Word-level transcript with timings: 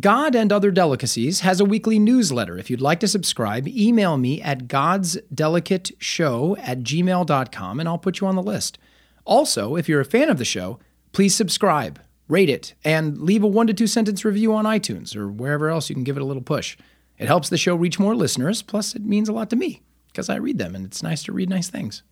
God 0.00 0.34
and 0.34 0.52
Other 0.52 0.72
Delicacies 0.72 1.40
has 1.40 1.60
a 1.60 1.64
weekly 1.64 1.98
newsletter. 1.98 2.58
If 2.58 2.70
you'd 2.70 2.80
like 2.80 2.98
to 3.00 3.08
subscribe, 3.08 3.68
email 3.68 4.16
me 4.16 4.42
at 4.42 4.66
godsdelicateshow 4.66 6.58
at 6.58 6.80
gmail.com 6.80 7.80
and 7.80 7.88
I'll 7.88 7.98
put 7.98 8.20
you 8.20 8.26
on 8.26 8.34
the 8.34 8.42
list. 8.42 8.78
Also, 9.24 9.76
if 9.76 9.88
you're 9.88 10.00
a 10.00 10.04
fan 10.04 10.28
of 10.28 10.38
the 10.38 10.44
show, 10.44 10.80
please 11.12 11.36
subscribe, 11.36 12.00
rate 12.28 12.50
it, 12.50 12.74
and 12.84 13.18
leave 13.18 13.44
a 13.44 13.46
one 13.46 13.68
to 13.68 13.74
two 13.74 13.86
sentence 13.86 14.24
review 14.24 14.52
on 14.52 14.64
iTunes 14.64 15.14
or 15.14 15.28
wherever 15.28 15.68
else 15.68 15.88
you 15.88 15.94
can 15.94 16.04
give 16.04 16.16
it 16.16 16.22
a 16.22 16.26
little 16.26 16.42
push. 16.42 16.76
It 17.16 17.28
helps 17.28 17.48
the 17.48 17.56
show 17.56 17.76
reach 17.76 18.00
more 18.00 18.16
listeners, 18.16 18.62
plus, 18.62 18.94
it 18.96 19.02
means 19.02 19.28
a 19.28 19.32
lot 19.32 19.50
to 19.50 19.56
me 19.56 19.82
because 20.08 20.28
I 20.28 20.36
read 20.36 20.58
them 20.58 20.74
and 20.74 20.84
it's 20.84 21.02
nice 21.02 21.22
to 21.24 21.32
read 21.32 21.48
nice 21.48 21.70
things. 21.70 22.02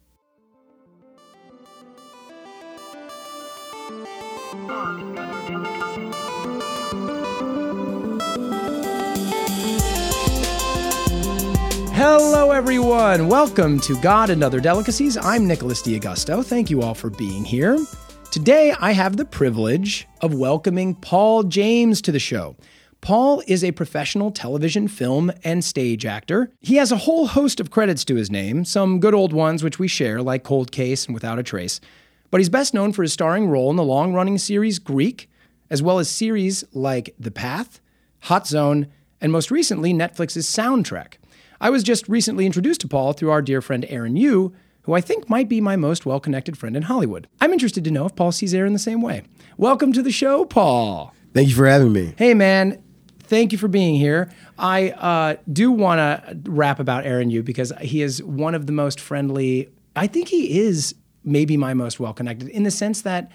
Hello, 11.97 12.51
everyone. 12.51 13.29
Welcome 13.29 13.79
to 13.83 13.97
God 14.01 14.29
and 14.29 14.43
Other 14.43 14.59
Delicacies. 14.59 15.17
I'm 15.17 15.47
Nicholas 15.47 15.81
D'Agosto. 15.81 16.43
Thank 16.43 16.69
you 16.69 16.83
all 16.83 16.93
for 16.93 17.09
being 17.09 17.45
here. 17.45 17.79
Today, 18.33 18.75
I 18.81 18.91
have 18.91 19.17
the 19.17 19.25
privilege 19.25 20.09
of 20.21 20.35
welcoming 20.35 20.97
Paul 20.97 21.45
James 21.45 22.03
to 22.03 22.11
the 22.11 22.19
show. 22.19 22.57
Paul 23.01 23.45
is 23.47 23.63
a 23.63 23.71
professional 23.71 24.33
television, 24.33 24.89
film, 24.89 25.31
and 25.45 25.65
stage 25.65 26.05
actor. 26.05 26.51
He 26.61 26.77
has 26.77 26.91
a 26.91 26.97
whole 26.97 27.29
host 27.29 27.61
of 27.61 27.71
credits 27.71 28.05
to 28.07 28.17
his 28.17 28.29
name, 28.29 28.65
some 28.65 28.99
good 28.99 29.15
old 29.15 29.33
ones 29.33 29.63
which 29.63 29.79
we 29.79 29.87
share, 29.87 30.21
like 30.21 30.43
Cold 30.43 30.73
Case 30.73 31.07
and 31.07 31.15
Without 31.15 31.39
a 31.39 31.45
Trace. 31.45 31.81
But 32.33 32.39
he's 32.41 32.49
best 32.49 32.75
known 32.75 32.93
for 32.93 33.03
his 33.03 33.13
starring 33.13 33.47
role 33.47 33.71
in 33.71 33.77
the 33.77 33.85
long 33.85 34.13
running 34.13 34.39
series 34.39 34.81
Greek, 34.81 35.31
as 35.71 35.81
well 35.81 36.01
as 36.01 36.11
series 36.11 36.65
like 36.73 37.15
The 37.21 37.31
Path, 37.31 37.81
Hot 38.23 38.49
Zone, 38.49 38.89
and 39.21 39.31
most 39.31 39.53
recently, 39.53 39.95
Netflix's 39.95 40.47
Soundtrack. 40.47 41.19
I 41.61 41.71
was 41.71 41.83
just 41.83 42.09
recently 42.09 42.47
introduced 42.47 42.81
to 42.83 42.89
Paul 42.89 43.13
through 43.13 43.31
our 43.31 43.43
dear 43.43 43.61
friend 43.61 43.87
Aaron 43.89 44.17
Yoo, 44.17 44.53
who 44.83 44.93
I 44.93 45.01
think 45.01 45.29
might 45.29 45.49
be 45.49 45.61
my 45.61 45.77
most 45.77 46.05
well 46.05 46.21
connected 46.21 46.59
friend 46.59 46.77
in 46.77 46.83
Hollywood. 46.83 47.29
I'm 47.41 47.53
interested 47.53 47.85
to 47.85 47.91
know 47.91 48.07
if 48.07 48.17
Paul 48.17 48.33
sees 48.33 48.55
Aaron 48.55 48.73
the 48.73 48.79
same 48.79 49.01
way. 49.01 49.23
Welcome 49.57 49.93
to 49.93 50.03
the 50.03 50.11
show, 50.11 50.45
Paul. 50.45 51.15
Thank 51.33 51.49
you 51.49 51.55
for 51.55 51.67
having 51.67 51.93
me. 51.93 52.15
Hey, 52.17 52.35
man. 52.35 52.83
Thank 53.21 53.53
you 53.53 53.59
for 53.59 53.69
being 53.69 53.95
here. 53.95 54.31
I 54.59 54.91
uh, 54.91 55.37
do 55.51 55.71
want 55.71 55.99
to 55.99 56.51
rap 56.51 56.79
about 56.79 57.07
Aaron 57.07 57.31
Yoo 57.31 57.43
because 57.43 57.73
he 57.81 58.03
is 58.03 58.23
one 58.23 58.55
of 58.55 58.67
the 58.67 58.73
most 58.73 59.01
friendly. 59.01 59.71
I 59.97 60.07
think 60.07 60.29
he 60.29 60.61
is 60.61 60.95
maybe 61.25 61.57
my 61.57 61.73
most 61.73 61.99
well 61.99 62.13
connected 62.13 62.49
in 62.49 62.65
the 62.65 62.71
sense 62.71 63.03
that 63.03 63.33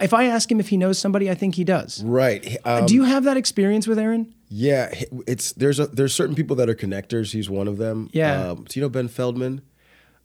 if 0.00 0.12
I 0.14 0.24
ask 0.24 0.50
him 0.50 0.60
if 0.60 0.68
he 0.68 0.76
knows 0.76 0.98
somebody, 0.98 1.30
I 1.30 1.34
think 1.34 1.54
he 1.54 1.64
does. 1.64 2.02
Right. 2.04 2.56
Um, 2.64 2.86
do 2.86 2.94
you 2.94 3.04
have 3.04 3.24
that 3.24 3.36
experience 3.36 3.86
with 3.86 3.98
Aaron? 3.98 4.34
Yeah, 4.48 4.92
it's 5.26 5.52
there's 5.52 5.78
a, 5.80 5.86
there's 5.86 6.14
certain 6.14 6.34
people 6.34 6.56
that 6.56 6.68
are 6.68 6.74
connectors. 6.74 7.32
He's 7.32 7.48
one 7.48 7.68
of 7.68 7.78
them. 7.78 8.10
Yeah. 8.12 8.50
Um, 8.50 8.64
do 8.68 8.78
you 8.78 8.84
know 8.84 8.88
Ben 8.90 9.08
Feldman? 9.08 9.62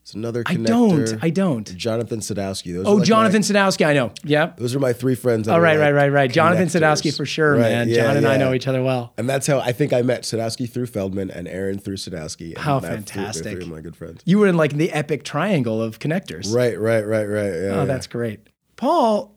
It's 0.01 0.13
another 0.13 0.41
I 0.45 0.55
connector. 0.55 0.65
don't. 0.67 1.23
I 1.23 1.29
don't. 1.29 1.75
Jonathan 1.77 2.19
Sadowski. 2.21 2.73
Those 2.73 2.85
Oh, 2.85 2.93
like 2.93 3.05
Jonathan 3.05 3.39
My, 3.41 3.59
Sadowski, 3.59 3.85
I 3.85 3.93
know. 3.93 4.13
Yep. 4.23 4.55
those 4.55 4.73
are 4.73 4.79
my 4.79 4.93
three 4.93 5.15
friends. 5.15 5.49
Oh, 5.49 5.59
right, 5.59 5.77
right, 5.77 5.91
right, 5.91 6.07
right. 6.07 6.31
Jonathan. 6.31 6.67
Sadowski 6.69 7.13
for 7.15 7.25
sure, 7.25 7.53
Right, 7.55 7.59
man. 7.63 7.89
yeah, 7.89 8.03
John 8.03 8.15
and 8.17 8.25
I 8.25 8.37
know 8.37 8.53
each 8.53 8.67
other 8.69 8.81
well. 8.81 9.13
And 9.17 9.29
that's 9.29 9.47
how 9.47 9.59
I 9.59 9.73
think 9.73 9.91
I 9.91 10.03
met 10.03 10.21
Sadowski 10.23 10.69
through 10.69 10.85
Feldman 10.85 11.29
and 11.29 11.45
Aaron 11.45 11.77
through 11.77 11.97
Sadowski. 11.97 12.51
And 12.51 12.57
How 12.59 12.79
fantastic. 12.79 13.51
Three 13.57 13.63
of 13.63 13.67
my 13.67 13.81
good 13.81 13.97
friends. 13.97 14.21
You 14.23 14.39
were 14.39 14.47
in 14.47 14.55
like 14.55 14.77
the 14.77 14.93
epic 14.93 15.25
triangle 15.25 15.81
of 15.81 15.99
connectors. 15.99 16.53
Right, 16.55 16.79
right, 16.79 17.05
right, 17.05 17.25
right. 17.25 17.43
Yeah, 17.45 17.69
Oh, 17.71 17.75
yeah. 17.79 17.85
that's 17.85 18.07
great. 18.07 18.47
Paul, 18.77 19.36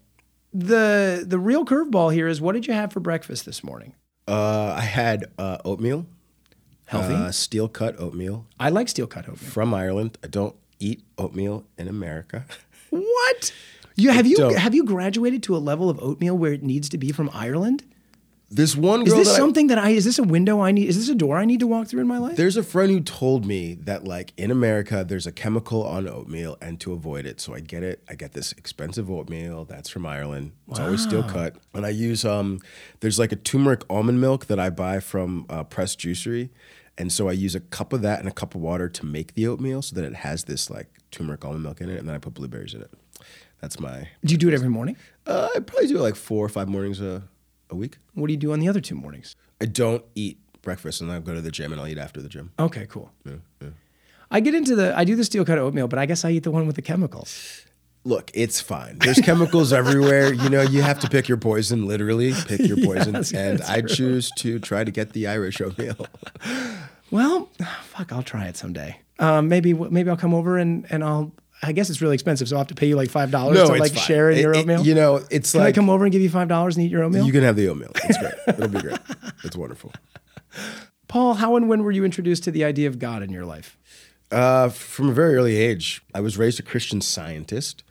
the 0.52 1.24
the 1.26 1.38
real 1.38 1.64
curveball 1.64 2.12
here 2.12 2.26
is 2.28 2.40
what 2.40 2.52
did 2.52 2.66
you 2.66 2.74
have 2.74 2.92
for 2.92 3.00
breakfast 3.00 3.44
this 3.46 3.62
morning? 3.62 3.94
Uh, 4.28 4.74
I 4.76 4.82
had 4.82 5.26
uh, 5.38 5.58
oatmeal, 5.64 6.06
Healthy? 6.86 7.14
uh, 7.14 7.30
steel 7.32 7.68
cut 7.68 7.98
oatmeal 7.98 8.46
I 8.60 8.68
like 8.68 8.88
steel 8.88 9.06
cut 9.06 9.28
oatmeal. 9.28 9.50
from 9.50 9.74
Ireland. 9.74 10.18
I 10.22 10.28
don't 10.28 10.54
eat 10.78 11.02
oatmeal 11.18 11.64
in 11.78 11.88
America. 11.88 12.44
What? 12.90 13.52
You 13.96 14.10
have 14.12 14.26
you 14.26 14.36
don't. 14.36 14.56
have 14.56 14.74
you 14.74 14.84
graduated 14.84 15.42
to 15.42 15.56
a 15.56 15.58
level 15.58 15.90
of 15.90 15.98
oatmeal 16.00 16.38
where 16.38 16.54
it 16.54 16.62
needs 16.62 16.88
to 16.88 16.96
be 16.96 17.12
from 17.12 17.28
Ireland? 17.34 17.84
This 18.52 18.74
one 18.74 19.02
Is 19.06 19.14
this 19.14 19.28
that 19.28 19.34
I- 19.34 19.36
something 19.36 19.68
that 19.68 19.78
I 19.78 19.90
is 19.90 20.04
this 20.04 20.18
a 20.18 20.24
window 20.24 20.60
I 20.60 20.72
need 20.72 20.88
is 20.88 20.96
this 20.96 21.08
a 21.08 21.14
door 21.14 21.38
I 21.38 21.44
need 21.44 21.60
to 21.60 21.68
walk 21.68 21.86
through 21.86 22.00
in 22.00 22.08
my 22.08 22.18
life? 22.18 22.36
There's 22.36 22.56
a 22.56 22.64
friend 22.64 22.90
who 22.90 23.00
told 23.00 23.46
me 23.46 23.74
that 23.82 24.04
like 24.04 24.32
in 24.36 24.50
America 24.50 25.04
there's 25.06 25.26
a 25.26 25.30
chemical 25.30 25.84
on 25.86 26.08
oatmeal 26.08 26.58
and 26.60 26.80
to 26.80 26.92
avoid 26.92 27.26
it. 27.26 27.40
So 27.40 27.54
I 27.54 27.60
get 27.60 27.84
it. 27.84 28.02
I 28.08 28.16
get 28.16 28.32
this 28.32 28.50
expensive 28.52 29.08
oatmeal 29.08 29.66
that's 29.66 29.88
from 29.88 30.04
Ireland. 30.04 30.50
It's 30.68 30.80
always 30.80 31.02
steel 31.02 31.22
cut. 31.22 31.56
And 31.74 31.86
I 31.86 31.90
use 31.90 32.24
um 32.24 32.58
there's 32.98 33.20
like 33.20 33.30
a 33.30 33.36
turmeric 33.36 33.82
almond 33.88 34.20
milk 34.20 34.46
that 34.46 34.58
I 34.58 34.68
buy 34.70 34.98
from 34.98 35.46
uh, 35.48 35.62
Press 35.62 35.94
Juicery. 35.94 36.50
And 36.98 37.12
so 37.12 37.28
I 37.28 37.32
use 37.32 37.54
a 37.54 37.60
cup 37.60 37.92
of 37.92 38.02
that 38.02 38.18
and 38.18 38.28
a 38.28 38.32
cup 38.32 38.56
of 38.56 38.60
water 38.60 38.88
to 38.88 39.06
make 39.06 39.34
the 39.34 39.46
oatmeal 39.46 39.80
so 39.80 39.94
that 39.94 40.04
it 40.04 40.16
has 40.16 40.44
this 40.44 40.68
like 40.68 40.88
turmeric 41.12 41.44
almond 41.44 41.62
milk 41.62 41.80
in 41.80 41.88
it 41.88 41.98
and 42.00 42.08
then 42.08 42.16
I 42.16 42.18
put 42.18 42.34
blueberries 42.34 42.74
in 42.74 42.80
it. 42.82 42.90
That's 43.60 43.78
my 43.78 44.08
do 44.24 44.32
you 44.32 44.38
do 44.38 44.48
it 44.48 44.54
every 44.54 44.68
morning? 44.70 44.96
uh, 45.26 45.50
I 45.54 45.60
probably 45.60 45.86
do 45.86 45.98
it 45.98 46.02
like 46.02 46.16
four 46.16 46.44
or 46.44 46.48
five 46.48 46.68
mornings 46.68 47.00
a, 47.00 47.22
a 47.70 47.76
week. 47.76 47.98
What 48.14 48.26
do 48.26 48.32
you 48.32 48.38
do 48.38 48.52
on 48.52 48.60
the 48.60 48.68
other 48.68 48.80
two 48.80 48.94
mornings? 48.94 49.36
I 49.60 49.66
don't 49.66 50.04
eat 50.14 50.38
breakfast 50.62 51.00
and 51.00 51.10
I 51.10 51.18
go 51.20 51.34
to 51.34 51.40
the 51.40 51.50
gym 51.50 51.72
and 51.72 51.80
I'll 51.80 51.86
eat 51.88 51.98
after 51.98 52.20
the 52.20 52.28
gym. 52.28 52.52
Okay, 52.58 52.86
cool. 52.88 53.10
I 54.30 54.40
get 54.40 54.54
into 54.54 54.76
the 54.76 54.96
I 54.96 55.04
do 55.04 55.16
the 55.16 55.24
steel 55.24 55.44
cut 55.44 55.58
oatmeal, 55.58 55.88
but 55.88 55.98
I 55.98 56.06
guess 56.06 56.24
I 56.24 56.30
eat 56.30 56.44
the 56.44 56.50
one 56.50 56.66
with 56.66 56.76
the 56.76 56.82
chemicals. 56.82 57.64
look, 58.04 58.30
it's 58.32 58.60
fine. 58.60 58.98
There's 59.00 59.18
chemicals 59.20 59.72
everywhere. 59.72 60.32
You 60.32 60.48
know, 60.48 60.62
you 60.62 60.82
have 60.82 61.00
to 61.00 61.08
pick 61.08 61.28
your 61.28 61.36
poison, 61.38 61.86
literally 61.86 62.32
pick 62.46 62.60
your 62.60 62.76
poison. 62.84 63.14
Yes, 63.14 63.32
and 63.32 63.60
I 63.62 63.80
true. 63.80 63.88
choose 63.88 64.30
to 64.38 64.58
try 64.58 64.84
to 64.84 64.90
get 64.90 65.12
the 65.12 65.26
Irish 65.26 65.60
oatmeal. 65.60 66.06
Well, 67.10 67.48
fuck, 67.82 68.12
I'll 68.12 68.22
try 68.22 68.46
it 68.46 68.56
someday. 68.56 69.00
Um, 69.18 69.48
maybe 69.48 69.74
maybe 69.74 70.08
I'll 70.10 70.16
come 70.16 70.32
over 70.34 70.56
and 70.58 70.86
and 70.90 71.02
I'll. 71.02 71.32
I 71.62 71.72
guess 71.72 71.90
it's 71.90 72.00
really 72.00 72.14
expensive, 72.14 72.48
so 72.48 72.56
I'll 72.56 72.60
have 72.60 72.68
to 72.68 72.74
pay 72.74 72.86
you 72.88 72.96
like 72.96 73.10
five 73.10 73.30
dollars 73.30 73.58
to 73.58 73.66
like 73.66 73.92
fine. 73.94 74.02
share 74.04 74.30
in 74.30 74.38
It- 74.38 74.42
your 74.42 74.52
it- 74.54 74.58
oatmeal. 74.60 74.84
you 74.86 74.94
know, 74.94 75.22
it's 75.30 75.52
Can 75.52 75.60
I 75.60 75.72
come 75.72 75.90
over 75.90 76.04
and 76.04 76.12
give 76.12 76.22
you 76.22 76.30
five 76.30 76.48
dollars 76.48 76.76
and 76.76 76.86
eat 76.86 76.90
your 76.90 77.02
oatmeal? 77.04 77.26
you 77.26 77.32
can 77.32 77.42
have 77.42 77.56
the 77.56 77.68
oatmeal. 77.68 77.92
It's 78.04 78.16
great. 78.18 78.32
It'll 78.48 78.68
be 78.68 78.80
great. 78.80 78.98
It's 79.44 79.56
wonderful. 79.56 79.92
Paul, 81.08 81.34
how 81.34 81.56
and 81.56 81.68
when 81.68 81.82
were 81.82 81.90
you 81.90 82.04
introduced 82.04 82.44
to 82.44 82.50
the 82.50 82.64
idea 82.64 82.88
of 82.88 82.98
God 82.98 83.22
in 83.22 83.30
your 83.30 83.44
life? 83.44 83.76
Uh, 84.30 84.68
from 84.68 85.08
a 85.08 85.12
very 85.12 85.34
early 85.34 85.56
age, 85.56 86.02
I 86.14 86.20
was 86.20 86.38
raised 86.38 86.60
a 86.60 86.62
Christian 86.62 87.00
scientist. 87.00 87.82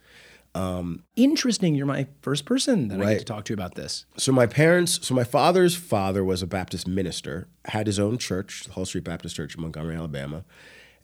Interesting. 1.16 1.74
You're 1.74 1.86
my 1.86 2.06
first 2.22 2.44
person 2.44 2.88
that 2.88 3.00
I 3.00 3.12
get 3.12 3.18
to 3.20 3.24
talk 3.24 3.44
to 3.46 3.52
about 3.54 3.74
this. 3.74 4.06
So 4.16 4.32
my 4.32 4.46
parents, 4.46 5.06
so 5.06 5.14
my 5.14 5.24
father's 5.24 5.76
father 5.76 6.24
was 6.24 6.42
a 6.42 6.46
Baptist 6.46 6.88
minister, 6.88 7.46
had 7.66 7.86
his 7.86 7.98
own 7.98 8.18
church, 8.18 8.64
the 8.64 8.72
Hall 8.72 8.84
Street 8.86 9.04
Baptist 9.04 9.36
Church 9.36 9.54
in 9.54 9.60
Montgomery, 9.62 9.96
Alabama. 9.96 10.44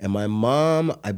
And 0.00 0.10
my 0.12 0.26
mom, 0.26 0.96
I 1.04 1.16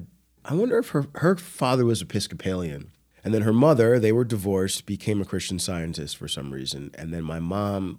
I 0.49 0.55
wonder 0.55 0.79
if 0.79 0.89
her 0.91 1.07
her 1.17 1.37
father 1.37 1.85
was 1.85 2.01
Episcopalian. 2.03 2.91
And 3.25 3.35
then 3.35 3.43
her 3.43 3.53
mother, 3.53 3.99
they 3.99 4.13
were 4.13 4.25
divorced, 4.25 4.87
became 4.87 5.21
a 5.21 5.25
Christian 5.25 5.59
scientist 5.59 6.17
for 6.17 6.29
some 6.29 6.53
reason. 6.53 6.91
And 6.95 7.13
then 7.13 7.25
my 7.25 7.41
mom, 7.41 7.99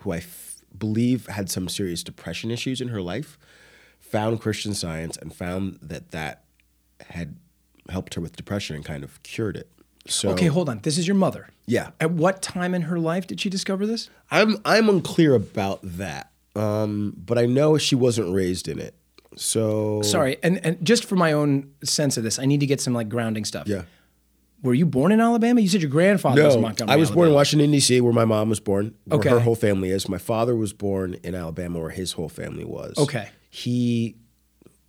who 0.00 0.12
I 0.12 0.18
f- 0.18 0.62
believe 0.76 1.26
had 1.26 1.50
some 1.50 1.68
serious 1.68 2.02
depression 2.02 2.50
issues 2.50 2.80
in 2.80 2.88
her 2.88 3.02
life, 3.02 3.36
found 4.00 4.40
Christian 4.40 4.74
science 4.74 5.16
and 5.18 5.34
found 5.34 5.78
that 5.82 6.12
that 6.12 6.44
had 7.10 7.36
helped 7.90 8.14
her 8.14 8.20
with 8.20 8.36
depression 8.36 8.76
and 8.76 8.84
kind 8.84 9.04
of 9.04 9.22
cured 9.22 9.56
it. 9.56 9.68
So 10.06 10.30
Okay, 10.30 10.46
hold 10.46 10.68
on. 10.70 10.78
This 10.80 10.96
is 10.96 11.06
your 11.06 11.16
mother. 11.16 11.48
yeah, 11.66 11.90
At 12.00 12.12
what 12.12 12.40
time 12.40 12.74
in 12.74 12.82
her 12.82 12.98
life 12.98 13.26
did 13.26 13.40
she 13.40 13.50
discover 13.50 13.86
this? 13.86 14.08
I'm 14.30 14.56
I'm 14.64 14.88
unclear 14.88 15.34
about 15.34 15.80
that, 15.82 16.30
um, 16.56 17.14
but 17.18 17.36
I 17.38 17.44
know 17.44 17.76
she 17.76 17.94
wasn't 17.96 18.32
raised 18.32 18.68
in 18.68 18.78
it. 18.78 18.94
So 19.40 20.02
Sorry, 20.02 20.36
and 20.42 20.64
and 20.64 20.84
just 20.84 21.04
for 21.04 21.16
my 21.16 21.32
own 21.32 21.72
sense 21.84 22.16
of 22.16 22.24
this, 22.24 22.38
I 22.38 22.44
need 22.44 22.60
to 22.60 22.66
get 22.66 22.80
some 22.80 22.92
like 22.94 23.08
grounding 23.08 23.44
stuff. 23.44 23.66
Yeah. 23.68 23.82
Were 24.62 24.74
you 24.74 24.86
born 24.86 25.12
in 25.12 25.20
Alabama? 25.20 25.60
You 25.60 25.68
said 25.68 25.82
your 25.82 25.90
grandfather 25.90 26.42
was 26.42 26.54
in 26.56 26.60
No, 26.60 26.66
Montgomery. 26.66 26.92
I 26.92 26.96
was 26.96 27.12
born 27.12 27.28
in 27.28 27.34
Washington 27.34 27.70
D.C., 27.70 28.00
where 28.00 28.12
my 28.12 28.24
mom 28.24 28.48
was 28.48 28.58
born. 28.58 28.94
Where 29.04 29.20
Okay. 29.20 29.28
her 29.28 29.38
whole 29.38 29.54
family 29.54 29.90
is. 29.90 30.08
My 30.08 30.18
father 30.18 30.56
was 30.56 30.72
born 30.72 31.14
in 31.22 31.36
Alabama, 31.36 31.78
where 31.78 31.90
his 31.90 32.12
whole 32.12 32.28
family 32.28 32.64
was. 32.64 32.98
Okay. 32.98 33.28
He 33.50 34.16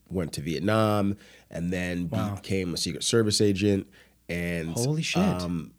went 0.09 0.33
to 0.33 0.41
Vietnam 0.41 1.17
and 1.51 1.71
then 1.71 2.07
became 2.07 2.73
a 2.73 2.77
Secret 2.77 3.03
Service 3.03 3.41
agent 3.41 3.85
and 4.27 4.69
Holy 4.69 5.03
shit. 5.03 5.21
um, 5.21 5.71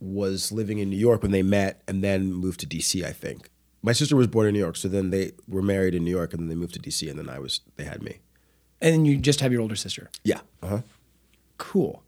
was 0.00 0.50
living 0.50 0.78
in 0.78 0.90
New 0.90 0.96
York 0.98 1.22
when 1.22 1.30
they 1.30 1.42
met, 1.44 1.82
and 1.86 2.02
then 2.02 2.32
moved 2.32 2.58
to 2.60 2.66
D.C. 2.66 3.04
I 3.04 3.12
think 3.12 3.48
my 3.82 3.92
sister 3.92 4.16
was 4.16 4.26
born 4.26 4.46
in 4.46 4.52
New 4.52 4.60
York, 4.60 4.76
so 4.76 4.88
then 4.88 5.10
they 5.10 5.32
were 5.48 5.62
married 5.62 5.94
in 5.94 6.04
New 6.04 6.10
York, 6.10 6.32
and 6.32 6.42
then 6.42 6.48
they 6.48 6.54
moved 6.54 6.74
to 6.74 6.78
D.C. 6.80 7.08
and 7.08 7.18
then 7.18 7.28
I 7.28 7.38
was 7.38 7.60
they 7.76 7.84
had 7.84 8.02
me. 8.02 8.18
And 8.80 8.94
then 8.94 9.04
you 9.04 9.16
just 9.16 9.40
have 9.40 9.52
your 9.52 9.60
older 9.60 9.76
sister. 9.76 10.10
Yeah. 10.24 10.40
Uh-huh. 10.62 10.80
Cool. 11.58 12.02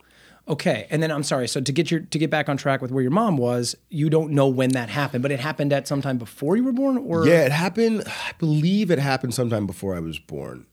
Okay, 0.49 0.89
and 0.91 1.03
then 1.03 1.11
I'm 1.13 1.23
sorry. 1.23 1.47
So 1.47 1.61
to 1.61 1.73
get 1.73 1.91
your 1.91 2.01
to 2.01 2.19
get 2.19 2.29
back 2.29 2.49
on 2.49 2.57
track 2.57 2.83
with 2.83 2.91
where 2.91 3.03
your 3.03 3.13
mom 3.13 3.37
was, 3.37 3.77
you 3.91 4.11
don't 4.11 4.33
know 4.33 4.49
when 4.49 4.71
that 4.71 4.89
happened, 4.89 5.23
but 5.23 5.31
it 5.31 5.39
happened 5.39 5.73
at 5.73 5.87
some 5.87 6.03
time 6.03 6.19
before 6.19 6.57
you 6.57 6.65
were 6.65 6.73
born, 6.73 6.99
or 6.99 7.27
Yeah, 7.27 7.45
it 7.45 7.53
happened. 7.53 8.03
I 8.07 8.33
believe 8.39 8.91
it 8.91 8.99
happened 8.99 9.35
sometime 9.35 9.67
before 9.67 9.95
I 9.95 10.01
was 10.01 10.19
born. 10.19 10.67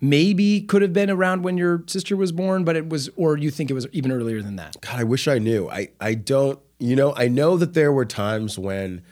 maybe 0.00 0.60
could 0.60 0.82
have 0.82 0.92
been 0.92 1.10
around 1.10 1.42
when 1.42 1.56
your 1.56 1.82
sister 1.86 2.16
was 2.16 2.30
born, 2.30 2.64
but 2.64 2.76
it 2.76 2.88
was, 2.88 3.08
or 3.16 3.36
you 3.36 3.50
think 3.50 3.70
it 3.70 3.74
was 3.74 3.88
even 3.92 4.12
earlier 4.12 4.42
than 4.42 4.56
that? 4.56 4.76
God, 4.80 5.00
I 5.00 5.04
wish 5.04 5.26
I 5.26 5.38
knew. 5.38 5.68
I, 5.68 5.88
I 6.00 6.14
don't, 6.14 6.60
you 6.78 6.94
know, 6.94 7.14
I 7.16 7.28
know 7.28 7.56
that 7.56 7.74
there 7.74 7.90
were 7.90 8.04
times 8.04 8.58
when 8.58 9.02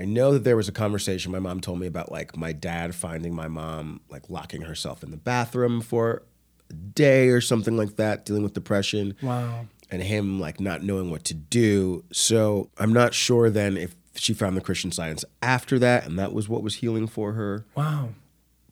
I 0.00 0.06
know 0.06 0.32
that 0.32 0.44
there 0.44 0.56
was 0.56 0.66
a 0.66 0.72
conversation 0.72 1.30
my 1.30 1.40
mom 1.40 1.60
told 1.60 1.78
me 1.78 1.86
about 1.86 2.10
like 2.10 2.34
my 2.34 2.52
dad 2.52 2.94
finding 2.94 3.34
my 3.34 3.48
mom 3.48 4.00
like 4.08 4.30
locking 4.30 4.62
herself 4.62 5.02
in 5.02 5.10
the 5.10 5.18
bathroom 5.18 5.82
for 5.82 6.22
a 6.70 6.72
day 6.72 7.28
or 7.28 7.42
something 7.42 7.76
like 7.76 7.96
that, 7.96 8.24
dealing 8.24 8.42
with 8.42 8.54
depression. 8.54 9.14
Wow. 9.20 9.66
And 9.90 10.02
him 10.02 10.40
like 10.40 10.58
not 10.58 10.82
knowing 10.82 11.10
what 11.10 11.24
to 11.24 11.34
do. 11.34 12.04
So 12.12 12.70
I'm 12.78 12.94
not 12.94 13.12
sure 13.12 13.50
then 13.50 13.76
if 13.76 13.94
she 14.14 14.32
found 14.32 14.56
the 14.56 14.62
Christian 14.62 14.90
science 14.90 15.22
after 15.42 15.78
that 15.80 16.06
and 16.06 16.18
that 16.18 16.32
was 16.32 16.48
what 16.48 16.62
was 16.62 16.76
healing 16.76 17.06
for 17.06 17.32
her. 17.32 17.66
Wow. 17.74 18.10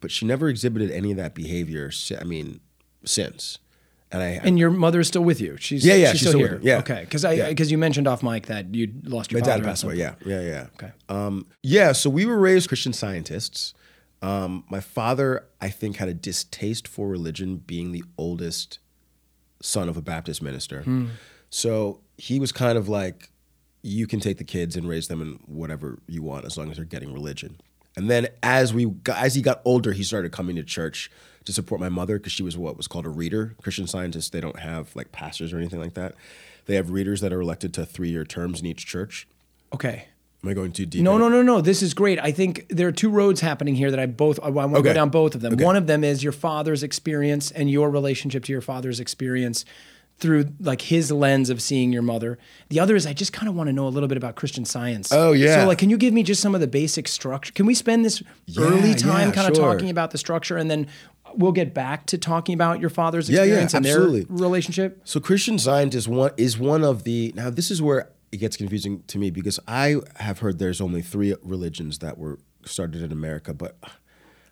But 0.00 0.10
she 0.10 0.24
never 0.24 0.48
exhibited 0.48 0.90
any 0.90 1.10
of 1.10 1.18
that 1.18 1.34
behavior. 1.34 1.90
I 2.18 2.24
mean, 2.24 2.60
since. 3.04 3.58
And 4.10 4.22
I, 4.22 4.26
And 4.42 4.58
your 4.58 4.70
mother 4.70 5.00
is 5.00 5.08
still 5.08 5.24
with 5.24 5.40
you. 5.40 5.56
She's 5.58 5.84
Yeah, 5.84 5.94
yeah, 5.94 6.10
she's, 6.12 6.20
she's 6.20 6.28
still, 6.30 6.40
still 6.40 6.48
here. 6.48 6.60
Yeah. 6.62 6.78
Okay. 6.78 7.00
Because 7.00 7.24
I 7.24 7.32
Yeah. 7.32 7.48
because 7.50 7.70
you 7.70 7.76
mentioned 7.78 8.08
off 8.08 8.22
mic 8.22 8.46
that 8.46 8.74
you 8.74 8.90
lost 9.04 9.32
your 9.32 9.40
my 9.40 9.46
dad 9.46 9.62
passed 9.62 9.84
away. 9.84 9.96
Yeah, 9.96 10.14
yeah, 10.24 10.40
yeah. 10.40 10.66
Okay. 10.76 10.92
Um, 11.08 11.46
yeah, 11.62 11.92
so 11.92 12.08
we 12.08 12.24
were 12.24 12.38
raised 12.38 12.68
Christian 12.68 12.92
scientists. 12.92 13.74
Um, 14.22 14.64
my 14.70 14.80
father, 14.80 15.46
I 15.60 15.68
think, 15.68 15.96
had 15.96 16.08
a 16.08 16.14
distaste 16.14 16.88
for 16.88 17.06
religion, 17.08 17.58
being 17.58 17.92
the 17.92 18.02
oldest 18.16 18.78
son 19.62 19.88
of 19.88 19.96
a 19.96 20.02
Baptist 20.02 20.42
minister. 20.42 20.84
So 21.50 22.00
he 22.16 22.40
was 22.40 22.50
kind 22.50 22.76
of 22.76 22.88
like, 22.88 23.30
you 23.82 24.06
can 24.06 24.20
take 24.20 24.38
the 24.38 24.44
kids 24.44 24.74
and 24.76 24.88
raise 24.88 25.08
them 25.08 25.22
in 25.22 25.38
whatever 25.46 25.98
you 26.08 26.22
want, 26.22 26.44
as 26.46 26.56
long 26.58 26.70
as 26.70 26.76
they're 26.76 26.84
getting 26.84 27.12
religion. 27.12 27.60
And 27.96 28.10
then 28.10 28.28
as 28.42 28.74
we 28.74 28.92
as 29.12 29.34
he 29.34 29.42
got 29.42 29.60
older, 29.64 29.92
he 29.92 30.02
started 30.02 30.32
coming 30.32 30.56
to 30.56 30.62
church 30.62 31.10
to 31.48 31.52
support 31.54 31.80
my 31.80 31.88
mother 31.88 32.18
because 32.18 32.30
she 32.30 32.42
was 32.42 32.58
what 32.58 32.76
was 32.76 32.86
called 32.86 33.06
a 33.06 33.08
reader. 33.08 33.54
Christian 33.62 33.86
scientists 33.86 34.28
they 34.28 34.40
don't 34.40 34.58
have 34.58 34.94
like 34.94 35.12
pastors 35.12 35.50
or 35.50 35.56
anything 35.56 35.80
like 35.80 35.94
that. 35.94 36.14
They 36.66 36.74
have 36.74 36.90
readers 36.90 37.22
that 37.22 37.32
are 37.32 37.40
elected 37.40 37.72
to 37.74 37.86
three 37.86 38.10
year 38.10 38.22
terms 38.24 38.60
in 38.60 38.66
each 38.66 38.84
church. 38.84 39.26
Okay. 39.72 40.08
Am 40.44 40.50
I 40.50 40.52
going 40.52 40.72
too 40.72 40.84
deep? 40.84 41.02
No, 41.02 41.16
no, 41.16 41.30
no, 41.30 41.40
no. 41.40 41.62
This 41.62 41.82
is 41.82 41.94
great. 41.94 42.18
I 42.20 42.32
think 42.32 42.66
there 42.68 42.86
are 42.86 42.92
two 42.92 43.08
roads 43.08 43.40
happening 43.40 43.74
here 43.74 43.90
that 43.90 43.98
I 43.98 44.04
both 44.04 44.38
I 44.42 44.50
want 44.50 44.74
to 44.74 44.82
go 44.82 44.92
down 44.92 45.08
both 45.08 45.34
of 45.34 45.40
them. 45.40 45.54
Okay. 45.54 45.64
One 45.64 45.74
of 45.74 45.86
them 45.86 46.04
is 46.04 46.22
your 46.22 46.32
father's 46.32 46.82
experience 46.82 47.50
and 47.50 47.70
your 47.70 47.88
relationship 47.88 48.44
to 48.44 48.52
your 48.52 48.60
father's 48.60 49.00
experience 49.00 49.64
through 50.18 50.46
like 50.60 50.82
his 50.82 51.12
lens 51.12 51.48
of 51.48 51.62
seeing 51.62 51.92
your 51.92 52.02
mother. 52.02 52.38
The 52.70 52.80
other 52.80 52.96
is 52.96 53.06
I 53.06 53.12
just 53.12 53.32
kind 53.32 53.48
of 53.48 53.54
want 53.54 53.68
to 53.68 53.72
know 53.72 53.86
a 53.86 53.90
little 53.90 54.08
bit 54.08 54.18
about 54.18 54.34
Christian 54.34 54.64
science. 54.64 55.12
Oh, 55.12 55.32
yeah. 55.32 55.62
So 55.62 55.66
like 55.66 55.78
can 55.78 55.90
you 55.90 55.96
give 55.96 56.12
me 56.12 56.22
just 56.22 56.40
some 56.40 56.54
of 56.54 56.60
the 56.60 56.66
basic 56.66 57.06
structure? 57.08 57.52
Can 57.52 57.66
we 57.66 57.74
spend 57.74 58.04
this 58.04 58.22
early 58.58 58.94
time 58.94 59.28
yeah, 59.28 59.34
kind 59.34 59.48
of 59.48 59.56
sure. 59.56 59.64
talking 59.72 59.90
about 59.90 60.10
the 60.10 60.18
structure 60.18 60.56
and 60.56 60.70
then 60.70 60.88
we'll 61.34 61.52
get 61.52 61.72
back 61.72 62.06
to 62.06 62.18
talking 62.18 62.54
about 62.54 62.80
your 62.80 62.90
father's 62.90 63.30
Yeah, 63.30 63.38
yeah, 63.38 63.44
experience 63.44 63.74
and 63.74 63.86
absolutely. 63.86 64.24
their 64.24 64.36
relationship? 64.36 65.00
So 65.04 65.20
Christian 65.20 65.58
Science 65.58 65.94
is 65.94 66.08
one 66.08 66.32
is 66.36 66.58
one 66.58 66.82
of 66.82 67.04
the 67.04 67.32
now 67.36 67.50
this 67.50 67.70
is 67.70 67.80
where 67.80 68.10
it 68.32 68.38
gets 68.38 68.56
confusing 68.56 69.02
to 69.06 69.18
me 69.18 69.30
because 69.30 69.60
I 69.66 69.96
have 70.16 70.40
heard 70.40 70.58
there's 70.58 70.80
only 70.80 71.00
three 71.00 71.34
religions 71.42 72.00
that 72.00 72.18
were 72.18 72.38
started 72.64 73.02
in 73.02 73.12
America, 73.12 73.54
but 73.54 73.78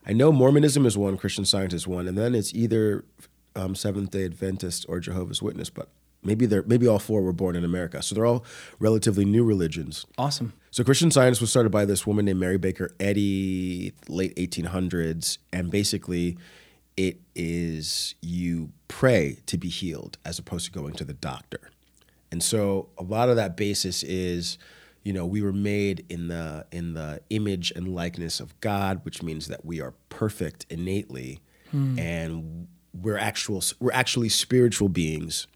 I 0.07 0.13
know 0.13 0.31
Mormonism 0.31 0.87
is 0.87 0.97
one, 0.97 1.19
Christian 1.19 1.45
Science 1.45 1.75
is 1.75 1.87
one, 1.87 2.07
and 2.07 2.17
then 2.17 2.35
it's 2.35 2.55
either 2.55 3.05
um, 3.57 3.75
Seventh 3.75 4.11
Day 4.11 4.25
Adventist 4.25 4.87
or 4.89 5.01
Jehovah's 5.01 5.43
Witness, 5.43 5.71
but 5.71 5.89
maybe 6.23 6.47
they're 6.47 6.63
maybe 6.65 6.87
all 6.87 6.99
four 6.99 7.23
were 7.23 7.33
born 7.33 7.57
in 7.57 7.65
America, 7.65 8.03
so 8.03 8.15
they're 8.15 8.27
all 8.27 8.45
relatively 8.79 9.25
new 9.25 9.45
religions. 9.45 10.07
Awesome. 10.19 10.53
So 10.71 10.85
Christian 10.85 11.11
Science 11.11 11.41
was 11.41 11.51
started 11.51 11.71
by 11.71 11.85
this 11.85 12.07
woman 12.07 12.27
named 12.27 12.41
Mary 12.41 12.59
Baker 12.59 12.91
Eddy, 13.01 13.93
late 14.09 14.37
1800s, 14.37 15.39
and 15.53 15.71
basically 15.71 16.37
it 16.97 17.21
is 17.35 18.15
you 18.21 18.71
pray 18.89 19.39
to 19.47 19.59
be 19.59 19.69
healed 19.69 20.19
as 20.25 20.39
opposed 20.39 20.67
to 20.67 20.73
going 20.73 20.95
to 20.95 21.05
the 21.05 21.15
doctor. 21.15 21.71
And 22.31 22.43
so 22.43 22.89
a 22.99 23.03
lot 23.03 23.29
of 23.29 23.37
that 23.37 23.57
basis 23.57 24.03
is 24.03 24.59
you 25.03 25.13
know 25.13 25.25
we 25.25 25.41
were 25.41 25.53
made 25.53 26.05
in 26.09 26.29
the 26.29 26.67
in 26.73 26.95
the 26.95 27.21
image 27.31 27.73
and 27.75 27.95
likeness 27.95 28.41
of 28.41 28.59
God, 28.61 29.01
which 29.05 29.23
means 29.23 29.49
that 29.49 29.65
we 29.65 29.81
are 29.81 29.95
perfect 30.09 30.67
innately 30.69 31.41
and 31.99 32.69
we're 33.03 33.19
actual 33.19 33.63
we're 33.81 33.93
actually 33.93 34.29
spiritual 34.29 34.89
beings. 34.89 35.47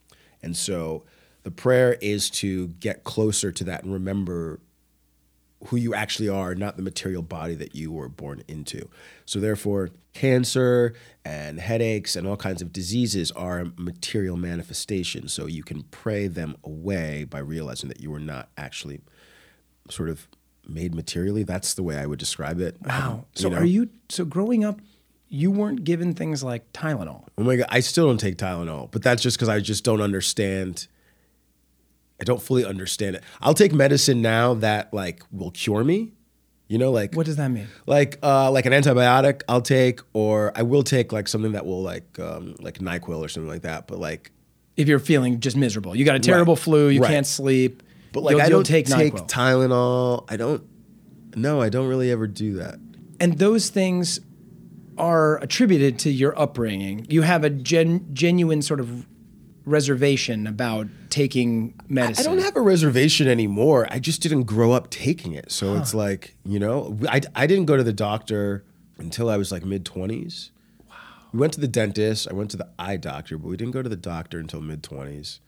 And 0.42 0.56
so 0.56 1.04
the 1.42 1.50
prayer 1.50 1.96
is 2.00 2.30
to 2.30 2.68
get 2.68 3.04
closer 3.04 3.52
to 3.52 3.64
that 3.64 3.82
and 3.82 3.92
remember 3.92 4.60
who 5.66 5.76
you 5.76 5.94
actually 5.94 6.28
are, 6.28 6.54
not 6.54 6.76
the 6.76 6.82
material 6.82 7.22
body 7.22 7.54
that 7.54 7.74
you 7.74 7.92
were 7.92 8.08
born 8.08 8.42
into. 8.48 8.88
So, 9.26 9.40
therefore, 9.40 9.90
cancer 10.14 10.94
and 11.24 11.60
headaches 11.60 12.16
and 12.16 12.26
all 12.26 12.36
kinds 12.36 12.62
of 12.62 12.72
diseases 12.72 13.30
are 13.32 13.66
material 13.76 14.36
manifestations. 14.36 15.34
So, 15.34 15.46
you 15.46 15.62
can 15.62 15.82
pray 15.90 16.28
them 16.28 16.56
away 16.64 17.24
by 17.24 17.40
realizing 17.40 17.88
that 17.90 18.00
you 18.00 18.10
were 18.10 18.20
not 18.20 18.48
actually 18.56 19.00
sort 19.90 20.08
of 20.08 20.28
made 20.66 20.94
materially. 20.94 21.42
That's 21.42 21.74
the 21.74 21.82
way 21.82 21.98
I 21.98 22.06
would 22.06 22.18
describe 22.18 22.60
it. 22.60 22.76
Wow. 22.82 23.10
Um, 23.12 23.24
So 23.34 23.48
know? 23.48 23.58
are 23.58 23.64
you 23.64 23.90
so 24.08 24.24
growing 24.24 24.64
up 24.64 24.80
you 25.32 25.50
weren't 25.50 25.84
given 25.84 26.12
things 26.12 26.42
like 26.42 26.70
Tylenol? 26.72 27.24
Oh 27.38 27.44
my 27.44 27.56
God, 27.56 27.66
I 27.70 27.80
still 27.80 28.06
don't 28.08 28.18
take 28.18 28.36
Tylenol, 28.36 28.90
but 28.90 29.02
that's 29.02 29.22
just 29.22 29.36
because 29.38 29.48
I 29.48 29.60
just 29.60 29.84
don't 29.84 30.00
understand. 30.00 30.88
I 32.20 32.24
don't 32.24 32.42
fully 32.42 32.64
understand 32.66 33.16
it. 33.16 33.22
I'll 33.40 33.54
take 33.54 33.72
medicine 33.72 34.20
now 34.20 34.54
that 34.54 34.92
like 34.92 35.22
will 35.32 35.50
cure 35.52 35.84
me. 35.84 36.12
You 36.68 36.78
know, 36.78 36.92
like 36.92 37.14
What 37.14 37.26
does 37.26 37.36
that 37.36 37.48
mean? 37.48 37.66
like 37.86 38.18
uh, 38.22 38.50
like 38.50 38.66
an 38.66 38.72
antibiotic 38.72 39.42
I'll 39.48 39.62
take, 39.62 40.00
or 40.12 40.52
I 40.54 40.62
will 40.62 40.82
take 40.82 41.12
like 41.12 41.26
something 41.28 41.52
that 41.52 41.64
will 41.66 41.82
like 41.82 42.18
um, 42.18 42.54
like 42.60 42.78
Nyquil 42.78 43.18
or 43.18 43.28
something 43.28 43.48
like 43.48 43.62
that. 43.62 43.86
But 43.88 43.98
like, 43.98 44.30
if 44.76 44.86
you're 44.86 44.98
feeling 45.00 45.40
just 45.40 45.56
miserable. 45.56 45.96
You 45.96 46.04
got 46.04 46.14
a 46.16 46.20
terrible 46.20 46.56
flu, 46.56 46.88
you 46.88 47.00
Right. 47.00 47.10
can't 47.10 47.26
sleep. 47.26 47.82
but 48.12 48.22
like 48.22 48.32
you'll, 48.32 48.42
I 48.42 48.48
don't 48.48 48.64
take, 48.66 48.86
take, 48.86 49.14
Tylenol. 49.14 50.26
I 50.28 50.36
don't. 50.36 50.62
No, 51.34 51.60
I 51.60 51.70
don't 51.70 51.88
really 51.88 52.10
ever 52.10 52.26
do 52.26 52.54
that. 52.54 52.76
and 53.18 53.38
those 53.38 53.68
things 53.70 54.20
are 54.98 55.38
attributed 55.38 55.98
to 56.00 56.10
your 56.10 56.38
upbringing. 56.38 57.06
You 57.08 57.22
have 57.22 57.44
a 57.44 57.50
gen, 57.50 58.06
genuine 58.12 58.62
sort 58.62 58.80
of 58.80 59.06
reservation 59.64 60.46
about 60.46 60.88
taking 61.10 61.74
medicine. 61.88 62.26
I 62.26 62.28
don't 62.28 62.42
have 62.42 62.56
a 62.56 62.60
reservation 62.60 63.28
anymore. 63.28 63.86
I 63.90 63.98
just 63.98 64.22
didn't 64.22 64.44
grow 64.44 64.72
up 64.72 64.90
taking 64.90 65.32
it. 65.32 65.50
So 65.52 65.76
it's 65.76 65.94
like, 65.94 66.36
you 66.44 66.58
know, 66.58 66.98
I, 67.08 67.20
I 67.34 67.46
didn't 67.46 67.66
go 67.66 67.76
to 67.76 67.84
the 67.84 67.92
doctor 67.92 68.64
until 68.98 69.28
I 69.30 69.36
was 69.36 69.52
like 69.52 69.64
mid 69.64 69.84
20s. 69.84 70.50
Wow. 70.88 70.96
We 71.32 71.40
went 71.40 71.52
to 71.54 71.60
the 71.60 71.68
dentist. 71.68 72.28
I 72.30 72.34
went 72.34 72.50
to 72.52 72.56
the 72.56 72.68
eye 72.78 72.96
doctor, 72.96 73.38
but 73.38 73.48
we 73.48 73.56
didn't 73.56 73.72
go 73.72 73.82
to 73.82 73.88
the 73.88 73.96
doctor 73.96 74.38
until 74.38 74.60
mid 74.60 74.82
20s. 74.82 75.40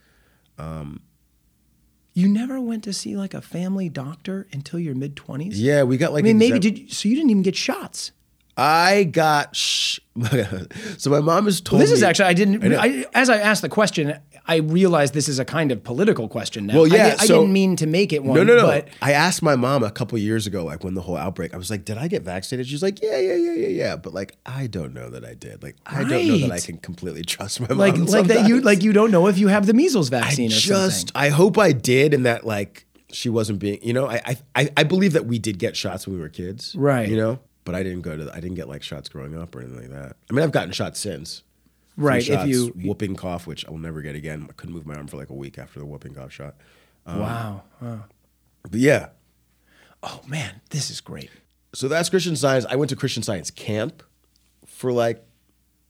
Um, 0.58 1.00
you 2.14 2.28
never 2.28 2.60
went 2.60 2.84
to 2.84 2.92
see 2.92 3.16
like 3.16 3.34
a 3.34 3.40
family 3.40 3.88
doctor 3.88 4.46
until 4.52 4.78
your 4.78 4.94
mid 4.94 5.16
twenties. 5.16 5.60
Yeah, 5.60 5.82
we 5.84 5.96
got 5.96 6.12
like 6.12 6.24
I 6.24 6.26
mean, 6.26 6.38
maybe 6.38 6.58
did 6.58 6.78
you, 6.78 6.88
so 6.90 7.08
you 7.08 7.14
didn't 7.14 7.30
even 7.30 7.42
get 7.42 7.56
shots. 7.56 8.12
I 8.56 9.04
got 9.04 9.56
sh- 9.56 10.00
so 10.98 11.10
my 11.10 11.20
mom 11.20 11.46
has 11.46 11.60
told 11.60 11.80
This 11.80 11.90
is 11.90 12.02
actually 12.02 12.26
I 12.26 12.34
didn't. 12.34 12.60
know. 12.60 12.78
I, 12.78 13.06
as 13.14 13.30
I 13.30 13.38
asked 13.38 13.62
the 13.62 13.68
question, 13.70 14.18
I 14.46 14.56
realized 14.56 15.14
this 15.14 15.28
is 15.28 15.38
a 15.38 15.44
kind 15.44 15.72
of 15.72 15.82
political 15.84 16.28
question 16.28 16.66
now. 16.66 16.74
Well, 16.74 16.86
yeah, 16.86 17.16
I, 17.18 17.22
I 17.22 17.26
so- 17.26 17.40
didn't 17.40 17.52
mean 17.52 17.76
to 17.76 17.86
make 17.86 18.12
it 18.12 18.22
one. 18.22 18.36
No, 18.36 18.44
no, 18.44 18.56
no. 18.56 18.66
But 18.66 18.88
I 19.00 19.12
asked 19.12 19.42
my 19.42 19.56
mom 19.56 19.82
a 19.82 19.90
couple 19.90 20.18
years 20.18 20.46
ago, 20.46 20.64
like 20.64 20.84
when 20.84 20.94
the 20.94 21.00
whole 21.00 21.16
outbreak, 21.16 21.54
I 21.54 21.56
was 21.56 21.70
like, 21.70 21.84
"Did 21.84 21.96
I 21.96 22.08
get 22.08 22.22
vaccinated?" 22.22 22.68
She's 22.68 22.82
like, 22.82 23.00
"Yeah, 23.02 23.18
yeah, 23.18 23.34
yeah, 23.34 23.52
yeah, 23.52 23.68
yeah." 23.68 23.96
But 23.96 24.12
like, 24.12 24.36
I 24.44 24.66
don't 24.66 24.92
know 24.92 25.08
that 25.10 25.24
I 25.24 25.34
did. 25.34 25.62
Like, 25.62 25.76
I 25.86 26.00
don't 26.04 26.10
know 26.10 26.38
that 26.48 26.52
I 26.52 26.60
can 26.60 26.76
completely 26.78 27.22
trust 27.22 27.60
my 27.60 27.68
mom. 27.68 27.78
like 27.78 27.96
like 27.96 28.26
that 28.26 28.48
you 28.48 28.60
like 28.60 28.82
you 28.82 28.92
don't 28.92 29.10
know 29.10 29.28
if 29.28 29.38
you 29.38 29.48
have 29.48 29.66
the 29.66 29.74
measles 29.74 30.12
I 30.12 30.20
vaccine 30.20 30.50
or 30.50 30.54
just, 30.56 31.08
something. 31.08 31.12
I 31.14 31.28
hope 31.30 31.56
I 31.56 31.72
did, 31.72 32.12
and 32.12 32.26
that 32.26 32.44
like 32.44 32.84
she 33.12 33.28
wasn't 33.28 33.58
being, 33.58 33.78
you 33.82 33.92
know, 33.92 34.06
I, 34.08 34.20
I, 34.24 34.36
I, 34.54 34.70
I 34.78 34.82
believe 34.84 35.12
that 35.12 35.26
we 35.26 35.38
did 35.38 35.58
get 35.58 35.76
shots 35.76 36.06
when 36.06 36.16
we 36.16 36.20
were 36.22 36.30
kids, 36.30 36.74
Right. 36.74 37.08
You 37.08 37.16
know, 37.16 37.38
but 37.64 37.74
I 37.74 37.82
didn't 37.82 38.02
go 38.02 38.16
to, 38.16 38.24
the, 38.24 38.32
I 38.32 38.40
didn't 38.40 38.56
get 38.56 38.68
like 38.68 38.82
shots 38.82 39.08
growing 39.08 39.36
up 39.36 39.54
or 39.54 39.60
anything 39.60 39.78
like 39.80 39.90
that. 39.90 40.16
I 40.30 40.32
mean, 40.32 40.42
I've 40.42 40.52
gotten 40.52 40.72
shots 40.72 40.98
since. 41.00 41.42
Right, 41.96 42.26
if 42.26 42.46
you- 42.48 42.72
whooping 42.84 43.16
cough, 43.16 43.46
which 43.46 43.66
I'll 43.68 43.76
never 43.78 44.00
get 44.02 44.14
again. 44.14 44.46
I 44.48 44.52
couldn't 44.54 44.74
move 44.74 44.86
my 44.86 44.94
arm 44.94 45.06
for 45.08 45.18
like 45.18 45.28
a 45.30 45.34
week 45.34 45.58
after 45.58 45.78
the 45.78 45.84
whooping 45.86 46.14
cough 46.14 46.32
shot. 46.32 46.54
Um, 47.06 47.18
wow. 47.20 47.62
wow. 47.80 48.04
But 48.62 48.80
yeah, 48.80 49.08
Oh 50.02 50.20
man, 50.26 50.60
this 50.70 50.90
is 50.90 51.00
great. 51.00 51.30
so 51.74 51.88
that's 51.88 52.08
Christian 52.08 52.34
Science. 52.34 52.64
I 52.68 52.76
went 52.76 52.88
to 52.90 52.96
Christian 52.96 53.22
Science 53.22 53.50
camp 53.50 54.02
for 54.66 54.90
like 54.92 55.22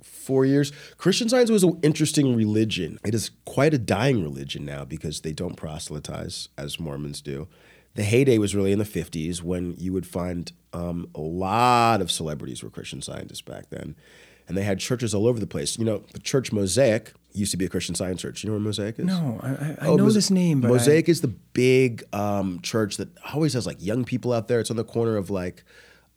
four 0.02 0.44
years. 0.44 0.72
Christian 0.98 1.28
Science 1.28 1.50
was 1.50 1.62
an 1.62 1.78
interesting 1.82 2.34
religion. 2.36 2.98
It 3.04 3.14
is 3.14 3.30
quite 3.44 3.72
a 3.72 3.78
dying 3.78 4.22
religion 4.22 4.64
now 4.64 4.84
because 4.84 5.20
they 5.20 5.32
don't 5.32 5.56
proselytize 5.56 6.48
as 6.58 6.78
Mormons 6.80 7.20
do. 7.22 7.48
The 7.94 8.02
heyday 8.04 8.38
was 8.38 8.54
really 8.54 8.72
in 8.72 8.78
the 8.78 8.84
50s 8.84 9.42
when 9.42 9.74
you 9.78 9.92
would 9.92 10.06
find 10.06 10.50
um, 10.72 11.08
a 11.14 11.20
lot 11.20 12.00
of 12.00 12.10
celebrities 12.10 12.62
were 12.62 12.70
Christian 12.70 13.02
scientists 13.02 13.42
back 13.42 13.68
then. 13.70 13.96
And 14.48 14.56
they 14.56 14.62
had 14.62 14.78
churches 14.80 15.14
all 15.14 15.26
over 15.26 15.38
the 15.38 15.46
place. 15.46 15.78
You 15.78 15.84
know, 15.84 16.02
the 16.12 16.18
church 16.18 16.52
Mosaic 16.52 17.12
used 17.32 17.50
to 17.52 17.56
be 17.56 17.64
a 17.64 17.68
Christian 17.68 17.94
science 17.94 18.20
church. 18.22 18.42
You 18.42 18.48
know 18.50 18.54
where 18.54 18.60
Mosaic 18.62 18.98
is? 18.98 19.04
No, 19.06 19.38
I, 19.42 19.48
I, 19.50 19.76
Oh, 19.86 19.96
know 19.96 20.04
Mos- 20.04 20.14
this 20.14 20.30
name, 20.30 20.60
but 20.60 20.68
I- 20.68 20.70
Mosaic 20.72 21.08
is 21.08 21.20
the 21.20 21.28
big 21.28 22.02
um, 22.14 22.60
church 22.62 22.96
that 22.96 23.08
always 23.32 23.52
has 23.54 23.66
like 23.66 23.76
young 23.80 24.04
people 24.04 24.32
out 24.32 24.48
there. 24.48 24.58
It's 24.60 24.70
on 24.70 24.76
the 24.76 24.84
corner 24.84 25.16
of 25.16 25.30
like 25.30 25.62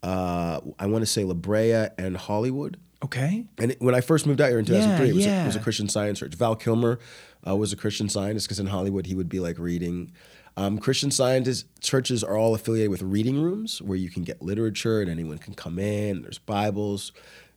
uh, 0.03 0.59
I 0.79 0.85
want 0.87 1.01
to 1.03 1.05
say 1.05 1.23
La 1.23 1.33
Brea 1.33 1.87
and 1.97 2.15
Hollywood. 2.17 2.77
okay. 3.03 3.45
And 3.57 3.71
it- 3.71 3.81
when 3.81 3.95
I 3.95 4.01
first 4.01 4.25
moved 4.25 4.41
out 4.41 4.49
here 4.49 4.59
in 4.59 4.65
2003, 4.65 5.05
Yeah, 5.07 5.11
it, 5.11 5.15
was 5.15 5.25
a, 5.25 5.41
it 5.43 5.45
was 5.47 5.55
a 5.55 5.59
Christian 5.59 5.89
Science 5.89 6.19
church. 6.19 6.35
Val 6.35 6.55
Kilmer 6.55 6.99
uh, 7.47 7.55
was 7.55 7.73
a 7.73 7.75
Christian 7.75 8.09
Scientist 8.09 8.47
because 8.47 8.59
in 8.59 8.67
Hollywood 8.67 9.05
he 9.07 9.15
would 9.15 9.29
be 9.29 9.39
like 9.39 9.57
reading. 9.59 10.11
Um, 10.57 10.77
Christian 10.77 11.11
Scientist 11.11 11.65
churches 11.81 12.23
are 12.23 12.37
all 12.37 12.55
affiliated 12.55 12.89
with 12.89 13.01
reading 13.01 13.41
rooms 13.41 13.81
where 13.81 13.97
you 13.97 14.09
can 14.09 14.23
get 14.23 14.41
literature 14.41 15.01
and 15.01 15.09
anyone 15.09 15.37
can 15.37 15.53
come 15.53 15.77
in. 15.77 16.21
There's 16.21 16.37
Bibles. 16.39 17.11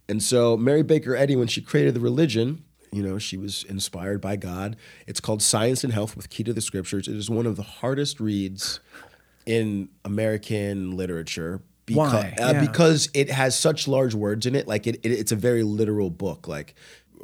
And 0.09 0.23
so 0.23 0.57
Mary 0.57 0.83
Baker 0.83 1.15
Eddy, 1.15 1.37
when 1.37 1.47
she 1.49 1.61
created 1.61 1.95
the 1.95 2.01
religion, 2.01 2.65
you 2.91 3.03
know, 3.03 3.19
she 3.19 3.37
was 3.37 3.63
inspired 3.65 4.21
by 4.21 4.37
God. 4.37 4.77
It's 5.07 5.21
called 5.21 5.43
Science 5.43 5.85
and 5.85 5.93
Health 5.93 6.17
with 6.17 6.29
Key 6.31 6.43
to 6.45 6.53
the 6.53 6.61
Scriptures. 6.61 7.07
It 7.07 7.15
is 7.17 7.31
one 7.31 7.47
of 7.47 7.57
the 7.57 7.63
hardest 7.63 8.19
reads 8.19 8.81
in 9.47 9.91
American 10.05 10.97
literature. 10.97 11.61
Beca- 11.87 11.97
Why? 11.97 12.35
uh, 12.41 12.53
Yeah. 12.55 12.61
because 12.67 13.11
it 13.15 13.31
has 13.31 13.57
such 13.59 13.87
large 13.87 14.15
words 14.15 14.45
in 14.47 14.55
it. 14.55 14.67
Like 14.67 14.87
it, 14.87 14.97
it, 15.05 15.13
it's 15.13 15.33
a 15.33 15.37
very 15.37 15.63
literal 15.63 16.11
book. 16.11 16.49
Like, 16.49 16.75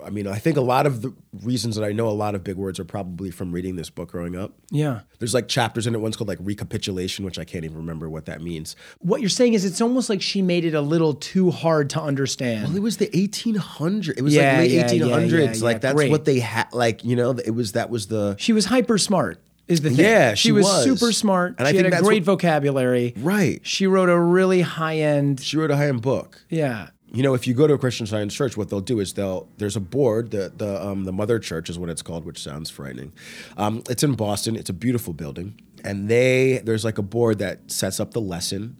I 0.02 0.10
mean, 0.10 0.26
I 0.26 0.38
think 0.38 0.56
a 0.56 0.60
lot 0.62 0.86
of 0.86 1.02
the 1.02 1.12
reasons 1.42 1.76
that 1.76 1.84
I 1.84 1.92
know 1.92 2.08
a 2.08 2.10
lot 2.10 2.34
of 2.34 2.42
big 2.42 2.56
words 2.56 2.80
are 2.80 2.84
probably 2.84 3.30
from 3.30 3.52
reading 3.52 3.76
this 3.76 3.90
book 3.90 4.10
growing 4.12 4.34
up. 4.36 4.52
Yeah. 4.70 5.00
There's 5.18 5.34
like 5.34 5.46
chapters 5.48 5.86
in 5.86 5.94
it. 5.94 6.00
One's 6.00 6.16
called 6.16 6.28
like 6.28 6.38
recapitulation, 6.40 7.24
which 7.24 7.38
I 7.38 7.44
can't 7.44 7.64
even 7.64 7.76
remember 7.76 8.08
what 8.10 8.26
that 8.26 8.40
means. 8.42 8.76
What 8.98 9.20
you're 9.20 9.30
saying 9.30 9.54
is 9.54 9.64
it's 9.64 9.80
almost 9.80 10.08
like 10.10 10.20
she 10.22 10.42
made 10.42 10.64
it 10.64 10.74
a 10.74 10.80
little 10.80 11.14
too 11.14 11.50
hard 11.50 11.90
to 11.90 12.00
understand. 12.02 12.68
Well, 12.68 12.76
it 12.76 12.82
was 12.82 12.96
the 12.96 13.06
1800s. 13.08 14.08
It 14.16 14.22
was 14.22 14.34
Yeah, 14.34 14.52
like 14.52 14.58
late 14.60 14.70
yeah, 14.72 14.92
yeah, 14.92 15.16
1800s. 15.16 15.58
yeah, 15.60 15.64
like 15.64 15.80
that's 15.80 15.94
great. 15.94 16.10
what 16.10 16.24
they 16.24 16.40
had. 16.40 16.72
Like 16.72 17.04
you 17.04 17.16
know, 17.16 17.30
it 17.32 17.50
was 17.50 17.72
that 17.72 17.90
was 17.90 18.06
the 18.08 18.36
she 18.38 18.52
was 18.52 18.66
hyper 18.66 18.98
smart. 18.98 19.40
Is 19.66 19.80
the 19.80 19.88
thing? 19.88 20.04
Yeah, 20.04 20.34
she, 20.34 20.48
she 20.48 20.52
was, 20.52 20.66
was. 20.66 20.84
super 20.84 21.10
smart. 21.10 21.54
And 21.58 21.66
I 21.66 21.70
she 21.70 21.78
think 21.78 21.94
had 21.94 22.02
a 22.02 22.04
great 22.04 22.20
what- 22.26 22.34
vocabulary. 22.34 23.14
right. 23.16 23.60
She 23.66 23.86
wrote 23.86 24.10
a 24.10 24.18
really 24.20 24.60
high 24.60 24.98
end. 24.98 25.40
She 25.40 25.56
wrote 25.56 25.70
a 25.70 25.76
high 25.76 25.88
end 25.88 26.02
book. 26.02 26.42
Yeah. 26.50 26.88
You 27.14 27.22
know, 27.22 27.34
if 27.34 27.46
you 27.46 27.54
go 27.54 27.68
to 27.68 27.74
a 27.74 27.78
Christian 27.78 28.06
Science 28.06 28.34
church, 28.34 28.56
what 28.56 28.70
they'll 28.70 28.80
do 28.80 28.98
is 28.98 29.12
they'll 29.12 29.48
there's 29.58 29.76
a 29.76 29.80
board, 29.80 30.32
the 30.32 30.52
the 30.54 30.84
um, 30.84 31.04
the 31.04 31.12
Mother 31.12 31.38
Church 31.38 31.70
is 31.70 31.78
what 31.78 31.88
it's 31.88 32.02
called, 32.02 32.24
which 32.24 32.42
sounds 32.42 32.70
frightening. 32.70 33.12
Um, 33.56 33.84
it's 33.88 34.02
in 34.02 34.14
Boston. 34.14 34.56
It's 34.56 34.68
a 34.68 34.72
beautiful 34.72 35.12
building, 35.12 35.60
and 35.84 36.08
they 36.08 36.60
there's 36.64 36.84
like 36.84 36.98
a 36.98 37.02
board 37.02 37.38
that 37.38 37.70
sets 37.70 38.00
up 38.00 38.14
the 38.14 38.20
lesson, 38.20 38.76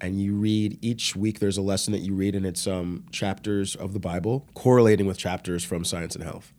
and 0.00 0.22
you 0.22 0.36
read 0.36 0.78
each 0.80 1.14
week. 1.14 1.38
There's 1.38 1.58
a 1.58 1.62
lesson 1.62 1.92
that 1.92 1.98
you 1.98 2.14
read, 2.14 2.34
and 2.34 2.46
it's 2.46 2.66
um, 2.66 3.04
chapters 3.12 3.76
of 3.76 3.92
the 3.92 4.00
Bible 4.00 4.48
correlating 4.54 5.04
with 5.04 5.18
chapters 5.18 5.62
from 5.62 5.84
Science 5.84 6.14
and 6.14 6.24
Health, 6.24 6.54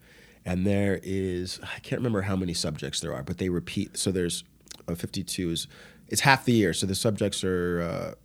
and 0.46 0.68
there 0.68 1.00
is 1.02 1.60
I 1.64 1.80
can't 1.80 2.00
remember 2.00 2.22
how 2.22 2.36
many 2.36 2.54
subjects 2.54 3.00
there 3.00 3.16
are, 3.16 3.24
but 3.24 3.40
they 3.40 3.50
repeat. 3.50 3.98
So 3.98 4.12
there's 4.12 4.44
uh, 4.88 4.94
52 4.94 5.50
is 5.50 5.68
it's 6.10 6.22
half 6.22 6.46
the 6.46 6.54
year, 6.54 6.74
so 6.76 6.86
the 6.86 6.94
subjects 6.94 7.44
are. 7.44 7.82
Uh, 7.82 8.16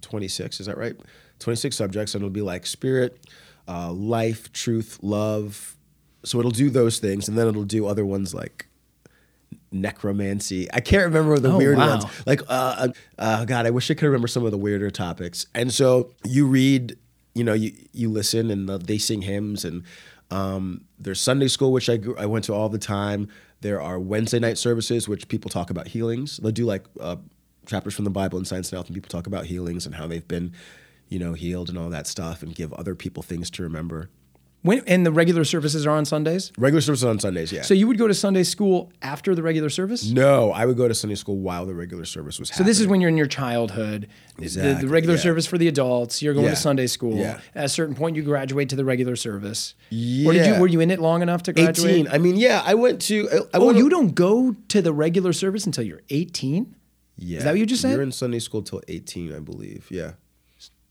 26 0.00 0.60
is 0.60 0.66
that 0.66 0.78
right 0.78 0.94
26 1.38 1.74
subjects 1.76 2.14
and 2.14 2.22
it'll 2.22 2.30
be 2.32 2.42
like 2.42 2.66
spirit 2.66 3.24
uh, 3.66 3.92
life 3.92 4.52
truth 4.52 4.98
love. 5.02 5.76
So 6.24 6.38
it'll 6.38 6.50
do 6.50 6.70
those 6.70 6.98
things 6.98 7.28
and 7.28 7.36
then 7.38 7.46
it'll 7.48 7.64
do 7.64 7.86
other 7.86 8.04
ones 8.04 8.34
like 8.34 8.66
necromancy. 9.70 10.68
I 10.72 10.80
can't 10.80 11.04
remember 11.04 11.38
the 11.38 11.52
Oh, 11.52 11.58
weird 11.58 11.78
wow. 11.78 11.90
ones. 11.98 12.04
Like 12.26 12.40
uh, 12.48 12.88
uh, 13.18 13.44
god 13.44 13.66
i 13.66 13.70
wish 13.70 13.90
i 13.90 13.94
could 13.94 14.06
remember 14.06 14.28
some 14.28 14.44
of 14.44 14.50
the 14.50 14.58
weirder 14.58 14.90
topics. 14.90 15.46
And 15.54 15.72
so 15.72 16.10
you 16.24 16.46
read 16.46 16.96
you 17.34 17.44
know 17.44 17.52
you, 17.54 17.72
you 17.92 18.08
listen 18.10 18.50
and 18.50 18.68
the, 18.68 18.78
they 18.78 18.98
sing 18.98 19.22
hymns 19.22 19.64
and 19.64 19.84
um, 20.30 20.82
there's 20.98 21.20
sunday 21.20 21.48
school 21.48 21.72
which 21.72 21.88
I, 21.88 21.96
grew, 21.96 22.16
I 22.18 22.26
went 22.26 22.44
to 22.46 22.54
all 22.54 22.68
the 22.68 22.78
time. 22.78 23.28
There 23.60 23.80
are 23.80 23.98
wednesday 23.98 24.38
night 24.38 24.58
services 24.58 25.08
which 25.08 25.28
people 25.28 25.50
talk 25.50 25.70
about 25.70 25.88
healings. 25.88 26.38
They'll 26.38 26.52
do 26.52 26.64
like 26.66 26.84
uh, 27.00 27.16
chapters 27.66 27.94
from 27.94 28.04
the 28.04 28.10
Bible 28.10 28.38
and 28.38 28.46
Science 28.46 28.70
and 28.70 28.76
Health, 28.78 28.86
and 28.86 28.94
people 28.94 29.10
talk 29.10 29.26
about 29.26 29.46
healings 29.46 29.84
and 29.84 29.94
how 29.94 30.06
they've 30.06 30.26
been, 30.26 30.52
you 31.08 31.18
know, 31.18 31.32
healed 31.34 31.68
and 31.68 31.78
all 31.78 31.90
that 31.90 32.06
stuff, 32.06 32.42
and 32.42 32.54
give 32.54 32.72
other 32.74 32.94
people 32.94 33.22
things 33.22 33.50
to 33.52 33.62
remember. 33.62 34.10
When 34.62 34.82
and 34.88 35.06
the 35.06 35.12
regular 35.12 35.44
services 35.44 35.86
are 35.86 35.92
on 35.92 36.04
Sundays. 36.04 36.50
Regular 36.58 36.80
services 36.80 37.04
on 37.04 37.20
Sundays, 37.20 37.52
yeah. 37.52 37.62
So 37.62 37.74
you 37.74 37.86
would 37.86 37.96
go 37.96 38.08
to 38.08 38.12
Sunday 38.14 38.42
school 38.42 38.90
after 39.02 39.32
the 39.36 39.42
regular 39.42 39.70
service. 39.70 40.10
no, 40.10 40.50
I 40.50 40.66
would 40.66 40.76
go 40.76 40.88
to 40.88 40.94
Sunday 40.94 41.14
school 41.14 41.38
while 41.38 41.64
the 41.64 41.74
regular 41.76 42.04
service 42.04 42.40
was 42.40 42.48
So 42.48 42.64
this 42.64 42.80
is 42.80 42.88
when 42.88 43.00
you're 43.00 43.08
in 43.08 43.16
your 43.16 43.28
childhood. 43.28 44.08
The- 44.36 44.48
The, 44.80 44.88
regular 44.88 45.14
yeah. 45.14 45.20
service 45.22 45.46
for 45.46 45.58
the 45.58 45.68
adults. 45.68 46.22
You're 46.22 46.34
going 46.34 46.46
Yeah, 46.46 46.50
to 46.50 46.56
Sunday 46.56 46.88
school. 46.88 47.16
yeah. 47.16 47.38
At 47.54 47.66
a 47.66 47.68
certain 47.68 47.94
point, 47.94 48.16
you 48.16 48.22
graduate 48.22 48.68
to 48.70 48.76
the 48.76 48.84
regular 48.84 49.14
service. 49.14 49.74
Or 49.90 49.92
did 49.92 50.26
you? 50.26 50.32
Yeah. 50.54 50.60
Were 50.60 50.66
you 50.66 50.80
in 50.80 50.90
it 50.90 50.98
long 50.98 51.22
enough 51.22 51.44
to 51.44 51.52
graduate? 51.52 51.92
18. 51.92 52.08
I 52.08 52.18
mean, 52.18 52.36
yeah, 52.36 52.60
I 52.66 52.74
went 52.74 53.00
to. 53.02 53.28
I, 53.30 53.36
I 53.36 53.40
Oh, 53.54 53.70
you 53.70 53.88
don't 53.88 54.12
go 54.16 54.56
to 54.68 54.82
the 54.82 54.92
regular 54.92 55.32
service 55.32 55.66
until 55.66 55.84
you're 55.84 56.02
18. 56.10 56.74
Yeah. 57.16 57.38
Is 57.38 57.44
that 57.44 57.50
what 57.52 57.60
you 57.60 57.66
just 57.66 57.82
said? 57.82 57.92
You're 57.92 58.02
in 58.02 58.10
Sunday 58.10 58.40
school 58.40 58.62
till 58.62 58.82
18, 58.88 59.32
I 59.32 59.38
believe. 59.38 59.86
Yeah. 59.88 60.14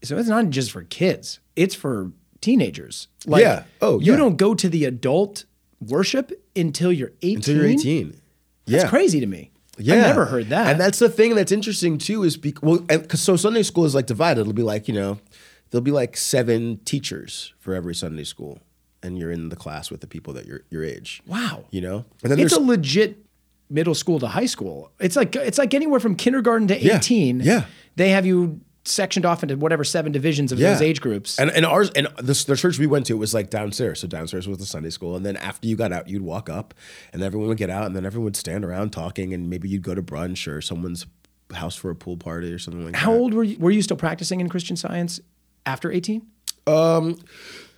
So 0.04 0.18
it's 0.18 0.30
not 0.30 0.50
just 0.50 0.72
for 0.72 0.84
kids; 0.84 1.40
it's 1.56 1.76
for 1.76 2.12
teenagers. 2.42 3.08
Like, 3.26 3.42
Yeah. 3.42 3.64
Oh, 3.82 4.00
you 4.00 4.12
yeah. 4.14 4.18
don't 4.18 4.38
go 4.38 4.54
to 4.54 4.70
the 4.70 4.86
adult 4.86 5.46
worship 5.82 6.32
until 6.56 6.92
you're 6.92 7.12
18. 7.22 7.36
Until 7.38 7.56
you're 7.56 7.66
18. 7.68 8.10
That's 8.68 8.84
yeah. 8.84 8.90
crazy 8.90 9.20
to 9.20 9.26
me. 9.26 9.52
Yeah, 9.80 9.96
I've 9.96 10.02
never 10.08 10.26
heard 10.26 10.50
that. 10.50 10.72
And 10.72 10.80
that's 10.80 10.98
the 11.00 11.10
thing 11.10 11.36
that's 11.36 11.52
interesting 11.52 11.98
too 11.98 12.24
is 12.24 12.36
because 12.38 12.62
well, 12.64 12.86
and, 12.90 13.12
so 13.18 13.36
Sunday 13.36 13.64
school 13.64 13.86
is 13.86 13.94
like 13.96 14.08
divided. 14.08 14.42
It'll 14.42 14.54
be 14.54 14.64
like 14.64 14.88
you 14.88 14.94
know, 14.94 15.20
there'll 15.70 15.84
be 15.84 15.92
like 15.92 16.18
seven 16.18 16.78
teachers 16.86 17.54
for 17.60 17.74
every 17.76 17.94
Sunday 17.94 18.24
school, 18.24 18.60
and 19.04 19.18
you're 19.20 19.32
in 19.32 19.50
the 19.50 19.56
class 19.56 19.92
with 19.92 20.02
the 20.02 20.08
people 20.08 20.34
that 20.34 20.46
your 20.48 20.62
your 20.72 20.84
age. 20.84 21.22
wow. 21.28 21.66
You 21.70 21.82
know, 21.82 22.06
and 22.24 22.32
then 22.32 22.40
It's 22.40 22.54
a 22.54 22.60
legit 22.60 23.24
middle 23.70 23.94
school 23.96 24.20
to 24.20 24.28
high 24.28 24.46
school. 24.48 24.92
It's 25.00 25.16
like 25.16 25.36
it's 25.36 25.58
like 25.60 25.74
anywhere 25.76 26.00
from 26.00 26.16
kindergarten 26.16 26.68
to 26.70 26.80
Yeah, 26.82 26.98
18. 26.98 27.42
yeah. 27.42 27.66
They 27.98 28.10
have 28.10 28.26
you 28.26 28.62
sectioned 28.88 29.26
off 29.26 29.44
into 29.44 29.58
whatever 29.58 29.84
seven 29.84 30.12
divisions 30.12 30.52
of 30.52 30.60
yeah. 30.60 30.72
those 30.72 30.82
age 30.82 31.02
groups. 31.02 31.38
And 31.40 31.52
and 31.52 31.66
ours 31.66 31.92
and 31.96 32.08
this, 32.18 32.44
the 32.46 32.56
church 32.56 32.80
we 32.80 32.88
went 32.88 33.06
to 33.08 33.18
was 33.18 33.34
like 33.34 33.50
downstairs. 33.50 34.00
So 34.00 34.08
downstairs 34.08 34.48
was 34.48 34.58
the 34.58 34.66
Sunday 34.66 34.90
school, 34.90 35.16
and 35.16 35.26
then 35.26 35.38
after 35.38 35.68
you 35.68 35.76
got 35.76 35.92
out, 35.92 36.10
you'd 36.10 36.22
walk 36.22 36.50
up, 36.50 36.74
and 37.14 37.22
everyone 37.22 37.50
would 37.50 37.58
get 37.58 37.70
out, 37.70 37.86
and 37.86 37.96
then 37.96 38.06
everyone 38.06 38.26
would 38.26 38.36
stand 38.36 38.64
around 38.66 38.92
talking, 38.92 39.34
and 39.34 39.50
maybe 39.50 39.70
you'd 39.70 39.84
go 39.84 39.96
to 39.96 40.02
brunch 40.02 40.48
or 40.52 40.62
someone's 40.62 41.06
house 41.54 41.76
for 41.76 41.90
a 41.90 41.96
pool 41.96 42.18
party 42.18 42.52
or 42.52 42.60
something 42.60 42.86
like 42.86 42.96
How 42.96 43.12
that. 43.12 43.18
How 43.18 43.22
old 43.22 43.34
were 43.34 43.44
you? 43.44 43.58
Were 43.60 43.72
you 43.72 43.82
still 43.82 43.98
practicing 43.98 44.42
in 44.42 44.50
Christian 44.50 44.76
Science 44.76 45.20
after 45.66 45.92
18? 45.92 46.26
Um, 46.66 47.18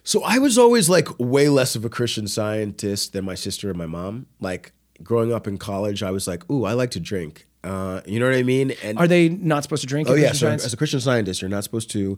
so 0.04 0.24
I 0.24 0.40
was 0.40 0.58
always 0.58 0.90
like 0.90 1.08
way 1.20 1.50
less 1.50 1.76
of 1.76 1.86
a 1.86 1.90
Christian 1.90 2.28
scientist 2.28 3.14
than 3.14 3.26
my 3.26 3.36
sister 3.36 3.70
and 3.70 3.78
my 3.78 3.86
mom. 3.86 4.26
Like 4.40 4.72
growing 5.04 5.32
up 5.32 5.48
in 5.48 5.58
college, 5.58 6.04
I 6.04 6.12
was 6.12 6.28
like, 6.28 6.50
"Ooh, 6.50 6.66
I 6.66 6.74
like 6.74 6.92
to 6.92 7.00
drink." 7.00 7.48
Uh, 7.64 8.02
you 8.06 8.20
know 8.20 8.26
what 8.26 8.36
I 8.36 8.44
mean? 8.44 8.72
And 8.84 8.98
Are 8.98 9.08
they 9.08 9.30
not 9.30 9.64
supposed 9.64 9.82
to 9.82 9.88
drink? 9.88 10.08
in 10.08 10.14
oh 10.14 10.18
yeah, 10.18 10.32
so 10.32 10.48
Science? 10.48 10.66
as 10.66 10.74
a 10.74 10.78
Christian 10.78 11.00
scientist, 11.02 11.42
you're 11.42 11.50
not 11.50 11.64
supposed 11.64 11.92
to 11.92 12.18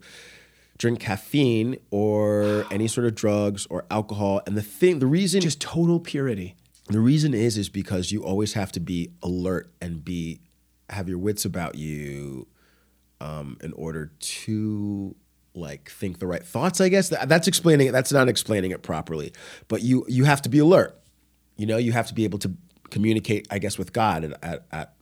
drink 0.77 0.99
caffeine 0.99 1.77
or 1.89 2.65
any 2.71 2.87
sort 2.87 3.07
of 3.07 3.15
drugs 3.15 3.65
or 3.69 3.85
alcohol. 3.89 4.41
And 4.45 4.55
the 4.55 4.61
thing, 4.61 4.99
the 4.99 5.07
reason, 5.07 5.41
just 5.41 5.59
total 5.61 5.99
purity. 5.99 6.55
the 6.89 6.99
reason 6.99 7.33
is, 7.33 7.57
is 7.57 7.69
because 7.69 8.11
you 8.11 8.23
always 8.23 8.53
have 8.53 8.71
to 8.73 8.79
be 8.79 9.11
alert 9.23 9.71
and 9.81 10.03
be 10.03 10.41
have 10.89 11.07
your 11.07 11.17
wits 11.17 11.45
about 11.45 11.75
you, 11.75 12.47
um, 13.19 13.57
in 13.61 13.71
order 13.73 14.11
to 14.19 15.15
like 15.53 15.89
think 15.89 16.19
the 16.19 16.27
right 16.27 16.45
thoughts. 16.45 16.79
I 16.81 16.89
guess 16.89 17.09
that, 17.09 17.29
that's 17.29 17.47
explaining 17.47 17.87
it. 17.87 17.91
That's 17.91 18.11
not 18.11 18.27
explaining 18.29 18.71
it 18.71 18.83
properly. 18.83 19.33
But 19.67 19.81
you 19.81 20.05
you 20.07 20.23
have 20.25 20.41
to 20.43 20.49
be 20.49 20.59
alert. 20.59 20.99
You 21.57 21.65
know, 21.65 21.77
you 21.77 21.91
have 21.93 22.07
to 22.07 22.13
be 22.13 22.23
able 22.25 22.39
to 22.39 22.51
communicate. 22.89 23.47
I 23.51 23.59
guess 23.59 23.77
with 23.77 23.93
God 23.93 24.23
at 24.23 24.43
at, 24.43 24.65
at 24.71 24.93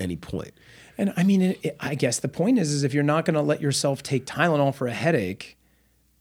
any 0.00 0.16
point. 0.16 0.52
And 0.98 1.12
I 1.16 1.22
mean, 1.22 1.42
it, 1.42 1.60
it- 1.62 1.76
I 1.80 1.94
guess 1.94 2.18
the 2.20 2.28
point 2.28 2.58
is, 2.58 2.72
is 2.72 2.82
if 2.84 2.92
you're 2.94 3.02
not 3.02 3.24
going 3.24 3.34
to 3.34 3.42
let 3.42 3.60
yourself 3.60 4.02
take 4.02 4.26
Tylenol 4.26 4.74
for 4.74 4.86
a 4.86 4.92
headache, 4.92 5.56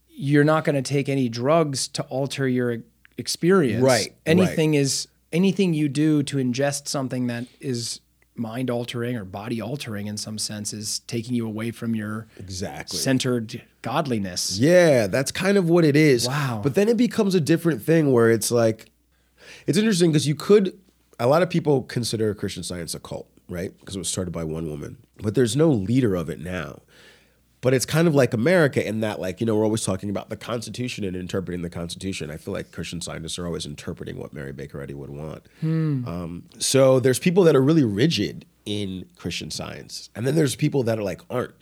you're 0.10 0.44
not 0.44 0.64
going 0.66 0.76
to 0.76 0.82
take 0.82 1.08
any 1.10 1.30
drugs 1.30 1.88
to 1.90 2.04
alter 2.04 2.48
your 2.48 2.78
experience. 3.18 3.84
Right, 3.84 4.14
Anything 4.26 4.74
is 4.74 5.08
anything 5.32 5.74
you 5.74 5.88
do 5.90 6.24
to 6.24 6.38
ingest 6.38 6.88
something 6.88 7.28
that 7.28 7.46
is 7.60 8.00
mind 8.36 8.70
altering 8.70 9.16
or 9.18 9.26
body 9.26 9.62
altering 9.62 10.08
in 10.08 10.16
some 10.18 10.38
sense 10.38 10.72
is 10.74 11.00
taking 11.00 11.36
you 11.36 11.46
away 11.46 11.72
from 11.72 11.94
your 11.94 12.26
Exactly. 12.38 12.98
centered 12.98 13.62
godliness. 13.82 14.58
Yeah, 14.58 15.08
that's 15.08 15.32
kind 15.32 15.58
of 15.58 15.70
what 15.70 15.84
it 15.86 15.96
is. 15.98 16.26
Wow. 16.28 16.62
But 16.64 16.74
then 16.76 16.88
it 16.88 16.96
becomes 16.98 17.36
a 17.36 17.42
different 17.42 17.82
thing 17.82 18.12
where 18.14 18.32
it's 18.32 18.50
like, 18.50 18.90
it's 19.68 19.78
interesting 19.78 20.12
because 20.12 20.26
you 20.28 20.36
could, 20.36 20.78
a 21.20 21.28
lot 21.28 21.42
of 21.44 21.50
people 21.50 21.84
consider 21.84 22.34
Christian 22.34 22.64
science 22.64 22.96
a 22.96 23.00
cult, 23.00 23.28
right? 23.50 23.78
Because 23.80 23.96
it 23.96 24.00
was 24.00 24.10
started 24.10 24.32
by 24.32 24.44
one 24.44 24.70
woman, 24.70 24.98
but 25.18 25.36
there's 25.36 25.56
no 25.56 25.70
leader 25.70 26.16
of 26.16 26.30
it 26.30 26.40
now. 26.40 26.82
But 27.62 27.74
it's 27.74 27.86
kind 27.86 28.08
of 28.08 28.16
like 28.16 28.34
America 28.34 28.86
in 28.88 29.02
that, 29.02 29.20
like, 29.20 29.42
you 29.42 29.46
know, 29.46 29.56
we're 29.56 29.66
always 29.66 29.84
talking 29.84 30.10
about 30.10 30.30
the 30.30 30.38
Constitution 30.38 31.04
and 31.04 31.16
interpreting 31.16 31.62
the 31.62 31.70
Constitution. 31.70 32.32
I 32.32 32.38
feel 32.38 32.54
like 32.54 32.72
Christian 32.72 33.02
scientists 33.02 33.38
are 33.38 33.46
always 33.46 33.66
interpreting 33.66 34.18
what 34.18 34.32
Mary 34.32 34.54
Baker 34.54 34.82
Eddy 34.82 34.94
would 34.94 35.10
want. 35.10 35.44
Um, 36.08 36.44
so 36.58 37.02
there's 37.02 37.20
people 37.20 37.44
that 37.44 37.56
are 37.58 37.62
really 37.62 37.84
rigid 37.84 38.46
in 38.66 39.08
Christian 39.18 39.52
science, 39.52 40.10
and 40.16 40.26
then 40.26 40.36
there's 40.36 40.56
people 40.56 40.84
that 40.84 41.00
are 41.00 41.04
like 41.04 41.22
aren't, 41.30 41.56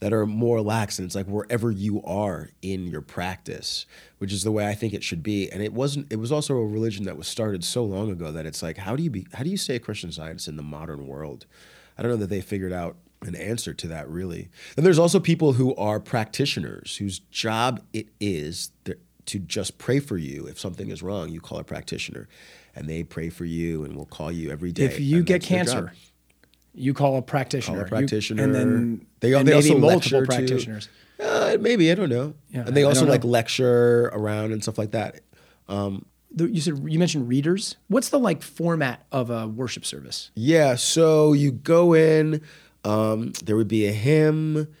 that 0.00 0.12
are 0.12 0.26
more 0.26 0.60
lax, 0.62 0.98
and 0.98 1.06
it's 1.06 1.14
like 1.14 1.26
wherever 1.26 1.70
you 1.70 2.02
are 2.02 2.50
in 2.62 2.86
your 2.86 3.02
practice, 3.02 3.84
which 4.18 4.32
is 4.32 4.44
the 4.44 4.52
way 4.52 4.66
I 4.66 4.74
think 4.74 4.94
it 4.94 5.04
should 5.04 5.22
be. 5.22 5.50
And 5.50 5.62
it 5.62 5.72
wasn't. 5.72 6.10
It 6.10 6.16
was 6.16 6.32
also 6.32 6.54
a 6.56 6.66
religion 6.66 7.04
that 7.04 7.16
was 7.16 7.28
started 7.28 7.62
so 7.62 7.84
long 7.84 8.10
ago 8.10 8.32
that 8.32 8.46
it's 8.46 8.62
like, 8.62 8.78
how 8.78 8.96
do 8.96 9.02
you 9.02 9.10
be? 9.10 9.26
How 9.34 9.44
do 9.44 9.50
you 9.50 9.56
say 9.56 9.78
Christian 9.78 10.12
science 10.12 10.48
in 10.48 10.56
the 10.56 10.62
modern 10.62 11.06
world? 11.06 11.46
I 11.98 12.02
don't 12.02 12.10
know 12.10 12.16
that 12.18 12.30
they 12.30 12.40
figured 12.40 12.72
out 12.72 12.96
an 13.22 13.34
answer 13.34 13.72
to 13.74 13.88
that 13.88 14.08
really. 14.08 14.48
Then 14.76 14.84
there's 14.84 14.98
also 14.98 15.20
people 15.20 15.52
who 15.54 15.74
are 15.76 16.00
practitioners 16.00 16.96
whose 16.96 17.18
job 17.18 17.80
it 17.92 18.06
is 18.20 18.70
to 19.26 19.38
just 19.38 19.78
pray 19.78 20.00
for 20.00 20.18
you 20.18 20.46
if 20.46 20.58
something 20.58 20.90
is 20.90 21.02
wrong. 21.02 21.28
You 21.28 21.40
call 21.40 21.58
a 21.58 21.64
practitioner, 21.64 22.28
and 22.74 22.88
they 22.88 23.02
pray 23.04 23.28
for 23.30 23.44
you 23.44 23.84
and 23.84 23.94
will 23.96 24.06
call 24.06 24.32
you 24.32 24.50
every 24.50 24.72
day. 24.72 24.84
If 24.84 24.98
you 25.00 25.22
get 25.22 25.42
that's 25.42 25.48
their 25.48 25.64
job. 25.64 25.74
cancer, 25.76 25.92
you 26.74 26.92
call 26.94 27.16
a 27.18 27.22
practitioner. 27.22 27.76
Call 27.76 27.82
a 27.82 27.84
You- 27.84 27.88
practitioner. 27.88 28.42
and 28.42 28.54
then 28.54 29.06
they, 29.20 29.32
and 29.34 29.46
they 29.46 29.52
also 29.52 29.78
multiple 29.78 30.24
practitioners. 30.26 30.88
Uh, 31.20 31.56
maybe 31.60 31.90
I 31.92 31.94
don't 31.94 32.08
know. 32.08 32.34
Yeah, 32.50 32.64
and 32.66 32.76
they 32.76 32.82
also 32.82 33.06
like 33.06 33.22
lecture 33.24 34.06
around 34.12 34.52
and 34.52 34.60
stuff 34.62 34.76
like 34.78 34.90
that. 34.90 35.20
The- 36.34 36.48
You 36.50 36.60
said 36.62 36.82
you 36.88 36.98
mentioned 36.98 37.28
readers. 37.28 37.76
What's 37.88 38.08
the 38.08 38.18
like 38.18 38.42
format 38.42 39.04
of 39.12 39.28
a 39.30 39.46
worship 39.46 39.84
service? 39.84 40.30
Yeah, 40.34 40.76
so 40.76 41.32
you 41.34 41.52
go 41.52 41.94
in. 41.94 42.40
Um, 42.84 43.32
there 43.44 43.56
would 43.56 43.68
be 43.68 43.86
a 43.86 43.92
hymn. 43.92 44.68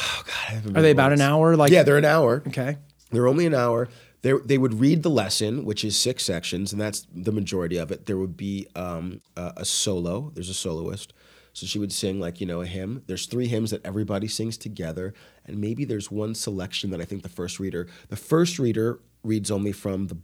Oh 0.00 0.22
God, 0.24 0.34
I 0.48 0.52
haven't 0.52 0.76
Are 0.76 0.82
they 0.82 0.92
about 0.92 1.12
an 1.12 1.20
hour? 1.20 1.56
Like 1.56 1.72
yeah, 1.72 1.82
they're 1.82 1.98
an 1.98 2.04
hour. 2.04 2.44
okay. 2.46 2.76
They're 3.10 3.26
only 3.26 3.46
an 3.46 3.54
hour. 3.54 3.88
They 4.22 4.32
they 4.44 4.56
would 4.58 4.74
read 4.74 5.02
the 5.02 5.10
lesson, 5.10 5.64
which 5.64 5.84
is 5.84 5.96
six 5.98 6.24
sections, 6.24 6.72
and 6.72 6.80
that's 6.80 7.06
the 7.12 7.32
majority 7.32 7.76
of 7.78 7.90
it. 7.90 8.06
There 8.06 8.16
would 8.16 8.36
be 8.36 8.68
um, 8.76 9.20
a, 9.36 9.54
a 9.58 9.64
solo. 9.64 10.30
There's 10.34 10.48
a 10.48 10.54
soloist, 10.54 11.12
so 11.52 11.66
she 11.66 11.78
would 11.78 11.92
sing 11.92 12.20
like 12.20 12.40
you 12.40 12.46
know 12.46 12.60
a 12.60 12.66
hymn. 12.66 13.02
There's 13.06 13.26
three 13.26 13.48
hymns 13.48 13.70
that 13.72 13.84
everybody 13.84 14.28
sings 14.28 14.56
together, 14.56 15.14
and 15.46 15.60
maybe 15.60 15.84
there's 15.84 16.10
one 16.10 16.34
selection 16.34 16.90
that 16.90 17.00
I 17.00 17.04
think 17.04 17.22
the 17.22 17.28
first 17.28 17.58
reader, 17.58 17.88
the 18.08 18.16
first 18.16 18.58
reader 18.58 19.00
reads 19.24 19.50
only 19.50 19.72
from 19.72 20.08
the 20.08 20.16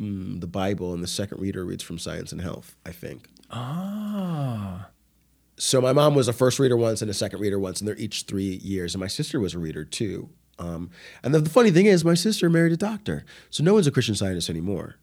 mm, 0.00 0.40
the 0.40 0.46
Bible, 0.48 0.92
and 0.94 1.02
the 1.02 1.08
second 1.08 1.40
reader 1.40 1.64
reads 1.64 1.82
from 1.84 1.98
Science 1.98 2.32
and 2.32 2.40
Health. 2.40 2.76
I 2.84 2.92
think. 2.92 3.28
Ah. 3.50 4.88
So 5.58 5.80
my 5.80 5.92
mom 5.92 6.14
was 6.14 6.28
a 6.28 6.32
first 6.32 6.58
reader 6.58 6.76
once 6.76 7.00
and 7.02 7.10
a 7.10 7.14
second 7.14 7.40
reader 7.40 7.58
once, 7.58 7.80
and 7.80 7.88
they're 7.88 7.96
each 7.96 8.22
three 8.22 8.56
years. 8.62 8.94
And 8.94 9.00
my 9.00 9.06
sister 9.06 9.40
was 9.40 9.54
a 9.54 9.58
reader 9.58 9.84
too. 9.84 10.28
Um, 10.58 10.90
and 11.22 11.34
the, 11.34 11.40
the 11.40 11.50
funny 11.50 11.70
thing 11.70 11.86
is, 11.86 12.04
my 12.04 12.14
sister 12.14 12.48
married 12.48 12.72
a 12.72 12.76
doctor, 12.76 13.24
so 13.50 13.62
no 13.62 13.74
one's 13.74 13.86
a 13.86 13.90
Christian 13.90 14.14
scientist 14.14 14.48
anymore, 14.48 14.96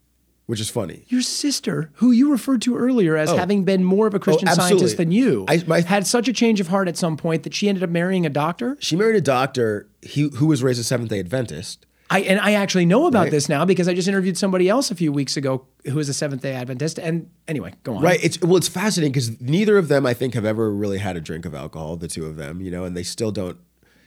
which 0.48 0.60
is 0.60 0.68
funny. 0.70 1.06
Your 1.10 1.22
sister, 1.22 1.92
who 1.96 2.10
you 2.12 2.32
referred 2.32 2.62
to 2.64 2.76
earlier 2.76 3.16
as 3.16 3.30
having 3.30 3.64
been 3.64 3.84
more 3.84 4.08
of 4.08 4.14
a 4.16 4.20
Christian 4.20 4.50
Oh. 4.50 4.54
scientist 4.54 4.98
than 4.98 5.12
you, 5.12 5.46
I- 5.48 5.64
my- 5.68 5.82
had 5.82 6.08
such 6.08 6.28
a 6.28 6.34
change 6.34 6.60
of 6.60 6.70
heart 6.70 6.88
at 6.88 6.98
some 6.98 7.18
point 7.18 7.44
that 7.44 7.54
she 7.54 7.70
ended 7.70 7.84
up 7.84 7.92
marrying 7.92 8.26
a 8.26 8.30
doctor. 8.32 8.78
She 8.80 8.96
married 8.96 9.16
a 9.16 9.22
doctor 9.22 9.88
he, 10.02 10.30
who 10.36 10.48
was 10.48 10.64
raised 10.64 10.80
a 10.80 10.84
Seventh 10.84 11.10
Day 11.12 11.20
Adventist. 11.20 11.86
I 12.10 12.20
and 12.22 12.40
I 12.40 12.54
actually 12.54 12.86
know 12.86 13.08
about 13.08 13.24
Right. 13.24 13.32
this 13.32 13.50
now 13.50 13.66
because 13.66 13.88
I 13.88 13.94
just 13.94 14.08
interviewed 14.08 14.38
somebody 14.38 14.70
else 14.70 14.92
a 14.92 14.96
few 14.96 15.12
weeks 15.12 15.36
ago 15.38 15.66
who 15.86 15.98
is 16.00 16.10
a 16.10 16.14
Seventh 16.14 16.42
Day 16.42 16.54
Adventist. 16.54 17.00
And 17.00 17.30
anyway, 17.48 17.74
go 17.84 17.96
on. 17.96 18.04
Right. 18.04 18.20
It's 18.24 18.40
well, 18.42 18.58
it's 18.58 18.68
fascinating 18.68 19.12
because 19.14 19.40
neither 19.42 19.78
of 19.78 19.88
them, 19.88 20.06
I 20.06 20.14
think, 20.14 20.34
have 20.36 20.46
ever 20.46 20.72
really 20.72 20.98
had 21.00 21.16
a 21.18 21.22
drink 21.22 21.46
of 21.46 21.56
alcohol. 21.56 21.96
The 21.98 22.08
two 22.08 22.26
of 22.26 22.36
them, 22.36 22.62
you 22.62 22.70
know, 22.70 22.84
and 22.84 22.96
they 22.96 23.04
still 23.04 23.32
don't. 23.32 23.58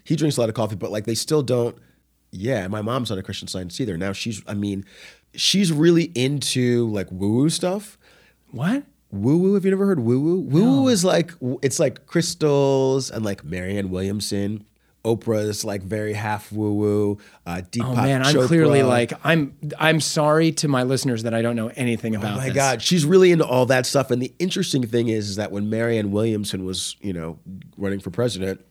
He 0.05 0.15
drinks 0.15 0.37
a 0.37 0.41
lot 0.41 0.49
of 0.49 0.55
coffee, 0.55 0.76
but 0.76 0.93
like 0.93 1.05
they 1.05 1.15
still 1.17 1.43
don't. 1.43 1.76
Yeah, 2.31 2.69
my 2.69 2.83
mom's 2.83 3.11
not 3.11 3.19
a 3.19 3.23
Christian 3.23 3.49
scientist 3.49 3.81
either. 3.81 3.97
Now 3.97 4.12
she's, 4.12 4.43
I 4.47 4.55
mean, 4.55 4.85
she's 5.35 5.73
really 5.73 6.12
into 6.15 6.88
like 6.91 7.11
woo 7.11 7.33
woo 7.35 7.50
stuff. 7.50 7.99
What? 8.50 8.85
Woo 9.11 9.38
woo. 9.38 9.55
Have 9.55 9.65
you 9.65 9.71
never 9.71 9.87
heard 9.87 10.00
woo 10.00 10.21
woo? 10.21 10.41
Woo 10.41 10.83
woo 10.83 10.88
is 10.88 11.05
like 11.05 11.33
it's 11.62 11.81
like 11.81 12.07
crystals 12.07 13.11
and 13.11 13.25
like 13.25 13.43
Marianne 13.45 13.91
Williamson. 13.91 14.65
Oprah 15.06 15.46
is 15.46 15.64
like 15.64 15.82
very 15.82 16.12
half 16.12 16.50
woo 16.50 16.72
woo. 16.75 17.18
Uh, 17.46 17.62
Deepak 17.70 17.84
Oh 17.84 17.94
man, 17.94 18.22
I'm 18.25 18.34
Chopra. 18.34 18.46
clearly 18.48 18.82
like 18.82 19.12
I'm. 19.22 19.56
I'm 19.78 20.00
sorry 20.00 20.50
to 20.52 20.68
my 20.68 20.82
listeners 20.82 21.22
that 21.22 21.32
I 21.32 21.42
don't 21.42 21.54
know 21.54 21.70
anything 21.76 22.16
about 22.16 22.34
Oh 22.34 22.36
my 22.38 22.46
this. 22.46 22.54
God, 22.54 22.82
she's 22.82 23.04
really 23.06 23.30
into 23.30 23.46
all 23.46 23.66
that 23.66 23.86
stuff. 23.86 24.10
And 24.10 24.20
the 24.20 24.34
interesting 24.40 24.84
thing 24.86 25.08
is, 25.08 25.30
is 25.30 25.36
that 25.36 25.52
when 25.52 25.70
Marianne 25.70 26.10
Williamson 26.10 26.64
was, 26.64 26.96
you 27.00 27.12
know, 27.12 27.38
running 27.76 28.00
for 28.00 28.10
president, 28.10 28.64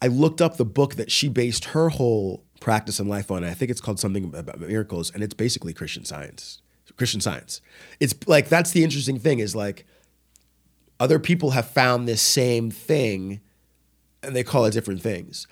I 0.00 0.06
looked 0.06 0.40
up 0.40 0.56
the 0.56 0.64
book 0.64 0.94
that 0.94 1.10
she 1.12 1.28
based 1.28 1.66
her 1.66 1.90
whole 1.90 2.42
practice 2.58 2.98
and 2.98 3.10
life 3.10 3.30
on. 3.30 3.44
I 3.44 3.52
think 3.54 3.70
it's 3.70 3.80
called 3.80 4.00
something 4.00 4.34
about 4.34 4.58
miracles, 4.60 5.10
and 5.12 5.22
it's 5.22 5.34
basically 5.34 5.74
Christian 5.74 6.04
Science. 6.06 6.62
Christian 6.96 7.20
Science. 7.20 7.60
It's 8.00 8.14
like 8.26 8.48
that's 8.48 8.70
the 8.70 8.82
interesting 8.82 9.18
thing 9.18 9.40
is 9.40 9.54
like 9.54 9.84
other 10.98 11.18
people 11.18 11.50
have 11.50 11.66
found 11.68 12.06
this 12.08 12.22
same 12.22 12.70
thing, 12.70 13.40
and 14.22 14.34
they 14.36 14.44
call 14.44 14.64
it 14.64 14.72
different 14.72 15.02
things. 15.02 15.46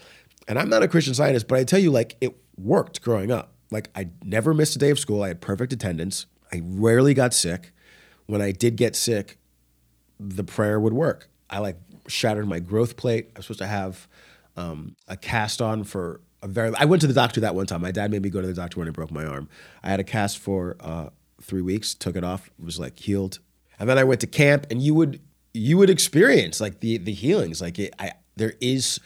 And 0.50 0.59
I'm 0.59 0.69
not 0.69 0.83
a 0.83 0.88
Christian 0.88 1.14
Scientist, 1.14 1.47
but 1.47 1.61
I 1.61 1.64
tell 1.64 1.78
you, 1.78 1.92
like 1.92 2.16
it 2.20 2.37
worked 2.59 3.03
growing 3.03 3.31
up. 3.31 3.55
Like 3.70 3.88
I 3.94 4.09
never 4.25 4.53
missed 4.53 4.75
a 4.75 4.81
day 4.81 4.90
of 4.90 4.98
school. 4.98 5.22
I 5.22 5.29
had 5.29 5.40
perfect 5.40 5.72
attendance. 5.72 6.27
I 6.53 6.61
rarely 6.64 7.14
got 7.14 7.33
sick. 7.33 7.72
When 8.27 8.42
I 8.42 8.51
did 8.51 8.75
get 8.75 8.96
sick, 8.96 9.38
the 10.18 10.42
prayer 10.42 10.81
would 10.81 10.92
work. 10.92 11.29
I 11.48 11.61
like 11.61 11.77
shattered 12.09 12.48
my 12.48 12.59
growth 12.59 12.96
plate. 12.96 13.31
I 13.37 13.38
was 13.38 13.46
supposed 13.46 13.61
to 13.61 13.68
have 13.68 14.09
um, 14.57 14.96
a 15.07 15.16
cast 15.16 15.62
on 15.62 15.85
for 15.85 16.20
a 16.42 16.48
very. 16.48 16.75
I 16.77 16.85
went 16.85 17.01
to 17.03 17.07
the 17.07 17.14
doctor 17.14 17.40
that 17.42 17.55
one 17.55 17.66
time. 17.66 17.81
My 17.81 17.92
dad 17.92 18.11
made 18.11 18.22
me 18.22 18.29
go 18.29 18.40
to 18.40 18.46
the 18.48 18.53
doctor 18.53 18.81
when 18.81 18.88
I 18.88 18.90
broke 18.90 19.12
my 19.12 19.25
arm. 19.25 19.48
I 19.85 19.90
had 19.90 20.01
a 20.01 20.05
cast 20.05 20.38
for 20.38 20.77
uh, 20.81 21.11
three 21.40 21.62
weeks. 21.62 21.94
Took 21.94 22.16
it 22.16 22.25
off. 22.25 22.51
Was 22.59 22.81
like 22.81 22.98
healed. 22.98 23.38
And 23.79 23.88
then 23.88 23.98
I 23.98 24.05
went 24.05 24.20
to 24.22 24.27
camp, 24.27 24.66
and 24.68 24.83
you 24.83 24.96
would 24.96 25.20
you 25.55 25.79
would 25.79 25.90
experience 25.90 26.61
like 26.61 26.81
the 26.81 26.98
the 26.98 27.12
healings. 27.12 27.61
Like 27.61 27.79
it, 27.79 27.94
I 28.01 28.14
there 28.35 28.55
is 28.61 28.98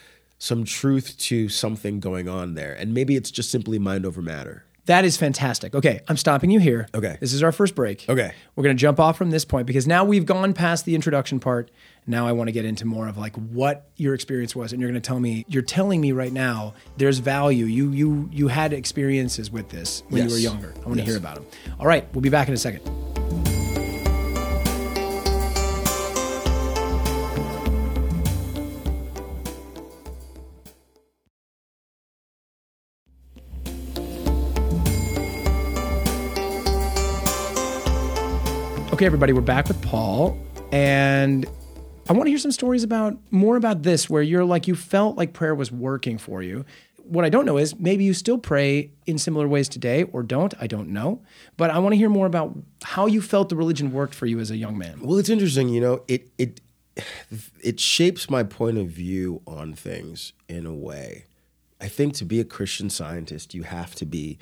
some 0.45 0.65
truth 0.65 1.17
to 1.17 1.49
something 1.49 2.01
going 2.01 2.29
on 2.29 2.55
there, 2.55 2.75
and 2.75 2.93
maybe 2.93 3.17
it's 3.17 3.31
just 3.31 3.51
simply 3.51 3.79
mind 3.79 4.05
over 4.05 4.21
matter. 4.21 4.65
That 4.87 5.07
is 5.07 5.17
fantastic. 5.17 5.75
Okay, 5.75 6.03
I'm 6.07 6.19
stopping 6.19 6.51
you 6.51 6.61
here. 6.61 6.87
Okay. 6.95 7.17
This 7.19 7.33
is 7.33 7.43
our 7.43 7.53
first 7.53 7.75
break. 7.75 8.05
Okay. 8.07 8.35
We're 8.55 8.65
going 8.65 8.77
to 8.77 8.81
jump 8.81 9.01
off 9.01 9.17
from 9.17 9.31
this 9.31 9.47
point 9.47 9.67
because 9.67 9.87
now 9.87 10.05
we've 10.05 10.27
gone 10.27 10.53
past 10.53 10.85
the 10.85 10.95
introduction 10.95 11.41
part. 11.41 11.71
Now 12.07 12.27
I 12.27 12.33
want 12.33 12.49
to 12.49 12.53
get 12.53 12.67
into 12.67 12.85
more 12.85 13.09
of 13.09 13.17
like 13.17 13.35
what 13.37 13.89
your 13.97 14.13
experience 14.13 14.55
was 14.55 14.73
and 14.73 14.83
you're 14.83 14.91
going 14.91 15.01
to 15.01 15.07
tell 15.07 15.19
me 15.19 15.47
you're 15.49 15.63
telling 15.63 16.03
me 16.03 16.13
right 16.13 16.33
now 16.33 16.75
there's 16.99 17.17
value. 17.17 17.65
You 17.65 17.93
you 17.93 18.29
you 18.31 18.49
had 18.49 18.75
experiences 18.75 19.51
with 19.51 19.71
this 19.71 20.03
when 20.11 20.29
you 20.29 20.35
were 20.35 20.39
younger. 20.39 20.75
I 20.85 20.87
want 20.87 20.99
to 20.99 21.05
hear 21.07 21.17
about 21.17 21.37
them. 21.37 21.47
All 21.81 21.87
right, 21.87 22.07
we'll 22.13 22.21
be 22.21 22.29
back 22.29 22.49
in 22.49 22.53
a 22.53 22.59
second. 22.59 22.83
Okay, 38.95 39.07
everybody, 39.07 39.33
we're 39.33 39.41
back 39.41 39.67
with 39.67 39.83
Paul, 39.83 40.39
and 40.71 41.45
I 42.09 42.13
want 42.13 42.27
to 42.27 42.31
hear 42.31 42.39
some 42.39 42.53
stories 42.53 42.85
about 42.85 43.17
more 43.33 43.57
about 43.57 43.83
this, 43.83 44.09
where 44.09 44.23
you're 44.23 44.45
like 44.45 44.69
you 44.69 44.77
felt 44.77 45.17
like 45.17 45.33
prayer 45.33 45.53
was 45.53 45.73
working 45.73 46.17
for 46.17 46.45
you. 46.45 46.65
What 47.03 47.25
I 47.25 47.29
don't 47.29 47.45
know 47.45 47.57
is 47.57 47.77
maybe 47.77 48.05
you 48.05 48.15
still 48.15 48.39
pray 48.39 48.93
in 49.05 49.19
similar 49.19 49.49
ways 49.49 49.69
today, 49.69 50.05
or 50.05 50.23
don't. 50.23 50.55
I 50.61 50.69
don't 50.69 50.91
know, 50.91 51.25
but 51.57 51.71
I 51.71 51.81
want 51.81 51.95
to 51.95 51.97
hear 51.97 52.09
more 52.09 52.27
about 52.29 52.57
how 52.85 53.07
you 53.07 53.21
felt 53.21 53.49
the 53.49 53.57
religion 53.57 53.91
worked 53.91 54.15
for 54.15 54.27
you 54.27 54.39
as 54.39 54.53
a 54.53 54.57
young 54.57 54.79
man. 54.79 55.01
Well, 55.01 55.19
it's 55.19 55.29
interesting, 55.29 55.71
you 55.71 55.81
know, 55.81 56.05
it 56.07 56.31
it 56.39 56.61
it 57.61 57.81
shapes 57.81 58.31
my 58.31 58.45
point 58.45 58.79
of 58.79 58.87
view 58.87 59.43
on 59.45 59.75
things 59.75 60.35
in 60.49 60.67
a 60.67 60.73
way. 60.73 61.25
I 61.81 61.89
think 61.89 62.15
to 62.15 62.25
be 62.25 62.39
a 62.39 62.45
Christian 62.45 62.91
scientist, 62.91 63.55
you 63.55 63.65
have 63.65 63.97
to 63.97 64.07
be 64.07 64.39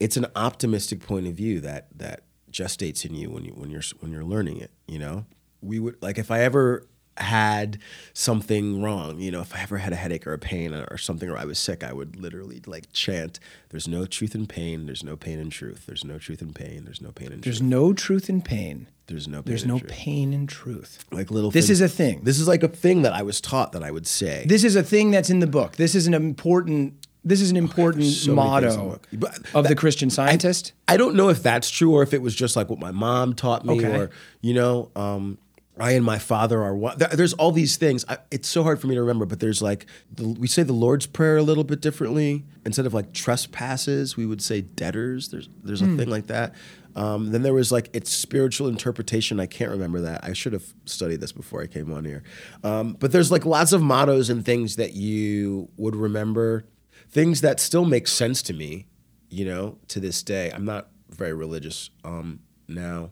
it's 0.00 0.16
an 0.16 0.28
optimistic 0.34 1.00
point 1.00 1.26
of 1.26 1.34
view 1.34 1.60
that 1.60 1.88
that 1.94 2.22
gestates 2.52 3.04
in 3.04 3.14
you 3.14 3.30
when 3.30 3.44
you 3.44 3.52
when 3.52 3.70
you're 3.70 3.82
when 4.00 4.12
you're 4.12 4.24
learning 4.24 4.58
it, 4.60 4.70
you 4.86 4.98
know? 4.98 5.24
We 5.60 5.78
would 5.78 6.00
like 6.02 6.18
if 6.18 6.30
I 6.30 6.40
ever 6.40 6.86
had 7.16 7.78
something 8.14 8.80
wrong, 8.80 9.18
you 9.20 9.30
know, 9.32 9.40
if 9.40 9.52
I 9.54 9.60
ever 9.62 9.78
had 9.78 9.92
a 9.92 9.96
headache 9.96 10.24
or 10.24 10.32
a 10.32 10.38
pain 10.38 10.72
or 10.72 10.96
something 10.98 11.28
or 11.28 11.36
I 11.36 11.44
was 11.46 11.58
sick, 11.58 11.82
I 11.82 11.92
would 11.92 12.14
literally 12.20 12.62
like 12.64 12.92
chant, 12.92 13.40
there's 13.70 13.88
no 13.88 14.06
truth 14.06 14.36
in 14.36 14.46
pain, 14.46 14.86
there's 14.86 15.02
no 15.02 15.16
pain 15.16 15.40
in 15.40 15.50
truth. 15.50 15.84
There's 15.86 16.04
no 16.04 16.18
truth 16.18 16.42
in 16.42 16.52
pain, 16.52 16.84
there's 16.84 17.00
no 17.00 17.10
pain 17.10 17.32
in 17.32 17.40
There's 17.40 17.58
truth. 17.58 17.68
no 17.70 17.92
truth 17.92 18.30
in 18.30 18.40
pain. 18.42 18.86
There's 19.08 19.26
no 19.26 19.38
pain 19.38 19.44
There's 19.46 19.62
in 19.62 19.68
no 19.68 19.78
truth 19.78 19.90
pain 19.90 20.32
in 20.32 20.46
truth. 20.46 21.04
like 21.10 21.30
little 21.32 21.50
This 21.50 21.70
is 21.70 21.80
a 21.80 21.88
thing. 21.88 22.20
this 22.24 22.38
is 22.38 22.46
like 22.46 22.62
a 22.62 22.68
thing 22.68 23.02
that 23.02 23.14
i 23.14 23.22
was 23.22 23.40
taught 23.40 23.72
that 23.72 23.82
i 23.82 23.90
would 23.90 24.06
say 24.06 24.44
This 24.46 24.62
is 24.64 24.76
a 24.76 24.82
thing 24.82 25.10
that's 25.10 25.30
in 25.30 25.40
the 25.40 25.46
book. 25.46 25.76
This 25.76 25.94
is 25.94 26.06
an 26.06 26.14
important. 26.14 26.94
This 27.24 27.40
is 27.40 27.50
an 27.50 27.56
important 27.56 28.04
so 28.06 28.34
many 28.34 28.60
things 28.60 28.74
in 28.76 28.80
the 28.80 29.26
motto 29.28 29.40
of 29.58 29.68
the 29.68 29.74
Christian 29.74 30.08
scientist. 30.10 30.72
i 30.86 30.96
don't 30.96 31.14
know 31.14 31.28
if 31.28 31.42
that's 31.42 31.68
true 31.68 31.92
or 31.92 32.02
if 32.02 32.14
it 32.14 32.22
was 32.22 32.34
just 32.34 32.56
like 32.56 32.70
what 32.70 32.78
my 32.78 32.90
mom 32.92 33.34
taught 33.34 33.64
me 33.66 33.78
Okay. 33.84 33.96
or 33.96 34.10
you 34.40 34.54
know 34.54 34.90
um 34.96 35.38
I 35.80 35.92
and 35.92 36.04
my 36.04 36.18
father 36.18 36.60
are 36.60 36.74
one. 36.76 36.98
there- 36.98 37.06
There's 37.12 37.34
all 37.34 37.52
these 37.52 37.76
things. 37.76 38.04
I, 38.08 38.18
it's 38.32 38.48
so 38.48 38.64
hard 38.64 38.80
for 38.80 38.88
me 38.88 38.96
to 38.96 39.00
remember, 39.00 39.26
but 39.26 39.38
there's 39.38 39.62
like 39.62 39.86
the, 40.12 40.26
we 40.26 40.48
say 40.48 40.64
the 40.64 40.72
Lord's 40.72 41.06
Prayer 41.06 41.36
a 41.36 41.42
little 41.44 41.62
bit 41.62 41.80
differently. 41.80 42.44
Instead 42.66 42.84
of 42.84 42.94
like 42.94 43.12
trespasses, 43.12 44.16
we 44.16 44.26
would 44.26 44.42
say 44.42 44.60
debtors. 44.60 45.28
There's 45.28 45.48
there's 45.62 45.80
a 45.80 45.84
Hmm. 45.84 45.96
thing 45.96 46.10
like 46.10 46.26
that. 46.26 46.54
Um, 46.96 47.30
then 47.30 47.42
there 47.44 47.54
was 47.54 47.70
like 47.70 47.90
its 47.92 48.10
spiritual 48.10 48.66
interpretation. 48.66 49.38
I 49.38 49.46
can't 49.46 49.70
remember 49.70 50.00
that. 50.00 50.24
I 50.24 50.32
should 50.32 50.52
have 50.52 50.64
studied 50.84 51.20
this 51.20 51.30
before 51.30 51.62
I 51.62 51.68
came 51.68 51.92
on 51.92 52.04
here. 52.04 52.24
Um, 52.64 52.96
but 52.98 53.12
there's 53.12 53.30
like 53.30 53.46
lots 53.46 53.70
of 53.72 53.80
mottos 53.80 54.30
and 54.30 54.44
things 54.44 54.74
that 54.76 54.94
you 54.94 55.68
would 55.76 55.94
remember, 55.94 56.64
things 57.10 57.40
that 57.40 57.60
still 57.60 57.84
make 57.84 58.06
sense 58.08 58.42
to 58.42 58.54
me. 58.54 58.86
You 59.30 59.44
know, 59.44 59.78
to 59.88 60.00
this 60.00 60.22
day, 60.22 60.50
I'm 60.54 60.64
not 60.64 60.88
very 61.10 61.34
religious 61.34 61.90
um, 62.04 62.40
now. 62.66 63.10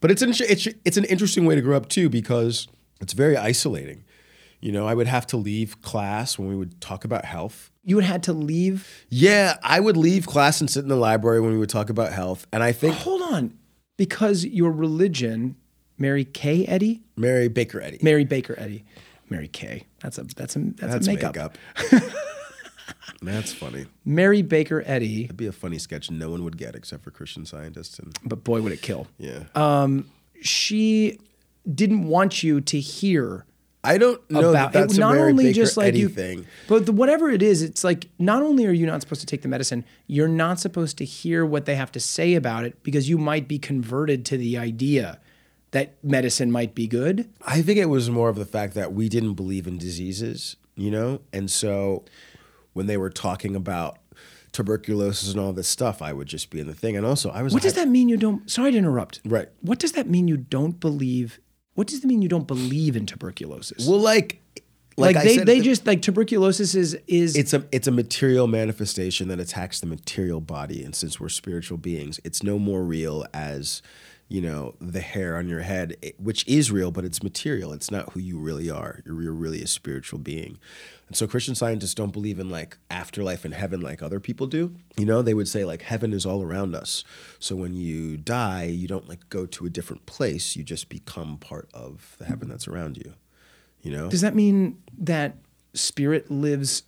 But 0.00 0.10
it's 0.10 0.22
an 0.22 0.30
it's 0.30 0.66
it's 0.84 0.96
an 0.96 1.04
interesting 1.04 1.44
way 1.44 1.54
to 1.54 1.60
grow 1.60 1.76
up 1.76 1.88
too 1.88 2.08
because 2.08 2.66
it's 3.00 3.12
very 3.12 3.36
isolating. 3.36 4.04
You 4.60 4.72
know, 4.72 4.86
I 4.86 4.94
would 4.94 5.06
have 5.06 5.26
to 5.28 5.36
leave 5.36 5.80
class 5.82 6.38
when 6.38 6.48
we 6.48 6.56
would 6.56 6.80
talk 6.80 7.04
about 7.04 7.24
health. 7.24 7.70
you 7.84 7.98
had 7.98 8.06
had 8.06 8.22
to 8.24 8.32
leave. 8.32 9.06
Yeah, 9.08 9.56
I 9.62 9.78
would 9.80 9.96
leave 9.96 10.26
class 10.26 10.60
and 10.60 10.68
sit 10.70 10.82
in 10.82 10.88
the 10.88 10.96
library 10.96 11.40
when 11.40 11.52
we 11.52 11.58
would 11.58 11.68
talk 11.70 11.90
about 11.90 12.12
health. 12.12 12.46
And 12.52 12.62
I 12.62 12.72
think 12.72 12.94
Hold 12.96 13.22
on, 13.22 13.56
because 13.96 14.44
your 14.44 14.70
religion, 14.72 15.56
Mary 15.98 16.24
Kay 16.24 16.64
Eddy, 16.66 17.02
Mary 17.16 17.46
Baker 17.48 17.80
Eddy. 17.80 17.98
Mary 18.02 18.24
Baker 18.24 18.56
Eddy, 18.58 18.84
Mary 19.30 19.48
Kay. 19.48 19.86
That's 20.00 20.18
a 20.18 20.24
that's 20.24 20.56
a 20.56 20.58
that's, 20.58 20.92
That's 20.92 21.06
a 21.06 21.10
makeup. 21.12 21.34
makeup. 21.36 22.02
That's 23.20 23.52
funny. 23.52 23.86
Mary 24.04 24.42
Baker 24.42 24.82
Eddy, 24.86 25.24
It'd 25.24 25.36
be 25.36 25.46
a 25.46 25.52
funny 25.52 25.78
sketch 25.78 26.10
no 26.10 26.30
one 26.30 26.44
would 26.44 26.56
get 26.56 26.74
except 26.74 27.02
for 27.02 27.10
Christian 27.10 27.46
scientists. 27.46 27.98
And 27.98 28.16
but 28.24 28.44
boy 28.44 28.62
would 28.62 28.72
it 28.72 28.82
kill. 28.82 29.06
yeah, 29.18 29.44
um, 29.54 30.10
She 30.40 31.18
didn't 31.72 32.04
want 32.04 32.42
you 32.42 32.60
to 32.60 32.80
hear 32.80 33.46
I 33.84 33.98
don't 33.98 34.20
know 34.30 34.50
about 34.50 34.72
that 34.72 34.80
that's 34.80 34.96
it. 34.96 35.00
Not 35.00 35.16
only 35.16 35.44
Baker 35.44 35.54
just 35.54 35.76
like 35.76 35.88
Eddy 35.88 36.00
you, 36.00 36.08
thing. 36.08 36.46
but 36.68 36.86
the, 36.86 36.92
whatever 36.92 37.30
it 37.30 37.42
is, 37.42 37.62
it's 37.62 37.82
like 37.82 38.08
not 38.18 38.42
only 38.42 38.64
are 38.66 38.72
you 38.72 38.86
not 38.86 39.00
supposed 39.00 39.20
to 39.22 39.26
take 39.26 39.42
the 39.42 39.48
medicine, 39.48 39.84
you're 40.06 40.28
not 40.28 40.60
supposed 40.60 40.98
to 40.98 41.04
hear 41.04 41.44
what 41.44 41.64
they 41.64 41.74
have 41.74 41.90
to 41.92 42.00
say 42.00 42.34
about 42.34 42.64
it 42.64 42.80
because 42.84 43.08
you 43.08 43.18
might 43.18 43.48
be 43.48 43.58
converted 43.58 44.24
to 44.26 44.36
the 44.36 44.56
idea 44.56 45.18
that 45.72 45.94
medicine 46.04 46.52
might 46.52 46.74
be 46.74 46.86
good. 46.86 47.28
I 47.44 47.62
think 47.62 47.78
it 47.78 47.86
was 47.86 48.08
more 48.08 48.28
of 48.28 48.36
the 48.36 48.44
fact 48.44 48.74
that 48.74 48.92
we 48.92 49.08
didn't 49.08 49.34
believe 49.34 49.66
in 49.66 49.78
diseases, 49.78 50.56
you 50.76 50.90
know? 50.90 51.22
And 51.32 51.50
so 51.50 52.04
when 52.72 52.86
they 52.86 52.96
were 52.96 53.10
talking 53.10 53.54
about 53.56 53.98
tuberculosis 54.52 55.30
and 55.32 55.40
all 55.40 55.52
this 55.52 55.68
stuff, 55.68 56.02
I 56.02 56.12
would 56.12 56.28
just 56.28 56.50
be 56.50 56.60
in 56.60 56.66
the 56.66 56.74
thing. 56.74 56.96
And 56.96 57.06
also, 57.06 57.30
I 57.30 57.42
was 57.42 57.52
What 57.54 57.62
does 57.62 57.74
that 57.74 57.88
mean? 57.88 58.08
You 58.08 58.16
don't. 58.16 58.50
Sorry 58.50 58.72
to 58.72 58.78
interrupt. 58.78 59.20
Right. 59.24 59.48
What 59.60 59.78
does 59.78 59.92
that 59.92 60.08
mean? 60.08 60.28
You 60.28 60.36
don't 60.36 60.78
believe. 60.78 61.40
What 61.74 61.86
does 61.86 62.04
it 62.04 62.06
mean? 62.06 62.20
You 62.22 62.28
don't 62.28 62.46
believe 62.46 62.96
in 62.96 63.06
tuberculosis? 63.06 63.86
Well, 63.88 63.98
like, 63.98 64.42
like, 64.98 65.16
I 65.16 65.24
they 65.24 65.36
said, 65.38 65.46
they 65.46 65.58
the- 65.58 65.64
just 65.64 65.86
like 65.86 66.02
tuberculosis 66.02 66.74
is 66.74 66.94
is 67.06 67.34
it's 67.36 67.54
a 67.54 67.64
it's 67.72 67.86
a 67.86 67.90
material 67.90 68.46
manifestation 68.46 69.28
that 69.28 69.40
attacks 69.40 69.80
the 69.80 69.86
material 69.86 70.40
body 70.40 70.84
and 70.84 70.94
since 70.94 71.18
we're 71.18 71.30
spiritual 71.30 71.78
beings 71.78 72.20
it's 72.24 72.42
no 72.42 72.58
more 72.58 72.82
real 72.82 73.24
as 73.32 73.80
you 74.32 74.40
know 74.40 74.74
the 74.80 75.00
hair 75.00 75.36
on 75.36 75.48
your 75.48 75.60
head 75.60 75.96
which 76.18 76.46
is 76.48 76.70
real 76.70 76.90
but 76.90 77.04
it's 77.04 77.22
material 77.22 77.72
it's 77.72 77.90
not 77.90 78.12
who 78.12 78.20
you 78.20 78.38
really 78.38 78.70
are 78.70 79.00
you're, 79.04 79.22
you're 79.22 79.32
really 79.32 79.62
a 79.62 79.66
spiritual 79.66 80.18
being 80.18 80.58
and 81.08 81.16
so 81.16 81.26
christian 81.26 81.54
scientists 81.54 81.94
don't 81.94 82.12
believe 82.12 82.38
in 82.38 82.48
like 82.48 82.78
afterlife 82.90 83.44
and 83.44 83.54
heaven 83.54 83.80
like 83.80 84.02
other 84.02 84.20
people 84.20 84.46
do 84.46 84.74
you 84.96 85.04
know 85.04 85.22
they 85.22 85.34
would 85.34 85.48
say 85.48 85.64
like 85.64 85.82
heaven 85.82 86.12
is 86.12 86.24
all 86.24 86.42
around 86.42 86.74
us 86.74 87.04
so 87.38 87.54
when 87.54 87.74
you 87.74 88.16
die 88.16 88.64
you 88.64 88.88
don't 88.88 89.08
like 89.08 89.28
go 89.28 89.44
to 89.44 89.66
a 89.66 89.70
different 89.70 90.06
place 90.06 90.56
you 90.56 90.64
just 90.64 90.88
become 90.88 91.36
part 91.36 91.68
of 91.74 92.16
the 92.18 92.24
heaven 92.24 92.48
that's 92.48 92.66
around 92.66 92.96
you 92.96 93.12
you 93.82 93.90
know 93.90 94.08
Does 94.08 94.20
that 94.20 94.34
mean 94.34 94.80
that 94.98 95.36
spirit 95.74 96.30
lives? 96.30 96.84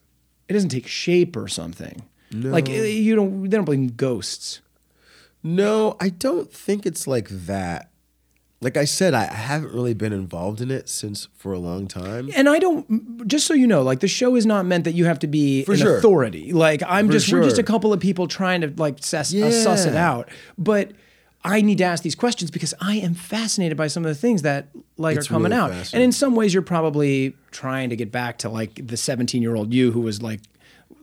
It 0.49 0.53
doesn't 0.53 0.71
take 0.71 0.87
shape 0.87 1.37
or 1.37 1.49
something. 1.49 2.03
No. 2.31 2.51
Like 2.51 2.69
eh, 2.69 2.85
you 2.85 3.17
don't. 3.17 3.43
They 3.43 3.57
don't 3.57 3.65
believe 3.65 3.81
in 3.81 3.89
ghosts. 3.89 4.61
No, 5.45 5.97
I 6.01 6.09
don't 6.09 6.51
think 6.51 6.87
it's 6.87 7.07
like 7.07 7.29
that. 7.29 7.91
Like 8.63 8.79
I 8.79 8.87
said, 8.87 9.13
I 9.13 9.27
haven't 9.27 9.75
really 9.75 9.93
been 9.93 10.15
involved 10.15 10.63
in 10.63 10.71
it 10.71 10.89
since 10.89 11.29
for 11.35 11.53
a 11.53 11.59
long 11.59 11.87
time. 11.87 12.31
And 12.35 12.49
I 12.49 12.59
don't. 12.59 13.29
Just 13.29 13.47
so 13.47 13.53
you 13.53 13.67
know, 13.67 13.83
like 13.83 14.01
the 14.01 14.09
show 14.09 14.37
is 14.37 14.47
not 14.47 14.65
meant 14.65 14.85
that 14.85 14.95
you 14.95 15.05
have 15.05 15.19
to 15.19 15.27
be 15.27 15.67
an 15.69 15.77
sure. 15.77 15.99
authority. 15.99 16.55
Like 16.55 16.83
I'm 16.87 17.09
For 17.09 17.13
just. 17.13 17.31
We're 17.31 17.43
just 17.43 17.59
a 17.59 17.63
couple 17.63 17.93
of 17.93 18.01
people 18.01 18.27
trying 18.27 18.63
to 18.63 18.73
like 18.79 19.05
suss, 19.05 19.35
uh, 19.35 19.51
suss 19.51 19.85
it 19.85 19.95
out. 19.95 20.31
But 20.57 20.93
I 21.45 21.61
need 21.61 21.77
to 21.79 21.85
ask 21.85 22.03
these 22.03 22.15
questions 22.15 22.51
because 22.51 22.73
I 22.81 22.97
am 22.97 23.13
fascinated 23.13 23.77
by 23.77 23.89
some 23.89 24.03
of 24.03 24.09
the 24.09 24.15
things 24.15 24.43
that 24.43 24.69
like 24.97 25.19
It's 25.19 25.27
are 25.27 25.35
coming 25.35 25.53
really 25.53 25.63
out. 25.63 25.93
And 25.93 26.03
in 26.03 26.11
some 26.11 26.35
ways, 26.35 26.55
you're 26.55 26.63
probably 26.63 27.37
trying 27.51 27.91
to 27.91 27.97
get 27.97 28.11
back 28.11 28.39
to 28.39 28.49
like 28.49 28.87
the 28.87 28.97
17 28.97 29.43
year 29.43 29.55
old 29.55 29.75
you 29.75 29.93
who 29.93 30.01
was 30.01 30.23
like 30.23 30.41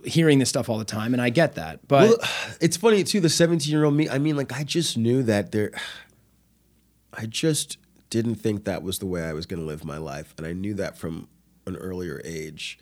hearing 0.05 0.39
this 0.39 0.49
stuff 0.49 0.69
all 0.69 0.77
the 0.77 0.85
time, 0.85 1.13
and 1.13 1.21
I 1.21 1.29
get 1.29 1.55
that. 1.55 1.87
But 1.87 2.09
Well, 2.09 2.29
it's 2.61 2.77
funny 2.77 3.03
too. 3.03 3.19
The 3.19 3.29
seventeen-year-old 3.29 3.93
me. 3.93 4.09
I 4.09 4.17
mean, 4.17 4.35
like 4.35 4.51
I 4.51 4.63
just 4.63 4.97
knew 4.97 5.23
that 5.23 5.51
there. 5.51 5.71
I 7.13 7.25
just 7.25 7.77
didn't 8.09 8.35
think 8.35 8.63
that 8.65 8.83
was 8.83 8.99
the 8.99 9.05
way 9.05 9.23
I 9.23 9.33
was 9.33 9.45
going 9.45 9.59
to 9.59 9.65
live 9.65 9.83
my 9.83 9.97
life, 9.97 10.33
and 10.37 10.47
I 10.47 10.53
knew 10.53 10.73
that 10.75 10.97
from 10.97 11.27
an 11.65 11.75
earlier 11.75 12.21
age. 12.23 12.79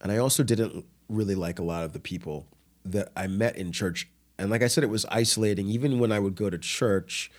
And 0.00 0.10
I 0.10 0.18
also 0.18 0.42
didn't 0.42 0.86
really 1.08 1.34
like 1.34 1.58
a 1.58 1.62
lot 1.62 1.84
of 1.84 1.92
the 1.92 1.98
people 1.98 2.46
that 2.84 3.10
I 3.16 3.26
met 3.26 3.56
in 3.56 3.72
church. 3.72 4.08
And 4.38 4.50
like 4.50 4.62
I 4.62 4.68
said, 4.68 4.84
it 4.84 4.88
was 4.88 5.04
isolating. 5.06 5.68
Even 5.68 5.98
when 5.98 6.12
I 6.12 6.18
would 6.18 6.34
go 6.34 6.48
to 6.48 6.58
church, 6.58 7.30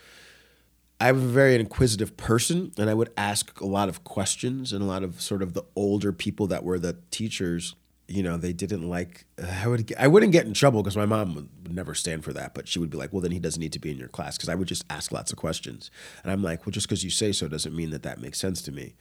I 1.00 1.12
was 1.12 1.24
a 1.24 1.28
very 1.28 1.56
inquisitive 1.56 2.16
person, 2.16 2.72
and 2.78 2.90
I 2.90 2.94
would 2.94 3.12
ask 3.18 3.60
a 3.60 3.66
lot 3.66 3.90
of 3.90 4.04
questions. 4.04 4.72
And 4.72 4.84
a 4.84 4.86
lot 4.86 5.04
of 5.04 5.20
sort 5.22 5.42
of 5.42 5.54
the 5.54 5.64
older 5.76 6.12
people 6.12 6.48
that 6.48 6.64
were 6.64 6.78
the 6.78 6.98
teachers, 7.10 7.76
you 8.12 8.24
know, 8.24 8.38
they 8.38 8.54
didn't 8.54 8.90
like. 8.90 9.26
I 9.42 9.68
would 9.68 9.94
I 9.98 10.08
wouldn't 10.08 10.32
get 10.32 10.46
in 10.46 10.54
trouble 10.54 10.84
because 10.84 10.98
my 10.98 11.06
mom 11.06 11.36
would, 11.36 11.50
never 11.70 11.96
stand 11.96 12.24
for 12.24 12.34
that. 12.34 12.54
But 12.54 12.68
she 12.68 12.80
would 12.80 12.90
be 12.90 12.98
like, 12.98 13.14
"Well, 13.14 13.22
then 13.22 13.32
he 13.32 13.40
doesn't 13.40 13.62
need 13.62 13.74
to 13.74 13.80
be 13.80 13.92
in 13.92 13.98
your 13.98 14.10
class," 14.10 14.38
because 14.38 14.50
I 14.50 14.56
would 14.56 14.68
just 14.68 14.84
ask 14.90 15.12
lots 15.12 15.32
of 15.32 15.38
questions, 15.38 15.90
and 16.24 16.32
I'm 16.32 16.44
like, 16.44 16.66
"Well, 16.66 16.72
just 16.72 16.88
because 16.88 17.04
you 17.04 17.10
say 17.10 17.32
so 17.32 17.48
doesn't 17.48 17.76
mean 17.76 17.92
that 17.92 18.04
that 18.04 18.20
makes 18.20 18.40
sense 18.40 18.62
to 18.64 18.72
me." 18.72 18.96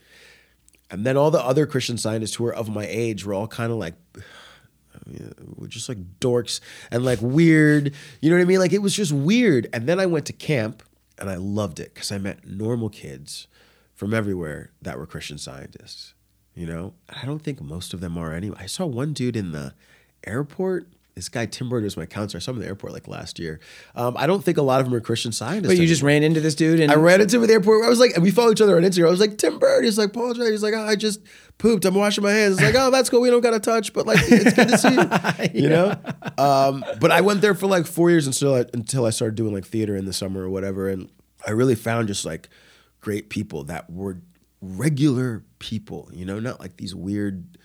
And 0.89 1.05
then 1.05 1.15
all 1.15 1.31
the 1.31 1.43
other 1.43 1.65
Christian 1.65 1.97
scientists 1.97 2.35
who 2.35 2.43
were 2.43 2.53
of 2.53 2.69
my 2.69 2.85
age 2.85 3.25
were 3.25 3.33
all 3.33 3.47
kind 3.47 3.71
of 3.71 3.77
like, 3.77 3.95
we're 5.55 5.67
just 5.67 5.87
like 5.87 6.19
dorks 6.19 6.59
and 6.91 7.05
like 7.05 7.19
weird. 7.21 7.93
You 8.21 8.29
know 8.29 8.35
what 8.35 8.41
I 8.41 8.45
mean? 8.45 8.59
Like 8.59 8.73
it 8.73 8.81
was 8.81 8.95
just 8.95 9.13
weird. 9.13 9.67
And 9.73 9.87
then 9.87 9.99
I 9.99 10.05
went 10.05 10.25
to 10.27 10.33
camp 10.33 10.83
and 11.17 11.29
I 11.29 11.35
loved 11.35 11.79
it 11.79 11.93
because 11.93 12.11
I 12.11 12.17
met 12.17 12.45
normal 12.45 12.89
kids 12.89 13.47
from 13.95 14.13
everywhere 14.13 14.71
that 14.81 14.97
were 14.97 15.05
Christian 15.05 15.37
scientists. 15.37 16.13
You 16.55 16.65
know, 16.65 16.93
I 17.09 17.25
don't 17.25 17.39
think 17.41 17.61
most 17.61 17.93
of 17.93 18.01
them 18.01 18.17
are 18.17 18.33
anyway. 18.33 18.57
I 18.59 18.65
saw 18.65 18.85
one 18.85 19.13
dude 19.13 19.35
in 19.37 19.51
the 19.51 19.73
airport. 20.25 20.87
This 21.15 21.27
guy 21.27 21.45
Tim 21.45 21.69
Bird 21.69 21.83
was 21.83 21.97
my 21.97 22.05
counselor. 22.05 22.39
I 22.39 22.41
saw 22.41 22.51
him 22.51 22.57
in 22.57 22.61
the 22.61 22.67
airport 22.67 22.93
like 22.93 23.07
last 23.07 23.37
year. 23.37 23.59
Um, 23.95 24.15
I 24.17 24.27
don't 24.27 24.43
think 24.43 24.57
a 24.57 24.61
lot 24.61 24.79
of 24.79 24.85
them 24.85 24.93
are 24.95 25.01
Christian 25.01 25.31
scientists. 25.33 25.67
but 25.73 25.77
you 25.77 25.85
just 25.85 26.01
ran 26.01 26.23
into 26.23 26.39
this 26.39 26.55
dude, 26.55 26.79
and 26.79 26.89
I 26.91 26.95
ran 26.95 27.19
into 27.19 27.37
him 27.37 27.43
at 27.43 27.47
the 27.47 27.53
airport. 27.53 27.85
I 27.85 27.89
was 27.89 27.99
like, 27.99 28.11
and 28.15 28.23
we 28.23 28.31
follow 28.31 28.51
each 28.51 28.61
other 28.61 28.77
on 28.77 28.83
Instagram. 28.83 29.07
I 29.07 29.11
was 29.11 29.19
like, 29.19 29.37
Tim 29.37 29.59
Bird. 29.59 29.83
He's 29.83 29.97
like, 29.97 30.13
Paul 30.13 30.33
J. 30.33 30.51
He's 30.51 30.63
like, 30.63 30.73
oh, 30.73 30.85
I 30.85 30.95
just 30.95 31.19
pooped. 31.57 31.83
I'm 31.83 31.95
washing 31.95 32.23
my 32.23 32.31
hands. 32.31 32.53
It's 32.53 32.63
like, 32.63 32.75
oh, 32.77 32.91
that's 32.91 33.09
cool. 33.09 33.19
We 33.21 33.29
don't 33.29 33.41
got 33.41 33.51
to 33.51 33.59
touch, 33.59 33.91
but 33.93 34.07
like, 34.07 34.19
it's 34.23 34.53
good 34.53 34.69
to 34.69 34.77
see 34.77 34.93
you. 34.93 35.61
You 35.61 35.69
know? 35.69 35.99
Um, 36.37 36.83
but 36.99 37.11
I 37.11 37.21
went 37.21 37.41
there 37.41 37.55
for 37.55 37.67
like 37.67 37.85
four 37.85 38.09
years 38.09 38.25
until 38.25 38.55
I, 38.55 38.65
until 38.73 39.05
I 39.05 39.09
started 39.09 39.35
doing 39.35 39.53
like 39.53 39.65
theater 39.65 39.95
in 39.95 40.05
the 40.05 40.13
summer 40.13 40.41
or 40.43 40.49
whatever. 40.49 40.87
And 40.89 41.09
I 41.45 41.51
really 41.51 41.75
found 41.75 42.07
just 42.07 42.25
like 42.25 42.49
great 43.01 43.29
people 43.29 43.63
that 43.65 43.89
were 43.89 44.17
regular 44.61 45.43
people, 45.61 46.09
you 46.11 46.25
know, 46.25 46.39
not 46.39 46.59
like 46.59 46.75
these 46.75 46.93
weird, 46.93 47.57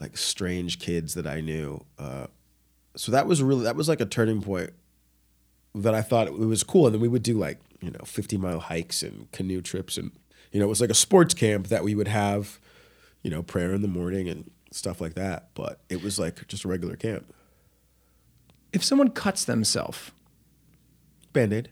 like 0.00 0.16
strange 0.16 0.78
kids 0.78 1.12
that 1.14 1.26
I 1.26 1.42
knew. 1.42 1.84
Uh, 1.98 2.28
so 2.96 3.12
that 3.12 3.26
was 3.26 3.42
really, 3.42 3.64
that 3.64 3.76
was 3.76 3.88
like 3.88 4.00
a 4.00 4.06
turning 4.06 4.40
point 4.40 4.70
that 5.74 5.94
I 5.94 6.00
thought 6.00 6.28
it 6.28 6.38
was 6.38 6.62
cool. 6.62 6.86
And 6.86 6.94
then 6.94 7.00
we 7.02 7.08
would 7.08 7.22
do 7.22 7.36
like, 7.36 7.58
you 7.80 7.90
know, 7.90 8.04
50 8.04 8.36
mile 8.38 8.60
hikes 8.60 9.02
and 9.02 9.30
canoe 9.32 9.60
trips. 9.60 9.96
And, 9.98 10.12
you 10.52 10.60
know, 10.60 10.66
it 10.66 10.68
was 10.68 10.80
like 10.80 10.90
a 10.90 10.94
sports 10.94 11.34
camp 11.34 11.66
that 11.68 11.82
we 11.82 11.94
would 11.94 12.08
have, 12.08 12.60
you 13.22 13.30
know, 13.30 13.42
prayer 13.42 13.74
in 13.74 13.82
the 13.82 13.88
morning 13.88 14.28
and 14.28 14.50
stuff 14.70 15.00
like 15.00 15.14
that. 15.14 15.48
But 15.54 15.80
it 15.88 16.02
was 16.02 16.18
like 16.18 16.46
just 16.46 16.64
a 16.64 16.68
regular 16.68 16.96
camp. 16.96 17.32
if 18.72 18.84
someone 18.84 19.10
cuts 19.10 19.44
themselves, 19.44 20.12
Band 21.32 21.52
aid. 21.52 21.70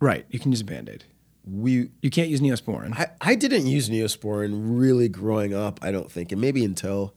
right, 0.00 0.26
you 0.28 0.38
can 0.38 0.52
use 0.52 0.60
a 0.60 0.64
band 0.64 0.88
aid. 0.88 1.04
We, 1.44 1.90
You 2.02 2.10
can't 2.10 2.28
use 2.28 2.40
Neosporin. 2.40 2.92
I, 2.96 3.10
I 3.20 3.34
didn't 3.34 3.66
use 3.66 3.88
Neosporin 3.90 4.52
really 4.78 5.08
growing 5.08 5.54
up, 5.54 5.80
I 5.82 5.90
don't 5.90 6.10
think. 6.10 6.30
And 6.32 6.40
maybe 6.40 6.64
until, 6.64 7.14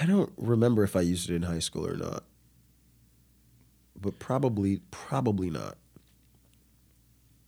I 0.00 0.06
don't 0.06 0.32
remember 0.36 0.82
if 0.82 0.96
I 0.96 1.00
used 1.02 1.30
it 1.30 1.34
in 1.36 1.42
high 1.42 1.60
school 1.60 1.86
or 1.86 1.96
not. 1.96 2.24
But 4.00 4.18
probably, 4.18 4.80
probably 4.90 5.50
not. 5.50 5.76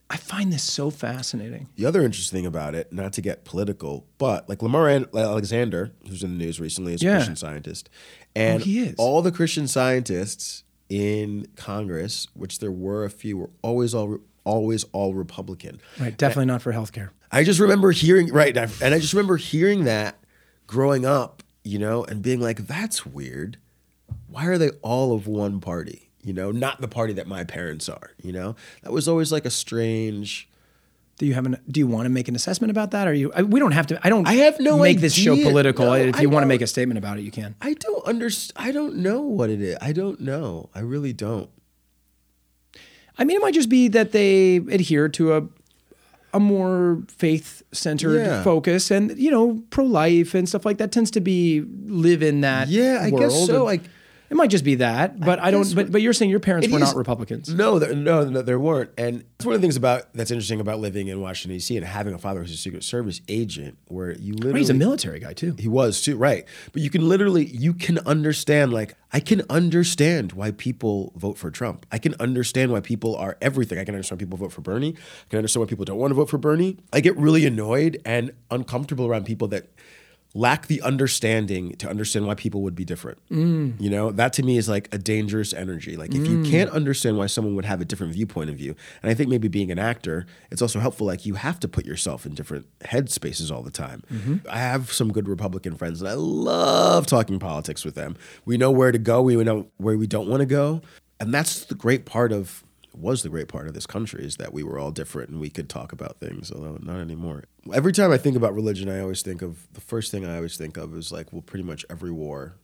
I 0.09 0.16
find 0.16 0.52
this 0.52 0.62
so 0.62 0.90
fascinating. 0.90 1.68
The 1.74 1.87
other 1.87 2.02
interesting 2.02 2.38
thing 2.38 2.46
about 2.46 2.76
it, 2.76 2.92
not 2.92 3.12
to 3.14 3.20
get 3.20 3.44
political, 3.44 4.07
but 4.18 4.48
like 4.48 4.62
Lamar 4.62 4.88
Alexander, 4.88 5.90
who's 6.07 6.22
in 6.22 6.38
the 6.38 6.44
news 6.44 6.61
recently, 6.61 6.94
is 6.94 7.02
a 7.02 7.07
Yeah. 7.07 7.14
Christian 7.16 7.35
scientist, 7.37 7.90
and 8.37 8.61
Oh, 8.62 8.64
he 8.64 8.80
is. 8.80 8.94
all 8.96 9.22
the 9.22 9.33
Christian 9.33 9.66
scientists 9.66 10.62
in 10.88 11.46
Congress, 11.57 12.28
which 12.35 12.61
there 12.61 12.70
were 12.70 13.04
a 13.04 13.11
few, 13.11 13.38
were 13.38 13.50
always 13.62 13.92
all 13.94 14.18
always 14.44 14.85
all 14.92 15.14
Republican. 15.14 15.80
Right, 15.98 16.16
definitely 16.16 16.46
not 16.46 16.62
for 16.62 16.72
healthcare. 16.72 17.11
I 17.33 17.42
just 17.42 17.61
remember 17.61 17.90
hearing 17.90 18.33
right, 18.33 18.57
and 18.57 18.94
I 18.94 18.98
just 18.98 19.12
remember 19.12 19.37
hearing 19.37 19.85
that 19.85 20.16
growing 20.66 21.04
up, 21.04 21.42
you 21.64 21.78
know, 21.78 22.04
and 22.04 22.22
being 22.22 22.40
like, 22.40 22.66
"That's 22.66 23.04
weird. 23.04 23.59
Why 24.28 24.46
are 24.46 24.59
they 24.59 24.70
all 24.83 25.12
of 25.12 25.26
one 25.26 25.61
party?" 25.61 26.11
You 26.22 26.33
know, 26.33 26.50
not 26.50 26.80
the 26.80 26.88
party 26.88 27.12
that 27.14 27.26
my 27.26 27.44
parents 27.44 27.88
are. 27.88 28.12
You 28.22 28.33
know, 28.33 28.57
that 28.83 28.92
was 28.92 29.09
always 29.09 29.33
like 29.33 29.44
a 29.44 29.50
strange. 29.50 30.48
Do 31.18 31.26
you 31.26 31.35
have 31.35 31.46
an? 31.46 31.59
Do 31.68 31.80
you 31.80 31.87
want 31.87 32.07
to 32.07 32.11
make 32.11 32.28
an 32.28 32.35
assessment 32.35 32.70
about 32.70 32.90
that? 32.92 33.07
Or 33.07 33.12
you? 33.14 33.33
I, 33.35 33.42
we 33.42 33.61
don't 33.61 33.72
have 33.72 33.87
to. 33.88 34.00
I 34.04 34.09
don't. 34.09 34.26
I 34.26 34.35
have 34.35 34.59
no 34.59 34.78
make 34.78 35.00
this 35.00 35.14
show 35.14 35.37
political. 35.37 35.87
No, 35.87 35.94
if 35.94 36.20
you 36.20 36.28
want 36.28 36.42
to 36.42 36.48
make 36.48 36.62
a 36.62 36.66
statement 36.66 36.98
about 36.98 37.18
it, 37.18 37.22
you 37.22 37.30
can. 37.30 37.54
I 37.61 37.74
don't 37.74 38.04
understand. 38.04 38.52
I 38.57 38.72
don't 38.72 38.96
know 38.96 39.20
what 39.20 39.50
it 39.50 39.61
is. 39.61 39.76
I 39.80 39.92
don't 39.92 40.20
know. 40.20 40.70
I 40.74 40.80
really 40.80 41.12
don't. 41.12 41.50
I 43.18 43.24
mean, 43.24 43.37
it 43.37 43.40
might 43.42 43.55
just 43.55 43.68
be 43.68 43.88
that 43.88 44.12
they 44.12 44.57
adhere 44.57 45.09
to 45.11 45.35
a 45.35 45.42
a 46.33 46.40
more 46.40 47.00
faith 47.07 47.62
centered 47.70 48.18
Yeah. 48.18 48.42
focus 48.42 48.90
and 48.90 49.16
you 49.16 49.31
know 49.31 49.62
pro 49.70 49.85
life 49.85 50.35
and 50.35 50.48
stuff 50.48 50.64
like 50.66 50.79
that 50.79 50.90
tends 50.90 51.12
to 51.12 51.20
be 51.20 51.62
live 51.87 52.24
in 52.24 52.40
that 52.40 52.66
Yeah, 52.68 52.98
I 53.03 53.11
guess 53.11 53.46
so. 53.46 53.64
Like- 53.64 53.83
it 54.35 54.37
might 54.37 54.51
just 54.51 54.64
be 54.64 54.75
that, 54.77 55.20
but 55.20 55.38
I, 55.38 55.53
don't. 55.53 55.73
But 55.77 55.92
but 55.92 56.03
you're 56.03 56.12
saying 56.12 56.29
your 56.29 56.40
parents 56.40 56.66
were 56.66 56.79
is- 56.79 56.81
not 56.81 56.97
Republicans. 56.97 57.49
No, 57.55 57.79
there, 57.79 57.94
no, 57.94 58.25
no, 58.25 58.42
there 58.42 58.59
weren't. 58.59 58.90
And 58.99 59.23
it's 59.37 59.47
one 59.47 59.55
of 59.55 59.61
the 59.61 59.64
things 59.64 59.77
about 59.77 60.12
that's 60.12 60.33
interesting 60.33 60.59
about 60.59 60.81
living 60.81 61.07
in 61.07 61.20
Washington 61.20 61.55
D.C. 61.55 61.77
and 61.77 61.87
having 61.87 62.14
a 62.14 62.18
father 62.18 62.40
who's 62.40 62.51
a 62.51 62.57
Secret 62.57 62.83
Service 62.83 63.20
agent, 63.29 63.79
where 63.87 64.11
you 64.18 64.33
literally 64.35 64.59
He's 64.59 64.70
a 64.70 64.75
military 64.75 65.20
guy 65.20 65.35
too. 65.35 65.55
He 65.57 65.68
was 65.68 66.03
too, 66.03 66.16
right? 66.16 66.44
But 66.73 66.83
you 66.83 66.90
can 66.90 67.09
literally 67.09 67.47
you 67.47 67.75
can 67.75 67.99
understand 67.99 68.73
like 68.73 68.97
I 69.12 69.20
can 69.20 69.42
understand 69.49 70.33
why 70.33 70.51
people 70.51 71.12
vote 71.14 71.38
for 71.38 71.53
Trump. 71.53 71.87
I 71.92 71.99
can 71.99 72.16
understand 72.18 72.73
why 72.73 72.81
people 72.81 73.14
are 73.14 73.38
everything. 73.40 73.79
I 73.79 73.85
can 73.85 73.94
understand 73.94 74.20
why 74.20 74.25
people 74.25 74.38
vote 74.38 74.53
for 74.53 74.62
Bernie. 74.62 74.97
I 74.97 75.31
can 75.31 75.38
understand 75.38 75.64
why 75.64 75.68
people 75.70 75.85
don't 75.85 75.99
want 75.99 76.11
to 76.11 76.16
vote 76.16 76.29
for 76.29 76.38
Bernie. 76.38 76.79
I 76.92 76.99
get 76.99 77.16
really 77.16 77.47
annoyed 77.47 78.03
and 78.05 78.33
uncomfortable 78.51 79.07
around 79.07 79.27
people 79.27 79.47
that 79.49 79.68
lack 80.37 80.66
the 80.66 80.83
understanding 80.83 81.73
to 81.77 81.88
understand 81.88 82.27
why 82.27 82.35
people 82.35 82.62
would 82.62 82.75
be 82.75 82.85
different. 82.85 83.18
Mm. 83.31 83.81
You 83.81 83.88
know, 83.88 84.11
that 84.11 84.33
to 84.35 84.42
me 84.42 84.57
is 84.59 84.68
like 84.68 84.92
a 84.92 84.99
dangerous 84.99 85.53
energy. 85.53 85.97
Like 85.97 86.12
if 86.12 86.27
you 86.27 86.38
mm. 86.38 86.51
can't 86.51 86.70
understand 86.70 87.16
why 87.16 87.27
someone 87.27 87.55
would 87.55 87.64
have 87.64 87.81
a 87.81 87.85
different 87.85 88.12
viewpoint 88.12 88.51
of 88.51 88.61
you, 88.61 88.75
and 89.03 89.11
I 89.11 89.14
think 89.14 89.31
maybe 89.31 89.47
being 89.47 89.70
an 89.70 89.79
actor, 89.79 90.27
it's 90.51 90.61
also 90.61 90.81
helpful. 90.81 91.07
Like 91.07 91.25
you 91.25 91.35
have 91.35 91.61
to 91.61 91.68
put 91.68 91.87
yourself 91.87 92.27
in 92.27 92.35
different 92.35 92.66
headspaces 92.81 93.55
all 93.55 93.62
the 93.62 93.70
time. 93.70 94.03
Mm-hmm. 94.12 94.37
I 94.51 94.59
have 94.59 94.92
some 94.92 95.12
good 95.12 95.29
Republican 95.29 95.77
friends, 95.77 96.03
and 96.03 96.11
I 96.11 96.14
love 96.14 97.07
talking 97.07 97.38
politics 97.38 97.85
with 97.85 97.94
them. 97.94 98.16
We 98.44 98.57
know 98.57 98.73
where 98.73 98.90
to 98.90 98.99
go. 98.99 99.23
We 99.23 99.37
know 99.44 99.68
where 99.77 99.97
we 99.97 100.09
don't 100.09 100.29
want 100.29 100.40
to 100.40 100.47
go, 100.47 100.83
and 101.20 101.33
that's 101.33 101.64
the 101.66 101.77
great 101.77 102.07
part 102.07 102.33
of 102.33 102.63
was 102.96 103.22
the 103.22 103.28
great 103.28 103.48
part 103.48 103.66
of 103.66 103.74
this 103.74 103.87
country 103.87 104.24
is 104.24 104.37
that 104.37 104.52
we 104.52 104.62
were 104.62 104.78
all 104.78 104.90
different 104.90 105.30
and 105.30 105.40
we 105.40 105.50
could 105.50 105.68
talk 105.68 105.92
about 105.92 106.18
things, 106.20 106.52
although 106.52 106.78
not 106.80 107.00
anymore. 107.00 107.44
Every 107.72 107.92
time 107.92 108.11
I 108.11 108.18
think 108.18 108.37
about 108.37 108.54
religion, 108.54 108.88
I 108.88 109.00
always 109.00 109.22
think 109.22 109.42
of 109.42 109.72
the 109.72 109.80
first 109.80 110.11
thing 110.11 110.24
I 110.24 110.37
always 110.37 110.57
think 110.57 110.76
of 110.76 110.96
is 110.96 111.12
like, 111.12 111.33
well, 111.33 111.42
pretty 111.42 111.64
much 111.64 111.85
every 111.90 112.11
war 112.11 112.54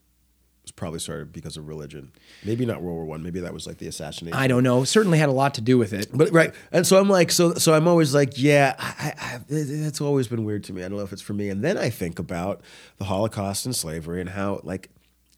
was 0.63 0.71
probably 0.71 0.99
started 0.99 1.31
because 1.31 1.57
of 1.57 1.67
religion. 1.67 2.11
Maybe 2.43 2.65
not 2.65 2.81
World 2.81 2.95
War 2.95 3.05
One. 3.05 3.23
Maybe 3.23 3.39
that 3.39 3.53
was 3.53 3.65
like 3.65 3.77
the 3.77 3.87
assassination. 3.87 4.37
I 4.37 4.47
don't 4.47 4.63
know. 4.63 4.83
Certainly 4.83 5.17
had 5.17 5.29
a 5.29 5.33
lot 5.33 5.55
to 5.55 5.61
do 5.61 5.77
with 5.77 5.93
it. 5.93 6.09
But 6.13 6.31
right, 6.31 6.53
and 6.71 6.85
so 6.85 6.99
I'm 6.99 7.09
like, 7.09 7.31
so 7.31 7.55
so 7.55 7.73
I'm 7.73 7.87
always 7.87 8.13
like, 8.13 8.33
yeah, 8.35 8.75
I, 8.77 9.13
I, 9.19 9.39
it's 9.49 10.01
always 10.01 10.27
been 10.27 10.43
weird 10.45 10.63
to 10.65 10.73
me. 10.73 10.83
I 10.83 10.87
don't 10.87 10.97
know 10.97 11.03
if 11.03 11.13
it's 11.13 11.21
for 11.21 11.33
me. 11.33 11.49
And 11.49 11.63
then 11.63 11.77
I 11.77 11.89
think 11.89 12.19
about 12.19 12.61
the 12.97 13.05
Holocaust 13.05 13.65
and 13.65 13.75
slavery 13.75 14.21
and 14.21 14.29
how 14.29 14.61
like 14.63 14.89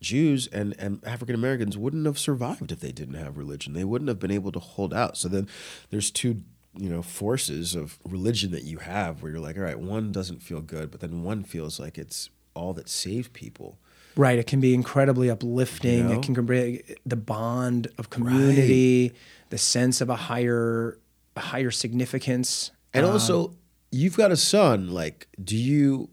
Jews 0.03 0.47
and 0.47 0.75
and 0.77 0.99
African 1.05 1.33
Americans 1.35 1.77
wouldn't 1.77 2.05
have 2.05 2.19
survived 2.19 2.71
if 2.71 2.79
they 2.79 2.91
didn't 2.91 3.15
have 3.15 3.37
religion. 3.37 3.73
They 3.73 3.83
wouldn't 3.83 4.09
have 4.09 4.19
been 4.19 4.31
able 4.31 4.51
to 4.51 4.59
hold 4.59 4.93
out. 4.93 5.17
So 5.17 5.27
then 5.27 5.47
there's 5.89 6.11
two 6.11 6.43
you 6.77 6.89
know 6.89 7.01
forces 7.01 7.75
of 7.75 7.97
religion 8.07 8.51
that 8.51 8.63
you 8.63 8.77
have 8.79 9.21
where 9.21 9.31
you're 9.31 9.39
like, 9.41 9.57
all 9.57 9.63
right, 9.63 9.79
one 9.79 10.11
doesn't 10.11 10.41
feel 10.43 10.61
good, 10.61 10.91
but 10.91 10.99
then 11.01 11.23
one 11.23 11.43
feels 11.43 11.79
like 11.79 11.97
it's 11.97 12.29
all 12.53 12.73
that 12.73 12.89
saved 12.89 13.33
people. 13.33 13.79
Right. 14.15 14.37
It 14.37 14.45
can 14.45 14.59
be 14.59 14.73
incredibly 14.75 15.29
uplifting. 15.29 15.97
You 15.97 16.03
know? 16.03 16.19
It 16.19 16.23
can 16.23 16.33
bring 16.45 16.83
the 17.05 17.15
bond 17.15 17.87
of 17.97 18.09
community, 18.11 19.13
the 19.49 19.57
sense 19.57 20.01
of 20.01 20.09
a 20.09 20.15
higher, 20.15 20.99
a 21.35 21.39
higher 21.39 21.71
significance. 21.71 22.71
And 22.93 23.05
Um, 23.05 23.13
also, 23.13 23.55
you've 23.91 24.15
got 24.15 24.31
a 24.31 24.37
son. 24.37 24.91
Like, 24.91 25.27
do 25.43 25.57
you 25.57 26.09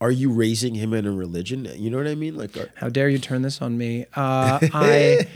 are 0.00 0.10
you 0.10 0.30
raising 0.30 0.74
him 0.74 0.94
in 0.94 1.06
a 1.06 1.12
religion? 1.12 1.68
You 1.76 1.90
know 1.90 1.96
what 1.96 2.06
I 2.06 2.14
mean? 2.14 2.36
Like, 2.36 2.56
are, 2.56 2.70
How 2.76 2.88
dare 2.88 3.08
you 3.08 3.18
turn 3.18 3.42
this 3.42 3.60
on 3.60 3.76
me? 3.76 4.06
Uh, 4.14 4.58
I 4.72 5.26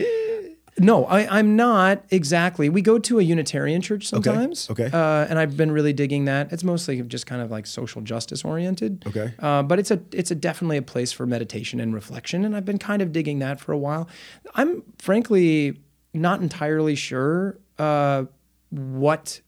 no, 0.79 1.05
I, 1.05 1.39
I'm 1.39 1.55
not 1.55 2.03
exactly. 2.09 2.69
We 2.69 2.81
go 2.81 2.97
to 2.97 3.19
a 3.19 3.21
Unitarian 3.21 3.81
church 3.81 4.07
sometimes. 4.07 4.69
okay. 4.69 4.89
Uh, 4.91 5.25
and 5.29 5.37
I've 5.37 5.55
been 5.55 5.71
really 5.71 5.93
digging 5.93 6.25
that. 6.25 6.51
It's 6.51 6.63
mostly 6.63 7.01
just 7.03 7.25
kind 7.25 7.41
of 7.41 7.51
like 7.51 7.67
social 7.67 8.01
justice 8.01 8.43
oriented. 8.43 9.03
Okay. 9.05 9.33
Uh, 9.39 9.63
but 9.63 9.79
it's 9.79 9.91
a 9.91 10.01
it's 10.11 10.31
a 10.31 10.35
definitely 10.35 10.77
a 10.77 10.81
place 10.81 11.11
for 11.11 11.25
meditation 11.25 11.79
and 11.79 11.93
reflection, 11.93 12.43
and 12.43 12.55
I've 12.55 12.65
been 12.65 12.79
kind 12.79 13.01
of 13.01 13.11
digging 13.11 13.39
that 13.39 13.59
for 13.59 13.71
a 13.71 13.77
while. 13.77 14.07
I'm 14.55 14.83
frankly 14.97 15.79
not 16.13 16.41
entirely 16.41 16.95
sure 16.95 17.59
uh, 17.77 18.25
what. 18.69 19.41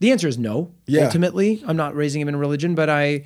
The 0.00 0.12
answer 0.12 0.28
is 0.28 0.38
no. 0.38 0.72
Yeah. 0.86 1.06
Ultimately, 1.06 1.62
I'm 1.66 1.76
not 1.76 1.96
raising 1.96 2.20
him 2.20 2.28
in 2.28 2.36
religion, 2.36 2.76
but 2.76 2.88
I, 2.88 3.24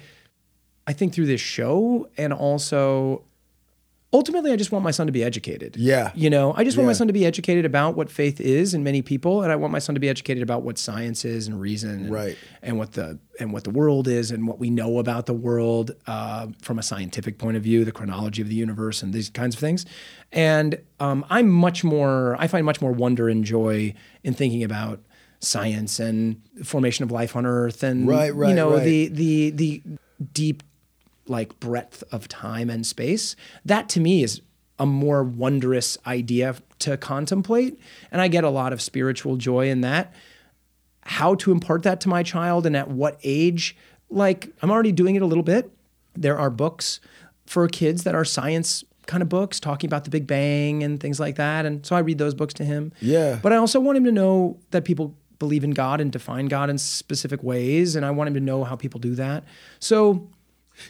I 0.86 0.92
think 0.92 1.12
through 1.14 1.26
this 1.26 1.40
show 1.40 2.08
and 2.16 2.32
also 2.32 3.22
ultimately 4.14 4.52
I 4.52 4.56
just 4.56 4.70
want 4.72 4.84
my 4.84 4.90
son 4.90 5.06
to 5.06 5.12
be 5.12 5.24
educated. 5.24 5.74
Yeah. 5.76 6.12
You 6.14 6.28
know, 6.28 6.52
I 6.54 6.64
just 6.64 6.76
want 6.76 6.86
my 6.86 6.92
son 6.92 7.06
to 7.06 7.12
be 7.14 7.24
educated 7.24 7.64
about 7.64 7.96
what 7.96 8.10
faith 8.10 8.40
is 8.42 8.74
in 8.74 8.84
many 8.84 9.00
people 9.00 9.42
and 9.42 9.50
I 9.50 9.56
want 9.56 9.72
my 9.72 9.78
son 9.78 9.94
to 9.94 10.00
be 10.00 10.08
educated 10.10 10.42
about 10.42 10.62
what 10.62 10.76
science 10.76 11.24
is 11.24 11.46
and 11.48 11.58
reason 11.58 11.90
and, 11.90 12.10
Right. 12.10 12.36
and 12.62 12.76
what 12.78 12.92
the 12.92 13.18
and 13.40 13.52
what 13.54 13.64
the 13.64 13.70
world 13.70 14.08
is 14.08 14.30
and 14.30 14.46
what 14.46 14.58
we 14.58 14.68
know 14.68 14.98
about 14.98 15.24
the 15.26 15.32
world 15.32 15.92
uh, 16.06 16.48
from 16.60 16.78
a 16.78 16.82
scientific 16.82 17.38
point 17.38 17.56
of 17.56 17.62
view, 17.62 17.84
the 17.86 17.92
chronology 17.92 18.42
of 18.42 18.48
the 18.48 18.54
universe 18.54 19.02
and 19.02 19.14
these 19.14 19.30
kinds 19.30 19.54
of 19.54 19.60
things. 19.60 19.86
And 20.30 20.78
um, 21.00 21.24
I'm 21.30 21.48
much 21.48 21.82
more 21.82 22.36
I 22.38 22.48
find 22.48 22.66
much 22.66 22.80
more 22.82 22.92
wonder 22.92 23.28
and 23.30 23.44
joy 23.44 23.94
in 24.24 24.34
thinking 24.34 24.62
about 24.62 25.00
science 25.40 25.98
and 25.98 26.40
the 26.54 26.64
formation 26.64 27.02
of 27.02 27.10
life 27.10 27.34
on 27.34 27.46
earth 27.46 27.82
and 27.82 28.06
Right, 28.06 28.26
you 28.34 28.54
know 28.54 28.74
right. 28.74 28.84
the 28.84 29.08
the 29.08 29.50
the 29.50 29.82
deep 30.34 30.62
like 31.26 31.58
breadth 31.60 32.02
of 32.12 32.28
time 32.28 32.68
and 32.68 32.86
space 32.86 33.36
that 33.64 33.88
to 33.88 34.00
me 34.00 34.22
is 34.22 34.40
a 34.78 34.86
more 34.86 35.22
wondrous 35.22 35.96
idea 36.06 36.56
to 36.80 36.96
contemplate 36.96 37.78
and 38.10 38.20
i 38.20 38.26
get 38.28 38.42
a 38.42 38.50
lot 38.50 38.72
of 38.72 38.82
spiritual 38.82 39.36
joy 39.36 39.68
in 39.68 39.82
that. 39.82 40.12
How 41.04 41.34
to 41.36 41.50
impart 41.50 41.82
that 41.82 42.00
to 42.02 42.08
my 42.08 42.22
child 42.22 42.64
and 42.64 42.76
at 42.76 42.88
what 42.88 43.18
age? 43.22 43.76
Like 44.10 44.52
i'm 44.62 44.70
already 44.70 44.92
doing 44.92 45.14
it 45.14 45.22
a 45.22 45.26
little 45.26 45.44
bit. 45.44 45.70
There 46.14 46.38
are 46.38 46.50
books 46.50 47.00
for 47.46 47.66
kids 47.68 48.04
that 48.04 48.14
are 48.14 48.24
science 48.24 48.84
kind 49.06 49.22
of 49.22 49.28
books 49.28 49.58
talking 49.60 49.88
about 49.88 50.04
the 50.04 50.10
big 50.10 50.26
bang 50.26 50.82
and 50.82 51.00
things 51.00 51.18
like 51.18 51.34
that 51.34 51.66
and 51.66 51.84
so 51.84 51.96
i 51.96 51.98
read 51.98 52.18
those 52.18 52.34
books 52.34 52.54
to 52.54 52.64
him. 52.64 52.92
Yeah. 53.00 53.38
but 53.42 53.52
i 53.52 53.56
also 53.56 53.80
want 53.80 53.98
him 53.98 54.04
to 54.04 54.12
know 54.12 54.58
that 54.70 54.84
people 54.84 55.14
believe 55.40 55.64
in 55.64 55.72
god 55.72 56.00
and 56.00 56.12
define 56.12 56.46
god 56.46 56.70
in 56.70 56.78
specific 56.78 57.42
ways 57.42 57.96
and 57.96 58.06
i 58.06 58.10
want 58.12 58.28
him 58.28 58.34
to 58.34 58.40
know 58.40 58.64
how 58.64 58.76
people 58.76 59.00
do 59.00 59.14
that. 59.16 59.44
So 59.80 60.28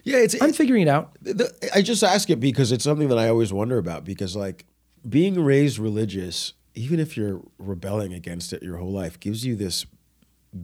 yeah, 0.05 0.19
it's. 0.19 0.41
i'm 0.41 0.53
figuring 0.53 0.83
it 0.83 0.89
out 0.89 1.17
the, 1.23 1.53
I 1.75 1.83
just 1.83 2.03
ask 2.03 2.31
it 2.31 2.41
because 2.41 2.73
it's 2.73 2.85
something 2.85 3.09
that 3.09 3.19
I 3.19 3.29
always 3.29 3.53
wonder 3.53 3.79
about. 3.79 4.05
Because 4.05 4.37
like 4.37 4.65
being 5.09 5.43
raised 5.43 5.79
religious, 5.79 6.53
even 6.75 7.01
if 7.01 7.17
you're 7.17 7.43
rebelling 7.59 8.13
against 8.13 8.53
it 8.53 8.63
your 8.63 8.77
whole 8.79 8.93
life, 8.93 9.19
gives 9.21 9.45
you 9.45 9.57
this 9.57 9.87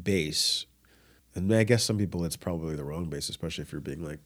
base. 0.03 0.67
And 1.35 1.53
I 1.55 1.65
guess 1.65 1.85
some 1.85 1.99
people 1.99 2.25
it's 2.25 2.37
probably 2.37 2.75
the 2.77 2.85
wrong 2.85 3.07
base, 3.07 3.29
especially 3.29 3.63
if 3.63 3.73
you're 3.73 3.81
being 3.81 4.05
like 4.05 4.19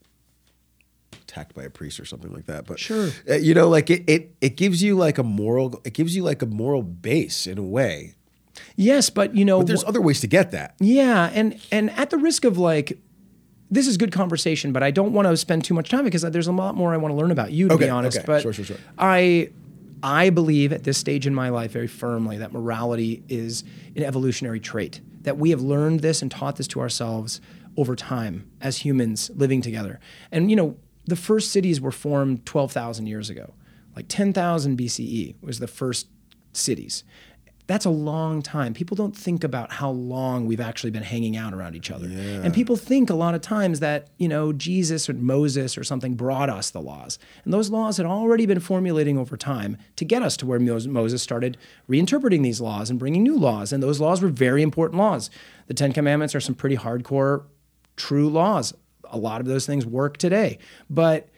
attacked 1.22 1.54
by 1.54 1.62
a 1.64 1.70
priest 1.70 2.00
or 2.00 2.04
something 2.04 2.32
like 2.32 2.46
that. 2.46 2.66
But 2.66 2.78
Sure. 2.78 3.10
uh, 3.28 3.34
you 3.34 3.54
know, 3.54 3.68
like 3.68 3.90
it, 3.90 4.02
it, 4.08 4.34
it 4.40 4.56
gives 4.56 4.82
you 4.82 4.96
like 4.96 5.18
a 5.18 5.22
moral, 5.22 5.80
it 5.84 5.92
gives 5.94 6.16
you 6.16 6.22
like 6.22 6.42
a 6.42 6.46
moral 6.46 6.82
base 6.82 7.46
in 7.46 7.58
a 7.58 7.62
way. 7.62 8.14
yes 8.76 9.08
but 9.10 9.34
you 9.34 9.44
know 9.44 9.58
But 9.58 9.66
there's 9.68 9.84
other 9.84 10.00
ways 10.00 10.20
to 10.20 10.26
get 10.26 10.50
that. 10.52 10.74
Yeah, 10.80 11.30
and 11.32 11.58
and 11.70 11.90
at 11.92 12.10
the 12.10 12.18
risk 12.18 12.44
of 12.44 12.58
like 12.58 12.98
this 13.72 13.86
is 13.88 13.96
good 13.96 14.12
conversation, 14.12 14.72
but 14.72 14.82
I 14.82 14.90
don't 14.90 15.12
want 15.12 15.26
to 15.28 15.36
spend 15.36 15.64
too 15.64 15.74
much 15.74 15.88
time 15.88 16.04
because 16.04 16.22
there's 16.22 16.46
a 16.46 16.52
lot 16.52 16.74
more 16.76 16.92
I 16.92 16.96
want 16.98 17.12
to 17.12 17.16
learn 17.16 17.30
about 17.30 17.52
you 17.52 17.68
to 17.68 17.74
Okay, 17.74 17.86
be 17.86 17.90
honest. 17.90 18.18
okay. 18.18 18.26
But 18.26 18.42
Sure, 18.42 18.52
sure, 18.52 18.64
sure. 18.64 18.76
I 18.98 19.50
I 20.02 20.30
believe 20.30 20.72
at 20.72 20.84
this 20.84 20.98
stage 20.98 21.26
in 21.26 21.34
my 21.34 21.48
life 21.48 21.70
very 21.72 21.86
firmly 21.86 22.36
that 22.38 22.52
morality 22.52 23.22
is 23.28 23.64
an 23.96 24.02
evolutionary 24.02 24.60
trait. 24.60 25.00
That 25.22 25.38
we 25.38 25.50
have 25.50 25.60
learned 25.62 26.00
this 26.00 26.20
and 26.22 26.30
taught 26.30 26.56
this 26.56 26.66
to 26.68 26.80
ourselves 26.80 27.40
over 27.76 27.96
time 27.96 28.50
as 28.60 28.78
humans 28.78 29.30
living 29.34 29.62
together. 29.62 29.98
And 30.30 30.50
you 30.50 30.56
know, 30.56 30.76
the 31.06 31.16
first 31.16 31.50
cities 31.50 31.80
were 31.80 31.92
formed 31.92 32.44
12,000 32.44 33.06
years 33.06 33.30
ago. 33.30 33.54
Like 33.96 34.06
10,000 34.08 34.76
BCE 34.78 35.36
was 35.40 35.58
the 35.60 35.66
first 35.68 36.08
cities. 36.52 37.04
That's 37.72 37.86
a 37.86 37.90
long 37.90 38.42
time. 38.42 38.74
People 38.74 38.96
don't 38.96 39.16
think 39.16 39.42
about 39.42 39.72
how 39.72 39.90
long 39.90 40.44
we've 40.44 40.60
actually 40.60 40.90
been 40.90 41.02
hanging 41.02 41.38
out 41.38 41.54
around 41.54 41.74
each 41.74 41.90
other. 41.90 42.06
And 42.06 42.52
people 42.52 42.76
think 42.76 43.08
a 43.08 43.14
lot 43.14 43.34
of 43.34 43.40
times 43.40 43.80
that, 43.80 44.08
you 44.18 44.28
know, 44.28 44.52
Jesus 44.52 45.08
or 45.08 45.14
Moses 45.14 45.78
or 45.78 45.82
something 45.82 46.14
brought 46.14 46.50
us 46.50 46.68
the 46.68 46.82
laws. 46.82 47.18
And 47.44 47.54
those 47.54 47.70
laws 47.70 47.96
had 47.96 48.04
already 48.04 48.44
been 48.44 48.60
formulating 48.60 49.16
over 49.16 49.38
time 49.38 49.78
to 49.96 50.04
get 50.04 50.20
us 50.20 50.36
to 50.36 50.46
where 50.46 50.60
Moses 50.60 51.22
started 51.22 51.56
reinterpreting 51.88 52.42
these 52.42 52.60
laws 52.60 52.90
and 52.90 52.98
bringing 52.98 53.22
new 53.22 53.38
laws. 53.38 53.72
And 53.72 53.82
those 53.82 54.00
laws 54.00 54.20
were 54.20 54.28
very 54.28 54.62
important 54.62 54.98
laws. 54.98 55.30
The 55.66 55.72
Ten 55.72 55.94
Commandments 55.94 56.34
are 56.34 56.40
some 56.40 56.54
pretty 56.54 56.76
hardcore, 56.76 57.44
true 57.96 58.28
laws. 58.28 58.74
A 59.10 59.16
lot 59.16 59.40
of 59.40 59.46
those 59.46 59.64
things 59.64 59.86
work 59.86 60.18
today. 60.18 60.58
But 60.90 61.30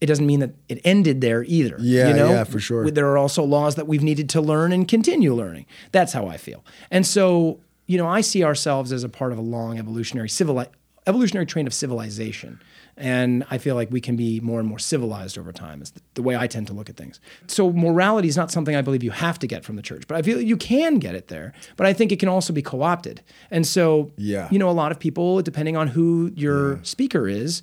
it 0.00 0.06
doesn't 0.06 0.26
mean 0.26 0.40
that 0.40 0.54
it 0.68 0.80
ended 0.84 1.20
there 1.20 1.44
either. 1.44 1.76
Yeah, 1.80 2.08
you 2.08 2.14
know? 2.14 2.30
yeah, 2.30 2.44
for 2.44 2.60
sure. 2.60 2.90
There 2.90 3.08
are 3.08 3.18
also 3.18 3.42
laws 3.42 3.74
that 3.74 3.86
we've 3.88 4.02
needed 4.02 4.28
to 4.30 4.40
learn 4.40 4.72
and 4.72 4.86
continue 4.86 5.34
learning. 5.34 5.66
That's 5.92 6.12
how 6.12 6.26
I 6.28 6.36
feel. 6.36 6.64
And 6.90 7.06
so, 7.06 7.60
you 7.86 7.98
know, 7.98 8.06
I 8.06 8.20
see 8.20 8.44
ourselves 8.44 8.92
as 8.92 9.02
a 9.04 9.08
part 9.08 9.32
of 9.32 9.38
a 9.38 9.42
long 9.42 9.78
evolutionary 9.78 10.28
civil 10.28 10.64
evolutionary 11.06 11.46
train 11.46 11.66
of 11.66 11.72
civilization. 11.74 12.60
And 12.96 13.44
I 13.48 13.58
feel 13.58 13.76
like 13.76 13.90
we 13.92 14.00
can 14.00 14.16
be 14.16 14.40
more 14.40 14.58
and 14.58 14.68
more 14.68 14.80
civilized 14.80 15.38
over 15.38 15.52
time, 15.52 15.80
is 15.82 15.92
the 16.14 16.22
way 16.22 16.36
I 16.36 16.48
tend 16.48 16.66
to 16.66 16.72
look 16.72 16.90
at 16.90 16.96
things. 16.96 17.20
So, 17.46 17.72
morality 17.72 18.26
is 18.28 18.36
not 18.36 18.50
something 18.50 18.74
I 18.74 18.82
believe 18.82 19.04
you 19.04 19.12
have 19.12 19.38
to 19.38 19.46
get 19.46 19.64
from 19.64 19.76
the 19.76 19.82
church, 19.82 20.02
but 20.08 20.16
I 20.16 20.22
feel 20.22 20.40
you 20.40 20.56
can 20.56 20.96
get 20.98 21.14
it 21.14 21.28
there. 21.28 21.52
But 21.76 21.86
I 21.86 21.92
think 21.92 22.10
it 22.10 22.18
can 22.18 22.28
also 22.28 22.52
be 22.52 22.60
co 22.60 22.82
opted. 22.82 23.22
And 23.52 23.64
so, 23.66 24.10
Yeah. 24.16 24.48
you 24.50 24.58
know, 24.58 24.68
a 24.68 24.72
lot 24.72 24.90
of 24.90 24.98
people, 24.98 25.40
depending 25.42 25.76
on 25.76 25.86
who 25.88 26.32
your 26.34 26.80
speaker 26.82 27.28
is, 27.28 27.62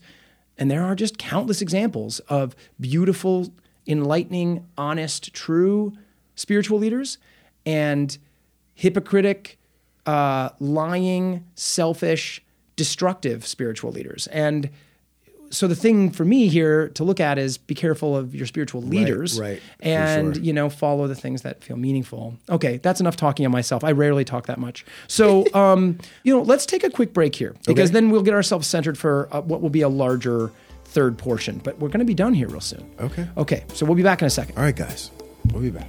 and 0.58 0.72
there 0.72 0.84
are 0.84 0.96
just 0.96 1.18
countless 1.18 1.62
examples 1.62 2.20
of 2.20 2.56
beautiful, 2.80 3.52
enlightening, 3.88 4.66
honest, 4.78 5.34
true 5.34 5.94
spiritual 6.36 6.80
leaders 6.80 7.18
and 7.66 8.18
hypocritic, 8.74 9.58
uh, 10.06 10.50
lying, 10.60 11.46
selfish, 11.56 12.44
destructive 12.76 13.46
spiritual 13.46 13.92
leaders. 13.92 14.28
And 14.28 14.70
so 15.50 15.68
the 15.68 15.76
thing 15.76 16.12
for 16.12 16.26
me 16.26 16.48
here 16.48 16.90
to 16.90 17.04
look 17.04 17.20
at 17.20 17.38
is 17.38 17.58
be 17.58 17.76
careful 17.76 18.16
of 18.18 18.34
your 18.36 18.46
spiritual 18.48 18.82
leaders 18.82 19.40
right, 19.40 19.60
for 19.80 19.86
and 19.88 20.36
sure. 20.36 20.44
you 20.44 20.52
know 20.54 20.70
follow 20.70 21.08
the 21.08 21.16
things 21.16 21.44
that 21.44 21.64
feel 21.64 21.78
meaningful 21.78 22.36
okay 22.50 22.78
that's 22.78 23.00
enough 23.00 23.16
talking 23.16 23.46
on 23.46 23.52
myself 23.52 23.84
i 23.84 23.92
rarely 23.92 24.26
talk 24.26 24.48
that 24.48 24.58
much 24.58 24.86
so 25.08 25.46
um, 25.54 25.98
you 26.24 26.34
know 26.36 26.42
let's 26.42 26.66
take 26.66 26.84
a 26.84 26.90
quick 26.90 27.14
break 27.14 27.36
here 27.36 27.56
because 27.66 27.90
Okay. 27.90 27.94
then 27.94 28.10
we'll 28.10 28.24
get 28.24 28.34
ourselves 28.34 28.68
centered 28.68 28.98
for 28.98 29.28
uh, 29.32 29.42
what 29.42 29.62
will 29.62 29.70
be 29.70 29.82
a 29.82 29.90
larger 29.90 30.52
third 30.86 31.18
portion 31.18 31.60
but 31.64 31.78
we're 31.80 31.90
going 31.90 32.00
to 32.00 32.06
be 32.06 32.14
done 32.14 32.34
here 32.34 32.48
real 32.48 32.60
soon 32.62 32.90
Okay. 33.00 33.28
okay 33.38 33.64
so 33.74 33.86
we'll 33.86 33.96
be 33.96 34.04
back 34.04 34.22
in 34.22 34.26
a 34.28 34.30
second 34.30 34.58
All 34.58 34.64
right, 34.64 34.76
guys. 34.76 35.12
We'll 35.52 35.62
be 35.62 35.70
back. 35.70 35.88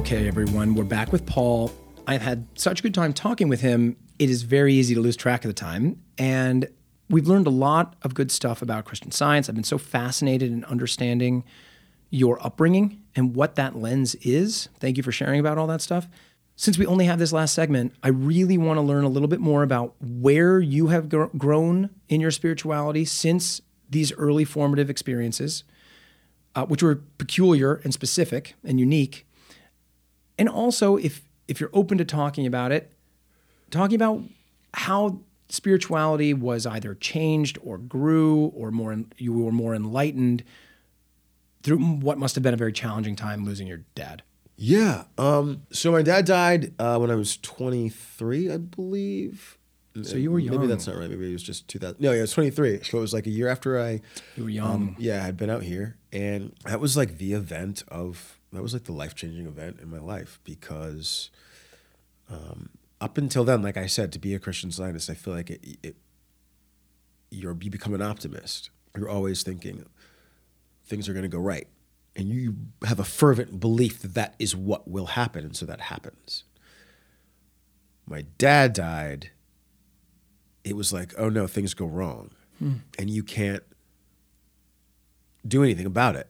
Okay, 0.00 0.26
everyone, 0.26 0.74
we're 0.74 0.84
back 0.84 1.12
with 1.12 1.26
Paul. 1.26 1.70
I've 2.06 2.22
had 2.22 2.46
such 2.54 2.80
a 2.80 2.82
good 2.82 2.94
time 2.94 3.12
talking 3.12 3.50
with 3.50 3.60
him. 3.60 3.98
It 4.18 4.30
is 4.30 4.44
very 4.44 4.72
easy 4.72 4.94
to 4.94 5.00
lose 5.00 5.14
track 5.14 5.44
of 5.44 5.50
the 5.50 5.54
time. 5.54 6.02
And 6.16 6.68
we've 7.10 7.28
learned 7.28 7.46
a 7.46 7.50
lot 7.50 7.96
of 8.00 8.14
good 8.14 8.32
stuff 8.32 8.62
about 8.62 8.86
Christian 8.86 9.10
science. 9.10 9.46
I've 9.50 9.54
been 9.54 9.62
so 9.62 9.76
fascinated 9.76 10.52
in 10.52 10.64
understanding 10.64 11.44
your 12.08 12.44
upbringing 12.44 13.02
and 13.14 13.36
what 13.36 13.56
that 13.56 13.76
lens 13.76 14.14
is. 14.22 14.70
Thank 14.80 14.96
you 14.96 15.02
for 15.02 15.12
sharing 15.12 15.38
about 15.38 15.58
all 15.58 15.66
that 15.66 15.82
stuff. 15.82 16.08
Since 16.56 16.78
we 16.78 16.86
only 16.86 17.04
have 17.04 17.18
this 17.18 17.34
last 17.34 17.52
segment, 17.52 17.92
I 18.02 18.08
really 18.08 18.56
want 18.56 18.78
to 18.78 18.82
learn 18.82 19.04
a 19.04 19.08
little 19.08 19.28
bit 19.28 19.40
more 19.40 19.62
about 19.62 19.96
where 20.00 20.60
you 20.60 20.86
have 20.86 21.10
gr- 21.10 21.24
grown 21.36 21.90
in 22.08 22.22
your 22.22 22.30
spirituality 22.30 23.04
since 23.04 23.60
these 23.90 24.14
early 24.14 24.46
formative 24.46 24.88
experiences, 24.88 25.62
uh, 26.54 26.64
which 26.64 26.82
were 26.82 27.02
peculiar 27.18 27.82
and 27.84 27.92
specific 27.92 28.54
and 28.64 28.80
unique 28.80 29.26
and 30.40 30.48
also 30.48 30.96
if 30.96 31.22
if 31.46 31.60
you're 31.60 31.70
open 31.72 31.98
to 31.98 32.04
talking 32.04 32.46
about 32.46 32.72
it 32.72 32.90
talking 33.70 33.94
about 33.94 34.22
how 34.74 35.20
spirituality 35.48 36.34
was 36.34 36.66
either 36.66 36.94
changed 36.94 37.58
or 37.62 37.78
grew 37.78 38.46
or 38.46 38.72
more 38.72 38.96
you 39.18 39.32
were 39.32 39.52
more 39.52 39.74
enlightened 39.74 40.42
through 41.62 41.78
what 41.78 42.18
must 42.18 42.34
have 42.34 42.42
been 42.42 42.54
a 42.54 42.56
very 42.56 42.72
challenging 42.72 43.14
time 43.14 43.44
losing 43.44 43.68
your 43.68 43.82
dad 43.94 44.22
Yeah. 44.56 45.04
Um, 45.16 45.62
so 45.70 45.90
my 45.90 46.02
dad 46.02 46.26
died 46.26 46.74
uh, 46.78 46.98
when 46.98 47.10
I 47.10 47.14
was 47.14 47.38
23, 47.38 48.52
I 48.52 48.58
believe. 48.58 49.56
So 50.02 50.16
you 50.16 50.30
were 50.30 50.38
young. 50.38 50.56
Maybe 50.56 50.66
that's 50.66 50.86
not 50.86 50.96
right. 50.96 51.08
Maybe 51.08 51.30
it 51.30 51.32
was 51.32 51.42
just 51.42 51.66
2000. 51.68 51.98
No, 51.98 52.12
yeah, 52.12 52.18
it 52.18 52.20
was 52.20 52.32
23. 52.32 52.84
So 52.84 52.98
it 52.98 53.00
was 53.00 53.14
like 53.14 53.26
a 53.26 53.30
year 53.30 53.48
after 53.48 53.80
I. 53.80 54.00
you 54.36 54.44
were 54.44 54.50
young 54.50 54.70
Um, 54.70 54.96
yeah, 54.98 55.24
I'd 55.24 55.36
been 55.36 55.50
out 55.50 55.62
here, 55.62 55.96
and 56.12 56.52
that 56.66 56.78
was 56.78 56.96
like 56.96 57.16
the 57.18 57.32
event 57.32 57.84
of 57.88 58.38
that 58.52 58.62
was 58.62 58.72
like 58.72 58.84
the 58.84 58.92
life 58.92 59.14
changing 59.14 59.46
event 59.46 59.78
in 59.80 59.90
my 59.90 59.98
life 59.98 60.40
because 60.44 61.30
um, 62.30 62.70
up 63.00 63.16
until 63.16 63.44
then, 63.44 63.62
like 63.62 63.76
I 63.76 63.86
said, 63.86 64.12
to 64.12 64.18
be 64.18 64.34
a 64.34 64.38
Christian 64.38 64.70
Scientist, 64.70 65.08
I 65.08 65.14
feel 65.14 65.34
like 65.34 65.50
it, 65.50 65.78
it 65.82 65.96
you're 67.30 67.56
you 67.60 67.70
become 67.70 67.94
an 67.94 68.02
optimist. 68.02 68.70
You're 68.96 69.08
always 69.08 69.42
thinking 69.42 69.86
things 70.84 71.08
are 71.08 71.12
going 71.12 71.22
to 71.22 71.28
go 71.28 71.38
right, 71.38 71.68
and 72.16 72.28
you 72.28 72.56
have 72.84 72.98
a 72.98 73.04
fervent 73.04 73.60
belief 73.60 74.02
that 74.02 74.14
that 74.14 74.34
is 74.38 74.56
what 74.56 74.88
will 74.88 75.06
happen, 75.06 75.44
and 75.44 75.56
so 75.56 75.64
that 75.66 75.82
happens. 75.82 76.44
My 78.06 78.24
dad 78.38 78.72
died. 78.72 79.30
It 80.64 80.76
was 80.76 80.92
like, 80.92 81.14
oh 81.16 81.28
no, 81.28 81.46
things 81.46 81.72
go 81.72 81.86
wrong, 81.86 82.30
and 82.98 83.08
you 83.08 83.22
can't 83.22 83.62
do 85.46 85.62
anything 85.62 85.86
about 85.86 86.16
it. 86.16 86.28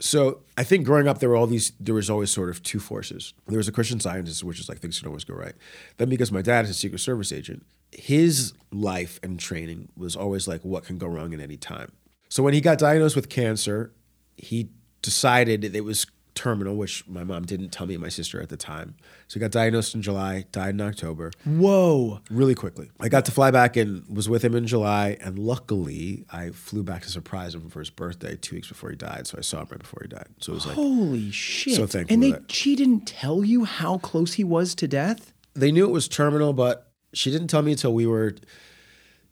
So 0.00 0.42
I 0.56 0.62
think 0.62 0.86
growing 0.86 1.08
up, 1.08 1.18
there 1.18 1.28
were 1.28 1.36
all 1.36 1.46
these. 1.46 1.72
There 1.80 1.94
was 1.94 2.08
always 2.08 2.30
sort 2.30 2.50
of 2.50 2.62
two 2.62 2.78
forces. 2.78 3.34
There 3.46 3.58
was 3.58 3.68
a 3.68 3.72
Christian 3.72 3.98
Scientist, 3.98 4.44
which 4.44 4.60
is 4.60 4.68
like 4.68 4.78
things 4.78 4.98
can 5.00 5.08
always 5.08 5.24
go 5.24 5.34
right. 5.34 5.54
Then 5.96 6.08
because 6.08 6.30
my 6.30 6.42
dad 6.42 6.64
is 6.64 6.70
a 6.70 6.74
Secret 6.74 7.00
Service 7.00 7.32
agent, 7.32 7.66
his 7.90 8.52
life 8.70 9.18
and 9.22 9.40
training 9.40 9.88
was 9.96 10.14
always 10.14 10.46
like 10.46 10.64
what 10.64 10.84
can 10.84 10.98
go 10.98 11.06
wrong 11.06 11.34
at 11.34 11.40
any 11.40 11.56
time. 11.56 11.92
So 12.28 12.42
when 12.42 12.54
he 12.54 12.60
got 12.60 12.78
diagnosed 12.78 13.16
with 13.16 13.28
cancer, 13.28 13.92
he 14.36 14.68
decided 15.02 15.64
it 15.64 15.84
was 15.84 16.06
terminal, 16.38 16.76
which 16.76 17.06
my 17.08 17.24
mom 17.24 17.44
didn't 17.44 17.70
tell 17.70 17.86
me 17.86 17.94
and 17.94 18.02
my 18.02 18.08
sister 18.08 18.40
at 18.40 18.48
the 18.48 18.56
time. 18.56 18.94
So 19.26 19.34
he 19.34 19.40
got 19.40 19.50
diagnosed 19.50 19.94
in 19.94 20.02
July, 20.02 20.44
died 20.52 20.70
in 20.70 20.80
October 20.80 21.32
whoa 21.44 22.20
really 22.30 22.54
quickly. 22.54 22.90
I 23.00 23.08
got 23.08 23.24
to 23.26 23.32
fly 23.32 23.50
back 23.50 23.76
and 23.76 24.04
was 24.08 24.28
with 24.28 24.44
him 24.44 24.54
in 24.54 24.66
July, 24.66 25.16
and 25.20 25.38
luckily 25.38 26.24
I 26.32 26.50
flew 26.50 26.82
back 26.82 27.02
to 27.02 27.10
surprise 27.10 27.54
him 27.54 27.68
for 27.68 27.80
his 27.80 27.90
birthday 27.90 28.36
two 28.36 28.56
weeks 28.56 28.68
before 28.68 28.90
he 28.90 28.96
died. 28.96 29.26
So 29.26 29.36
I 29.38 29.42
saw 29.42 29.60
him 29.62 29.68
right 29.70 29.80
before 29.80 30.00
he 30.02 30.08
died. 30.08 30.28
So 30.40 30.52
it 30.52 30.54
was 30.54 30.66
like 30.66 30.76
holy 30.76 31.30
shit 31.30 31.74
So 31.74 31.86
thankful 31.86 32.14
and 32.14 32.22
they 32.22 32.32
that- 32.32 32.50
she 32.50 32.76
didn't 32.76 33.06
tell 33.06 33.44
you 33.44 33.64
how 33.64 33.98
close 33.98 34.34
he 34.34 34.44
was 34.44 34.74
to 34.76 34.88
death 34.88 35.32
they 35.54 35.72
knew 35.72 35.84
it 35.84 35.90
was 35.90 36.06
terminal, 36.06 36.52
but 36.52 36.92
she 37.12 37.32
didn't 37.32 37.48
tell 37.48 37.62
me 37.62 37.72
until 37.72 37.92
we 37.92 38.06
were 38.06 38.36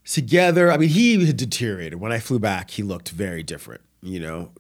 together. 0.04 0.72
I 0.72 0.76
mean, 0.76 0.88
he 0.88 1.24
had 1.26 1.36
deteriorated. 1.36 2.00
When 2.00 2.12
I 2.12 2.18
flew 2.18 2.38
back, 2.38 2.70
he 2.72 2.82
looked 2.82 3.10
very 3.10 3.42
different. 3.42 3.82
You 4.02 4.20
know, 4.20 4.50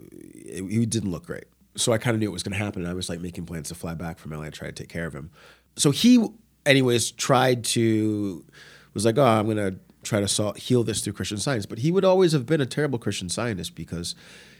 he 0.44 0.86
didn't 0.86 1.10
look 1.10 1.26
great. 1.26 1.44
So 1.76 1.92
I 1.92 1.98
kind 1.98 2.14
of 2.14 2.20
knew 2.20 2.28
it 2.28 2.32
was 2.32 2.42
going 2.42 2.58
to 2.58 2.64
happen. 2.64 2.82
And 2.82 2.90
I 2.90 2.94
was 2.94 3.08
like 3.08 3.20
making 3.20 3.46
plans 3.46 3.68
to 3.68 3.74
fly 3.74 3.94
back 3.94 4.18
from 4.18 4.32
LA 4.32 4.44
to 4.44 4.50
try 4.50 4.68
to 4.68 4.72
take 4.72 4.88
care 4.88 5.06
of 5.06 5.14
him. 5.14 5.30
So 5.76 5.90
he, 5.90 6.26
anyways, 6.64 7.10
tried 7.10 7.64
to, 7.64 8.44
was 8.94 9.04
like, 9.04 9.18
oh, 9.18 9.24
I'm 9.24 9.44
going 9.44 9.58
to 9.58 9.78
try 10.02 10.20
to 10.20 10.28
sol- 10.28 10.54
heal 10.54 10.82
this 10.84 11.02
through 11.02 11.12
Christian 11.12 11.38
science. 11.38 11.66
But 11.66 11.78
he 11.78 11.90
would 11.90 12.04
always 12.04 12.32
have 12.32 12.46
been 12.46 12.60
a 12.60 12.66
terrible 12.66 12.98
Christian 12.98 13.28
scientist 13.28 13.74
because 13.74 14.14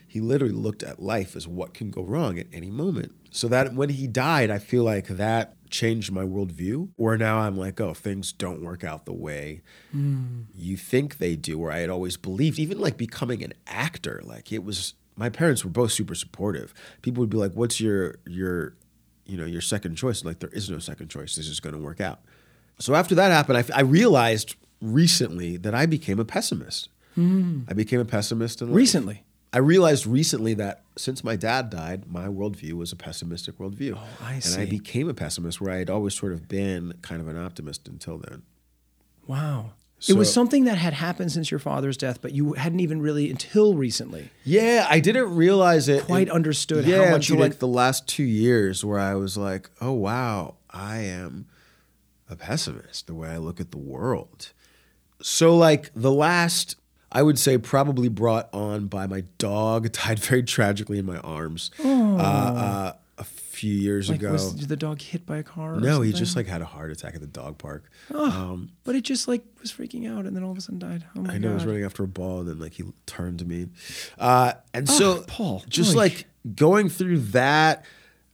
he 0.07 0.21
literally 0.21 0.55
looked 0.55 0.83
at 0.83 1.03
life 1.03 1.35
as 1.37 1.49
what 1.49 1.75
can 1.75 1.91
go 1.91 2.03
wrong 2.03 2.39
at 2.39 2.47
any 2.53 2.71
moment. 2.71 3.13
So 3.31 3.49
that 3.49 3.75
when 3.75 3.91
he 3.91 4.07
died, 4.07 4.51
I 4.51 4.59
feel 4.59 4.85
like 4.85 5.09
that 5.09 5.57
changed 5.71 6.13
my 6.13 6.23
worldview. 6.23 6.91
Where 6.97 7.19
now 7.19 7.39
I'm 7.41 7.57
like, 7.57 7.81
oh, 7.81 7.95
things 7.95 8.33
don't 8.33 8.63
work 8.63 8.85
out 8.85 9.05
the 9.05 9.13
way 9.13 9.63
hmm. 9.91 10.43
you 10.55 10.77
think 10.77 11.19
they 11.19 11.37
do, 11.37 11.61
or 11.61 11.73
I 11.73 11.79
had 11.79 11.91
always 11.91 12.17
believed, 12.17 12.59
even 12.59 12.79
like 12.79 12.97
becoming 12.97 13.43
an 13.43 13.53
actor, 13.67 14.21
like 14.25 14.53
it 14.53 14.65
was 14.65 14.95
my 15.17 15.29
parents 15.29 15.65
were 15.65 15.71
both 15.71 15.93
super 15.93 16.15
supportive. 16.15 16.73
People 17.03 17.23
would 17.23 17.31
be 17.31 17.37
like, 17.37 17.53
What's 17.53 17.81
your 17.81 18.17
your 18.27 18.75
you 19.25 19.37
know, 19.37 19.45
your 19.45 19.61
second 19.61 19.97
choice? 19.97 20.25
Like 20.25 20.39
there 20.39 20.51
is 20.51 20.71
no 20.71 20.79
second 20.79 21.09
choice. 21.09 21.35
This 21.35 21.49
is 21.49 21.61
gonna 21.61 21.79
work 21.79 22.01
out. 22.01 22.21
So 22.79 22.95
after 22.95 23.15
that 23.15 23.33
happened, 23.33 23.59
I, 23.59 23.79
I 23.79 23.81
realized 23.81 24.55
recently 24.81 25.57
that 25.57 25.75
I 25.75 25.87
became 25.87 26.21
a 26.21 26.25
pessimist. 26.25 26.91
Hmm. 27.15 27.63
I 27.67 27.73
became 27.73 27.99
a 27.99 28.05
pessimist 28.05 28.61
in 28.61 28.69
life. 28.69 28.77
recently 28.77 29.25
I 29.53 29.59
realized 29.59 30.07
recently 30.07 30.53
that 30.55 30.83
since 30.97 31.25
my 31.25 31.35
dad 31.35 31.71
died, 31.71 32.11
my 32.11 32.27
worldview 32.27 32.75
was 32.75 32.93
a 32.93 32.97
pessimistic 32.97 33.57
worldview. 33.57 33.97
Oh, 33.97 34.07
I 34.23 34.39
see. 34.41 34.61
And. 34.61 34.69
I 34.69 34.71
became 34.71 35.09
a 35.09 35.15
pessimist 35.15 35.63
where 35.63 35.73
I 35.73 35.79
had 35.79 35.89
always 35.89 36.15
sort 36.15 36.33
of 36.33 36.47
been 36.47 36.93
kind 37.01 37.23
of 37.23 37.29
an 37.29 37.39
optimist 37.39 37.89
until 37.89 38.19
then. 38.19 38.43
wow 39.27 39.73
it 40.09 40.15
was 40.15 40.33
something 40.33 40.65
that 40.65 40.79
had 40.79 40.93
happened 40.93 41.33
since 41.33 41.51
your 41.51 41.61
father's 41.61 41.97
death 41.97 42.21
but 42.23 42.33
you 42.33 42.53
hadn't 42.55 42.81
even 42.81 43.01
really 43.01 43.31
until 43.31 43.75
recently 43.75 44.31
Yeah, 44.45 44.87
I 44.89 45.01
didn't 45.01 45.35
realize 45.35 45.89
it. 45.89 46.05
Quite 46.05 46.29
it- 46.29 46.33
understood 46.33 46.85
how 46.85 46.91
yeah, 46.91 47.11
much 47.11 47.29
you 47.29 47.37
like 47.37 47.59
the 47.59 47.67
last 47.69 48.07
two 48.07 48.23
years, 48.25 48.85
where 48.85 48.99
I 48.99 49.15
was 49.15 49.37
like, 49.37 49.71
"Oh 49.81 49.93
wow, 49.93 50.55
I 50.71 50.99
am 50.99 51.47
a 52.31 52.37
pessimist. 52.37 53.07
The 53.07 53.15
way 53.15 53.29
I 53.31 53.39
look 53.39 53.61
at 53.61 53.71
the 53.71 53.79
world." 53.79 54.53
So, 55.23 55.57
like 55.57 55.91
the 55.95 56.13
last, 56.13 56.77
I 57.11 57.23
would 57.23 57.39
say, 57.39 57.57
probably 57.59 58.09
brought 58.09 58.49
on 58.53 58.87
by 58.87 59.07
my 59.07 59.23
dog 59.39 59.91
died 60.05 60.19
very 60.19 60.43
tragically 60.43 60.99
in 60.99 61.07
my 61.07 61.19
arms 61.19 61.71
uh, 61.83 61.89
uh, 61.89 62.93
few 63.57 63.75
years 63.75 64.11
Like, 64.11 64.21
ago. 64.21 64.33
was 64.33 64.53
did 64.53 64.69
the 64.69 64.77
dog 64.77 65.01
hit 65.01 65.25
by 65.25 65.39
a 65.39 65.43
car? 65.43 65.77
Or 65.77 65.81
no, 65.81 66.03
he 66.03 66.13
just 66.13 66.37
like 66.37 66.47
had 66.47 66.61
a 66.61 66.67
heart 66.67 66.91
attack 66.91 67.15
at 67.15 67.21
the 67.21 67.27
dog 67.27 67.57
park. 67.59 67.91
But 68.11 68.95
it 68.95 69.03
just 69.03 69.27
like 69.27 69.43
was 69.61 69.73
freaking 69.73 70.07
out, 70.11 70.27
and 70.27 70.37
then 70.37 70.43
all 70.45 70.53
of 70.53 70.59
a 70.59 70.61
sudden 70.61 70.79
died. 70.79 71.05
Oh 71.17 71.23
my 71.23 71.35
I 71.35 71.39
know, 71.39 71.53
I 71.53 71.55
was 71.55 71.65
running 71.65 71.85
after 71.85 72.05
a 72.05 72.09
ball, 72.09 72.41
and 72.41 72.49
then 72.49 72.59
like 72.59 72.75
he 72.75 72.85
turned 73.07 73.39
to 73.41 73.45
me, 73.45 73.69
uh, 74.19 74.53
and 74.75 74.89
so 74.89 75.23
Paul, 75.27 75.63
just 75.69 75.95
oy. 75.95 75.99
like 75.99 76.27
going 76.55 76.89
through 76.89 77.19
that, 77.19 77.85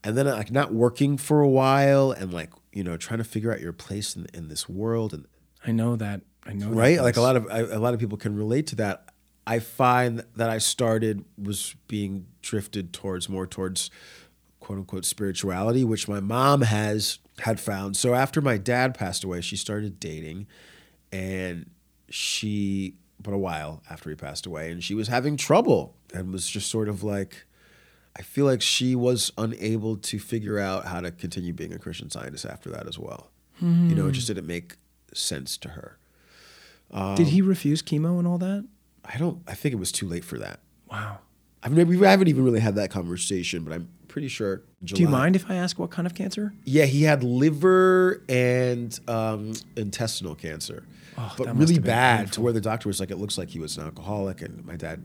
and 0.05 0.17
then 0.17 0.27
like 0.27 0.51
not 0.51 0.73
working 0.75 1.17
for 1.17 1.41
a 1.41 1.49
while, 1.49 2.11
and 2.11 2.33
like 2.33 2.51
you 2.73 2.83
know 2.83 2.97
trying 2.97 3.19
to 3.19 3.25
figure 3.25 3.53
out 3.53 3.61
your 3.61 3.73
place 3.73 4.17
in, 4.17 4.27
in 4.35 4.49
this 4.49 4.69
world, 4.69 5.15
and 5.15 5.27
I 5.65 5.73
know 5.73 5.97
that 5.97 6.23
I 6.45 6.53
know 6.53 6.71
that 6.71 6.77
right? 6.77 7.01
Like 7.01 7.17
a 7.17 7.21
lot 7.21 7.37
of 7.37 7.47
I, 7.51 7.61
a 7.61 7.79
lot 7.79 7.95
of 7.95 8.01
people 8.01 8.19
can 8.19 8.35
relate 8.37 8.67
to 8.69 8.77
that. 8.77 9.09
I 9.47 9.59
find 9.59 10.25
that 10.37 10.51
I 10.51 10.59
started 10.59 11.25
was 11.37 11.75
being 11.89 12.27
drifted 12.43 12.93
towards 12.93 13.29
more 13.29 13.47
towards 13.47 13.91
quote 14.63 14.79
unquote 14.79 15.05
spirituality, 15.05 15.83
which 15.85 16.07
my 16.07 16.21
mom 16.21 16.63
has 16.63 17.19
had 17.41 17.59
found. 17.59 17.97
So 17.97 18.15
after 18.15 18.41
my 18.41 18.57
dad 18.57 18.95
passed 18.95 19.25
away, 19.25 19.41
she 19.41 19.57
started 19.57 19.99
dating, 19.99 20.47
and 21.11 21.69
she 22.09 22.95
but 23.21 23.35
a 23.35 23.39
while 23.39 23.83
after 23.91 24.09
he 24.09 24.17
passed 24.17 24.47
away, 24.47 24.71
and 24.71 24.83
she 24.83 24.95
was 24.95 25.09
having 25.09 25.37
trouble 25.37 25.97
and 26.15 26.33
was 26.33 26.49
just 26.49 26.71
sort 26.71 26.89
of 26.89 27.03
like. 27.03 27.45
I 28.15 28.21
feel 28.21 28.45
like 28.45 28.61
she 28.61 28.95
was 28.95 29.33
unable 29.39 29.97
to 29.97 30.19
figure 30.19 30.59
out 30.59 30.85
how 30.85 31.01
to 31.01 31.11
continue 31.11 31.55
being 31.55 31.73
a 31.73 31.79
Christian 31.79 32.11
scientist 32.11 32.45
after 32.45 32.69
that 32.69 32.87
as 32.87 32.99
well. 32.99 33.31
You 33.59 33.95
know, 33.95 34.07
it 34.09 34.13
just 34.13 34.29
hmm. 34.29 34.35
didn't 34.35 34.49
make 34.49 34.77
sense 35.15 35.57
to 35.57 35.71
her. 35.71 35.97
Did 37.17 37.29
he 37.29 37.41
um, 37.41 37.49
refuse 37.49 37.81
chemo 37.81 38.19
and 38.19 38.29
all 38.29 38.37
that? 38.37 38.67
I 39.03 39.17
don't. 39.17 39.43
I 39.49 39.55
think 39.55 39.73
it 39.73 39.79
was 39.79 39.93
too 39.93 40.07
late 40.07 40.27
for 40.27 40.39
that. 40.39 40.61
Wow. 40.91 41.21
I've 41.63 41.73
never. 41.73 41.89
We 41.89 41.99
haven't 42.05 42.29
even 42.29 42.45
really 42.45 42.61
had 42.61 42.75
that 42.75 42.91
conversation, 42.91 43.65
but 43.65 43.73
I'm 43.73 43.89
pretty 44.13 44.29
sure. 44.29 44.63
July, 44.85 44.97
Do 44.97 45.03
you 45.03 45.09
mind 45.09 45.37
if 45.37 45.51
I 45.51 45.55
ask 45.55 45.79
what 45.79 45.91
kind 45.91 46.07
of 46.07 46.15
cancer? 46.15 46.53
Yeah, 46.65 46.85
he 46.85 47.03
had 47.03 47.25
liver 47.25 48.23
and 48.29 48.99
um, 49.09 49.55
intestinal 49.77 50.35
cancer, 50.35 50.85
Oh, 51.17 51.33
but 51.39 51.57
really 51.57 51.79
bad 51.79 52.31
to 52.35 52.41
where 52.43 52.53
the 52.53 52.61
doctor 52.61 52.89
was 52.89 53.01
like, 53.01 53.11
"It 53.11 53.17
looks 53.17 53.39
like 53.39 53.49
he 53.51 53.59
was 53.59 53.77
an 53.79 53.85
alcoholic," 53.85 54.43
and 54.43 54.65
my 54.65 54.77
dad 54.77 55.03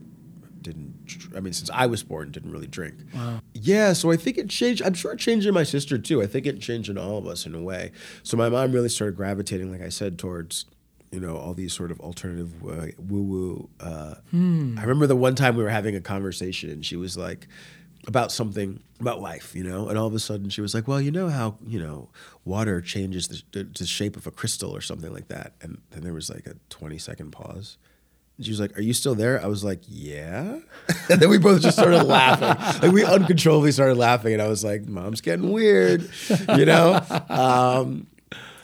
didn't. 0.60 0.94
I 1.34 1.40
mean, 1.40 1.52
since 1.54 1.70
I 1.70 1.86
was 1.86 2.02
born, 2.02 2.30
didn't 2.30 2.52
really 2.52 2.66
drink. 2.66 2.96
Wow. 3.14 3.40
Yeah, 3.54 3.94
so 3.94 4.10
I 4.10 4.16
think 4.16 4.36
it 4.38 4.50
changed. 4.50 4.82
I'm 4.82 4.94
sure 4.94 5.12
it 5.12 5.18
changed 5.18 5.46
in 5.46 5.54
my 5.54 5.62
sister 5.64 5.96
too. 5.98 6.22
I 6.22 6.26
think 6.26 6.46
it 6.46 6.60
changed 6.60 6.90
in 6.90 6.98
all 6.98 7.16
of 7.18 7.26
us 7.26 7.46
in 7.46 7.54
a 7.54 7.62
way. 7.62 7.92
So 8.22 8.36
my 8.36 8.48
mom 8.50 8.72
really 8.72 8.88
started 8.90 9.16
gravitating, 9.16 9.70
like 9.72 9.82
I 9.82 9.88
said, 9.88 10.18
towards 10.18 10.66
you 11.10 11.20
know 11.20 11.36
all 11.38 11.54
these 11.54 11.72
sort 11.72 11.90
of 11.90 12.00
alternative 12.00 12.52
uh, 12.68 12.86
woo 12.98 13.22
woo. 13.22 13.70
Uh, 13.80 14.14
I 14.32 14.82
remember 14.82 15.06
the 15.06 15.16
one 15.16 15.34
time 15.34 15.56
we 15.56 15.62
were 15.62 15.70
having 15.70 15.96
a 15.96 16.00
conversation, 16.02 16.68
and 16.70 16.84
she 16.84 16.96
was 16.96 17.16
like 17.16 17.48
about 18.06 18.32
something 18.32 18.80
about 19.00 19.20
life, 19.20 19.54
you 19.54 19.62
know, 19.62 19.88
and 19.88 19.98
all 19.98 20.06
of 20.06 20.14
a 20.14 20.18
sudden 20.18 20.50
she 20.50 20.60
was 20.60 20.74
like, 20.74 20.88
"Well, 20.88 21.00
you 21.00 21.10
know 21.10 21.28
how 21.28 21.58
you 21.66 21.78
know 21.78 22.08
water 22.44 22.80
changes 22.80 23.28
the, 23.28 23.42
the, 23.52 23.64
the 23.64 23.86
shape 23.86 24.16
of 24.16 24.26
a 24.26 24.30
crystal 24.30 24.74
or 24.74 24.80
something 24.80 25.12
like 25.12 25.28
that," 25.28 25.54
and 25.60 25.80
then 25.90 26.02
there 26.02 26.12
was 26.12 26.30
like 26.30 26.46
a 26.46 26.54
20 26.70 26.98
second 26.98 27.30
pause. 27.30 27.76
And 28.36 28.46
she 28.46 28.52
was 28.52 28.60
like, 28.60 28.76
"Are 28.78 28.82
you 28.82 28.94
still 28.94 29.14
there?" 29.14 29.42
I 29.42 29.46
was 29.46 29.64
like, 29.64 29.80
"Yeah." 29.86 30.58
and 31.10 31.20
then 31.20 31.28
we 31.28 31.38
both 31.38 31.60
just 31.60 31.78
started 31.78 32.02
laughing. 32.04 32.82
Like 32.82 32.92
we 32.92 33.04
uncontrollably 33.04 33.72
started 33.72 33.96
laughing, 33.96 34.32
and 34.32 34.42
I 34.42 34.48
was 34.48 34.64
like, 34.64 34.86
"Mom's 34.86 35.20
getting 35.20 35.52
weird," 35.52 36.08
you 36.56 36.64
know. 36.64 37.02
Um, 37.28 38.06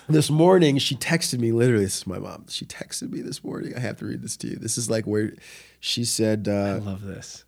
this 0.09 0.30
morning, 0.30 0.78
she 0.78 0.97
texted 0.97 1.39
me. 1.39 1.53
Literally, 1.53 1.85
this 1.85 1.99
is 1.99 2.07
my 2.07 2.18
mom. 2.18 2.47
She 2.49 2.64
texted 2.64 3.11
me 3.11 3.20
this 3.20 3.43
morning. 3.43 3.74
I 3.74 3.80
have 3.80 3.99
to 3.99 4.07
read 4.07 4.22
this 4.22 4.37
to 4.39 4.49
you. 4.49 4.57
This 4.57 4.76
is 4.76 4.91
like 4.91 5.07
where 5.07 5.32
she 5.80 6.05
said, 6.05 6.49
uh, 6.49 6.53
I 6.53 6.72
love 6.78 7.03
this. 7.03 7.44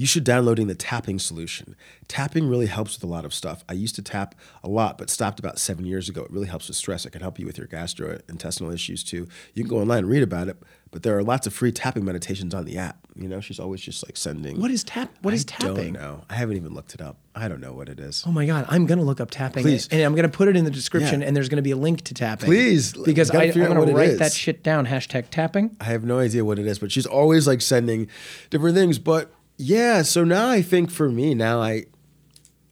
You 0.00 0.06
should 0.06 0.24
downloading 0.24 0.66
the 0.66 0.74
tapping 0.74 1.18
solution. 1.18 1.76
Tapping 2.08 2.48
really 2.48 2.64
helps 2.64 2.96
with 2.96 3.04
a 3.04 3.06
lot 3.06 3.26
of 3.26 3.34
stuff. 3.34 3.62
I 3.68 3.74
used 3.74 3.94
to 3.96 4.02
tap 4.02 4.34
a 4.64 4.68
lot, 4.68 4.96
but 4.96 5.10
stopped 5.10 5.38
about 5.38 5.58
seven 5.58 5.84
years 5.84 6.08
ago. 6.08 6.22
It 6.22 6.30
really 6.30 6.46
helps 6.46 6.68
with 6.68 6.78
stress. 6.78 7.04
It 7.04 7.10
can 7.10 7.20
help 7.20 7.38
you 7.38 7.44
with 7.44 7.58
your 7.58 7.66
gastrointestinal 7.66 8.72
issues 8.72 9.04
too. 9.04 9.28
You 9.52 9.62
can 9.62 9.68
go 9.68 9.78
online 9.78 9.98
and 9.98 10.08
read 10.08 10.22
about 10.22 10.48
it, 10.48 10.56
but 10.90 11.02
there 11.02 11.18
are 11.18 11.22
lots 11.22 11.46
of 11.46 11.52
free 11.52 11.70
tapping 11.70 12.02
meditations 12.02 12.54
on 12.54 12.64
the 12.64 12.78
app. 12.78 12.96
You 13.14 13.28
know, 13.28 13.42
she's 13.42 13.60
always 13.60 13.82
just 13.82 14.02
like 14.08 14.16
sending. 14.16 14.58
What 14.58 14.70
is 14.70 14.84
tap? 14.84 15.10
What 15.20 15.34
is 15.34 15.44
I 15.48 15.52
tapping? 15.52 15.92
Don't 15.92 16.02
know. 16.02 16.24
I 16.30 16.34
haven't 16.36 16.56
even 16.56 16.72
looked 16.72 16.94
it 16.94 17.02
up. 17.02 17.18
I 17.34 17.48
don't 17.48 17.60
know 17.60 17.74
what 17.74 17.90
it 17.90 18.00
is. 18.00 18.24
Oh 18.26 18.32
my 18.32 18.46
god, 18.46 18.64
I'm 18.70 18.86
gonna 18.86 19.02
look 19.02 19.20
up 19.20 19.30
tapping, 19.30 19.64
Please. 19.64 19.86
and 19.90 20.00
I'm 20.00 20.14
gonna 20.14 20.30
put 20.30 20.48
it 20.48 20.56
in 20.56 20.64
the 20.64 20.70
description, 20.70 21.20
Yeah. 21.20 21.26
and 21.26 21.36
there's 21.36 21.50
gonna 21.50 21.60
be 21.60 21.72
a 21.72 21.76
link 21.76 22.00
to 22.04 22.14
tapping. 22.14 22.46
Please, 22.46 22.94
because 22.94 23.30
I, 23.32 23.42
I'm 23.44 23.52
gonna 23.52 23.92
write 23.92 24.18
that 24.18 24.32
shit 24.32 24.62
down. 24.62 24.86
Hashtag 24.86 25.26
tapping. 25.30 25.76
I 25.78 25.84
have 25.84 26.04
no 26.04 26.18
idea 26.20 26.42
what 26.42 26.58
it 26.58 26.66
is, 26.66 26.78
but 26.78 26.90
she's 26.90 27.04
always 27.06 27.46
like 27.46 27.60
sending 27.60 28.08
different 28.48 28.74
things. 28.74 28.98
But 28.98 29.30
yeah, 29.60 30.02
so 30.02 30.24
now 30.24 30.48
I 30.48 30.62
think 30.62 30.90
for 30.90 31.10
me 31.10 31.34
now 31.34 31.60
I 31.60 31.84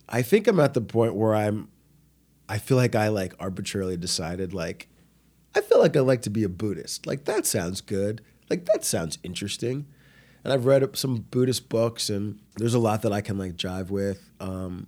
I 0.08 0.22
think 0.22 0.46
I'm 0.46 0.58
at 0.60 0.74
the 0.74 0.80
point 0.80 1.14
where 1.14 1.34
I'm 1.34 1.68
I 2.48 2.58
feel 2.58 2.76
like 2.76 2.94
I 2.94 3.08
like 3.08 3.34
arbitrarily 3.38 3.96
decided 3.96 4.54
like 4.54 4.88
I 5.54 5.60
feel 5.60 5.80
like 5.80 5.96
I 5.96 6.00
like 6.00 6.22
to 6.22 6.30
be 6.30 6.44
a 6.44 6.48
Buddhist. 6.48 7.06
Like 7.06 7.24
that 7.24 7.46
sounds 7.46 7.80
good. 7.80 8.22
Like 8.48 8.64
that 8.66 8.84
sounds 8.84 9.18
interesting. 9.22 9.86
And 10.44 10.52
I've 10.52 10.66
read 10.66 10.96
some 10.96 11.26
Buddhist 11.30 11.68
books 11.68 12.08
and 12.08 12.38
there's 12.56 12.74
a 12.74 12.78
lot 12.78 13.02
that 13.02 13.12
I 13.12 13.20
can 13.20 13.36
like 13.38 13.56
jive 13.56 13.90
with. 13.90 14.30
Um, 14.40 14.86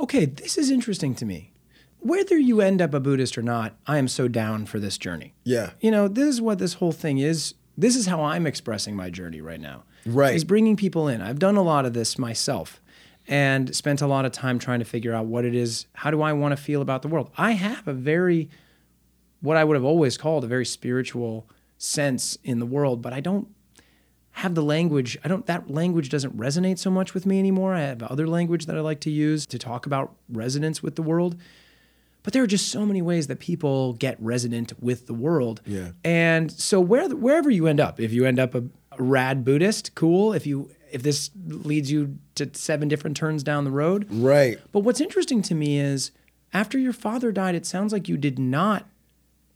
Okay, 0.00 0.24
this 0.24 0.56
is 0.56 0.70
interesting 0.70 1.14
to 1.16 1.26
me. 1.26 1.52
Whether 1.98 2.38
you 2.38 2.62
end 2.62 2.80
up 2.80 2.94
a 2.94 3.00
Buddhist 3.00 3.36
or 3.36 3.42
not, 3.42 3.74
I 3.86 3.98
am 3.98 4.08
so 4.08 4.28
down 4.28 4.64
for 4.64 4.80
this 4.80 4.96
journey. 4.96 5.34
yeah. 5.44 5.72
You 5.80 5.90
know, 5.90 6.08
this 6.08 6.26
is 6.28 6.40
what 6.40 6.58
this 6.58 6.74
whole 6.74 6.92
thing 6.92 7.18
is. 7.18 7.54
This 7.76 7.94
is 7.96 8.06
how 8.06 8.22
I'm 8.22 8.46
expressing 8.46 8.96
my 8.96 9.10
journey 9.10 9.42
right 9.42 9.60
now. 9.60 9.84
Right. 10.06 10.34
Is 10.34 10.44
bringing 10.44 10.76
people 10.76 11.08
in. 11.08 11.20
I've 11.20 11.38
done 11.38 11.56
a 11.56 11.62
lot 11.62 11.84
of 11.84 11.92
this 11.92 12.18
myself 12.18 12.80
and 13.28 13.74
spent 13.74 14.00
a 14.00 14.06
lot 14.06 14.24
of 14.24 14.32
time 14.32 14.58
trying 14.58 14.80
to 14.80 14.84
figure 14.84 15.14
out 15.14 15.26
what 15.26 15.44
it 15.44 15.54
is, 15.54 15.86
how 15.92 16.10
do 16.10 16.22
I 16.22 16.32
want 16.32 16.56
to 16.56 16.62
feel 16.62 16.82
about 16.82 17.02
the 17.02 17.08
world? 17.08 17.30
I 17.36 17.52
have 17.52 17.86
a 17.86 17.92
very 17.92 18.48
what 19.40 19.56
I 19.56 19.64
would 19.64 19.74
have 19.74 19.84
always 19.84 20.18
called 20.18 20.44
a 20.44 20.46
very 20.46 20.66
spiritual 20.66 21.48
sense 21.78 22.36
in 22.44 22.58
the 22.58 22.66
world, 22.66 23.00
but 23.00 23.14
I 23.14 23.20
don't 23.20 23.48
have 24.32 24.54
the 24.54 24.62
language. 24.62 25.18
I 25.24 25.28
don't 25.28 25.46
that 25.46 25.70
language 25.70 26.08
doesn't 26.08 26.36
resonate 26.36 26.78
so 26.78 26.90
much 26.90 27.14
with 27.14 27.26
me 27.26 27.38
anymore. 27.38 27.74
I 27.74 27.80
have 27.80 28.02
other 28.02 28.26
language 28.26 28.66
that 28.66 28.76
I 28.76 28.80
like 28.80 29.00
to 29.00 29.10
use 29.10 29.46
to 29.46 29.58
talk 29.58 29.86
about 29.86 30.14
resonance 30.28 30.82
with 30.82 30.96
the 30.96 31.02
world. 31.02 31.36
But 32.22 32.34
there 32.34 32.42
are 32.42 32.46
just 32.46 32.68
so 32.68 32.84
many 32.84 33.00
ways 33.00 33.28
that 33.28 33.38
people 33.38 33.94
get 33.94 34.20
resonant 34.20 34.74
with 34.78 35.06
the 35.06 35.14
world. 35.14 35.62
Yeah. 35.64 35.92
And 36.04 36.52
so 36.52 36.80
where 36.80 37.08
wherever 37.08 37.48
you 37.48 37.66
end 37.66 37.80
up, 37.80 37.98
if 37.98 38.12
you 38.12 38.26
end 38.26 38.38
up 38.38 38.54
a, 38.54 38.58
a 38.58 38.68
rad 39.00 39.44
Buddhist, 39.44 39.94
cool. 39.94 40.32
If 40.32 40.46
you 40.46 40.70
if 40.92 41.02
this 41.04 41.30
leads 41.46 41.90
you 41.90 42.18
to 42.34 42.50
seven 42.52 42.88
different 42.88 43.16
turns 43.16 43.42
down 43.44 43.64
the 43.64 43.70
road, 43.70 44.06
Right. 44.10 44.58
but 44.72 44.80
what's 44.80 45.00
interesting 45.00 45.40
to 45.42 45.54
me 45.54 45.78
is 45.78 46.10
after 46.52 46.78
your 46.78 46.92
father 46.92 47.30
died, 47.30 47.54
it 47.54 47.64
sounds 47.64 47.92
like 47.92 48.08
you 48.08 48.16
did 48.16 48.38
not 48.40 48.88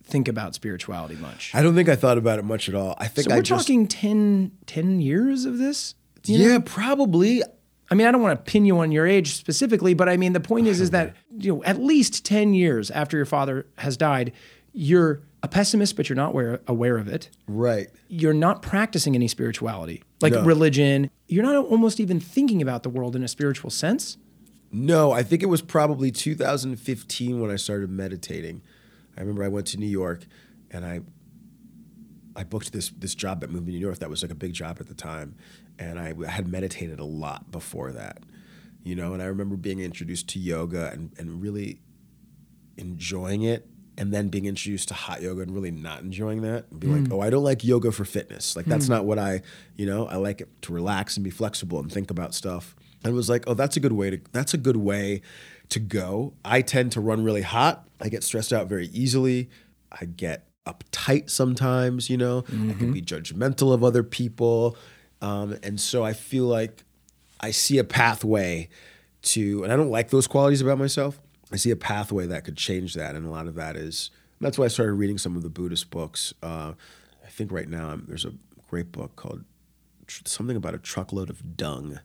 think 0.04 0.28
about 0.28 0.54
spirituality 0.54 1.16
much. 1.16 1.50
I 1.52 1.60
don't 1.62 1.74
think 1.74 1.88
I 1.88 1.96
thought 1.96 2.18
about 2.18 2.38
it 2.38 2.44
much 2.44 2.68
at 2.68 2.74
all. 2.76 2.94
I 2.98 3.08
think 3.08 3.24
so 3.28 3.32
I 3.32 3.38
we're 3.38 3.42
just 3.42 3.66
talking 3.66 3.88
10, 3.88 4.52
10 4.66 5.00
years 5.00 5.44
of 5.44 5.58
this? 5.58 5.94
you 6.24 6.38
know? 6.38 6.44
Yeah, 6.52 6.58
probably. 6.64 7.42
I 7.90 7.94
mean, 7.96 8.06
I 8.06 8.12
don't 8.12 8.22
want 8.22 8.38
to 8.44 8.50
pin 8.50 8.64
you 8.64 8.78
on 8.78 8.92
your 8.92 9.06
age 9.06 9.34
specifically, 9.34 9.92
but 9.92 10.08
I 10.08 10.16
mean, 10.16 10.32
the 10.34 10.40
point 10.40 10.66
is, 10.68 10.80
is 10.80 10.90
that 10.90 11.14
you 11.36 11.56
know, 11.56 11.64
at 11.64 11.78
least 11.80 12.24
ten 12.24 12.54
years 12.54 12.90
after 12.90 13.16
your 13.16 13.26
father 13.26 13.66
has 13.78 13.96
died, 13.96 14.32
you're 14.72 15.20
a 15.44 15.48
pessimist, 15.48 15.94
but 15.94 16.08
you're 16.08 16.16
not 16.16 16.30
aware, 16.30 16.60
aware 16.66 16.96
of 16.96 17.06
it. 17.06 17.28
Right. 17.46 17.88
You're 18.08 18.32
not 18.32 18.62
practicing 18.62 19.14
any 19.14 19.28
spirituality, 19.28 20.02
like 20.22 20.32
No. 20.32 20.42
religion. 20.42 21.10
You're 21.28 21.42
not 21.42 21.66
almost 21.66 22.00
even 22.00 22.18
thinking 22.18 22.62
about 22.62 22.82
the 22.82 22.88
world 22.88 23.14
in 23.14 23.22
a 23.22 23.28
spiritual 23.28 23.68
sense. 23.68 24.16
No, 24.72 25.12
I 25.12 25.22
think 25.22 25.42
it 25.42 25.46
was 25.46 25.60
probably 25.60 26.10
2015 26.10 27.40
when 27.40 27.50
I 27.50 27.56
started 27.56 27.90
meditating. 27.90 28.62
I 29.18 29.20
remember 29.20 29.44
I 29.44 29.48
went 29.48 29.66
to 29.68 29.76
New 29.76 29.86
York 29.86 30.24
and 30.70 30.84
I 30.84 31.00
I 32.34 32.42
booked 32.42 32.72
this 32.72 32.88
this 32.88 33.14
job 33.14 33.44
moved 33.48 33.66
to 33.66 33.72
New 33.72 33.78
York 33.78 33.98
that 33.98 34.08
was 34.08 34.22
like 34.22 34.32
a 34.32 34.34
big 34.34 34.54
job 34.54 34.78
at 34.80 34.86
the 34.88 34.94
time 34.94 35.36
and 35.78 36.00
I 36.00 36.14
had 36.26 36.48
meditated 36.48 37.00
a 37.00 37.04
lot 37.04 37.50
before 37.50 37.92
that. 37.92 38.22
You 38.82 38.96
know, 38.96 39.12
and 39.12 39.22
I 39.22 39.26
remember 39.26 39.56
being 39.56 39.80
introduced 39.80 40.26
to 40.30 40.38
yoga 40.38 40.90
and, 40.90 41.12
and 41.18 41.42
really 41.42 41.80
enjoying 42.76 43.42
it 43.42 43.68
and 43.96 44.12
then 44.12 44.28
being 44.28 44.46
introduced 44.46 44.88
to 44.88 44.94
hot 44.94 45.22
yoga 45.22 45.42
and 45.42 45.54
really 45.54 45.70
not 45.70 46.00
enjoying 46.00 46.42
that 46.42 46.66
and 46.70 46.80
be 46.80 46.86
like, 46.86 47.02
mm. 47.02 47.12
oh, 47.12 47.20
I 47.20 47.30
don't 47.30 47.44
like 47.44 47.64
yoga 47.64 47.92
for 47.92 48.04
fitness. 48.04 48.56
Like 48.56 48.66
that's 48.66 48.86
mm. 48.86 48.90
not 48.90 49.04
what 49.04 49.18
I, 49.18 49.42
you 49.76 49.86
know, 49.86 50.06
I 50.06 50.16
like 50.16 50.40
it 50.40 50.48
to 50.62 50.72
relax 50.72 51.16
and 51.16 51.24
be 51.24 51.30
flexible 51.30 51.78
and 51.78 51.90
think 51.90 52.10
about 52.10 52.34
stuff. 52.34 52.74
And 53.02 53.12
it 53.12 53.16
was 53.16 53.28
like, 53.28 53.44
oh, 53.46 53.54
that's 53.54 53.76
a 53.76 53.80
good 53.80 53.92
way 53.92 54.10
to 54.10 54.20
that's 54.32 54.54
a 54.54 54.58
good 54.58 54.76
way 54.76 55.22
to 55.68 55.78
go. 55.78 56.34
I 56.44 56.62
tend 56.62 56.92
to 56.92 57.00
run 57.00 57.22
really 57.22 57.42
hot. 57.42 57.88
I 58.00 58.08
get 58.08 58.24
stressed 58.24 58.52
out 58.52 58.68
very 58.68 58.86
easily. 58.88 59.50
I 59.92 60.06
get 60.06 60.48
uptight 60.66 61.30
sometimes, 61.30 62.10
you 62.10 62.16
know. 62.16 62.38
I 62.38 62.50
can 62.50 62.72
mm-hmm. 62.72 62.92
be 62.92 63.02
judgmental 63.02 63.72
of 63.72 63.84
other 63.84 64.02
people. 64.02 64.76
Um, 65.20 65.56
and 65.62 65.80
so 65.80 66.04
I 66.04 66.12
feel 66.12 66.44
like 66.44 66.84
I 67.40 67.50
see 67.50 67.78
a 67.78 67.84
pathway 67.84 68.68
to, 69.22 69.64
and 69.64 69.72
I 69.72 69.76
don't 69.76 69.90
like 69.90 70.10
those 70.10 70.26
qualities 70.26 70.60
about 70.60 70.78
myself. 70.78 71.20
I 71.52 71.56
see 71.56 71.70
a 71.70 71.76
pathway 71.76 72.26
that 72.26 72.44
could 72.44 72.56
change 72.56 72.94
that, 72.94 73.14
and 73.14 73.26
a 73.26 73.30
lot 73.30 73.46
of 73.46 73.54
that 73.54 73.76
is. 73.76 74.10
That's 74.40 74.58
why 74.58 74.64
I 74.64 74.68
started 74.68 74.94
reading 74.94 75.18
some 75.18 75.36
of 75.36 75.42
the 75.42 75.48
Buddhist 75.48 75.90
books. 75.90 76.34
Uh, 76.42 76.72
I 77.24 77.28
think 77.28 77.52
right 77.52 77.68
now 77.68 77.90
I'm, 77.90 78.04
there's 78.06 78.24
a 78.24 78.32
great 78.68 78.92
book 78.92 79.16
called 79.16 79.44
tr- 80.06 80.22
something 80.26 80.56
about 80.56 80.74
a 80.74 80.78
truckload 80.78 81.30
of 81.30 81.56
dung 81.56 82.00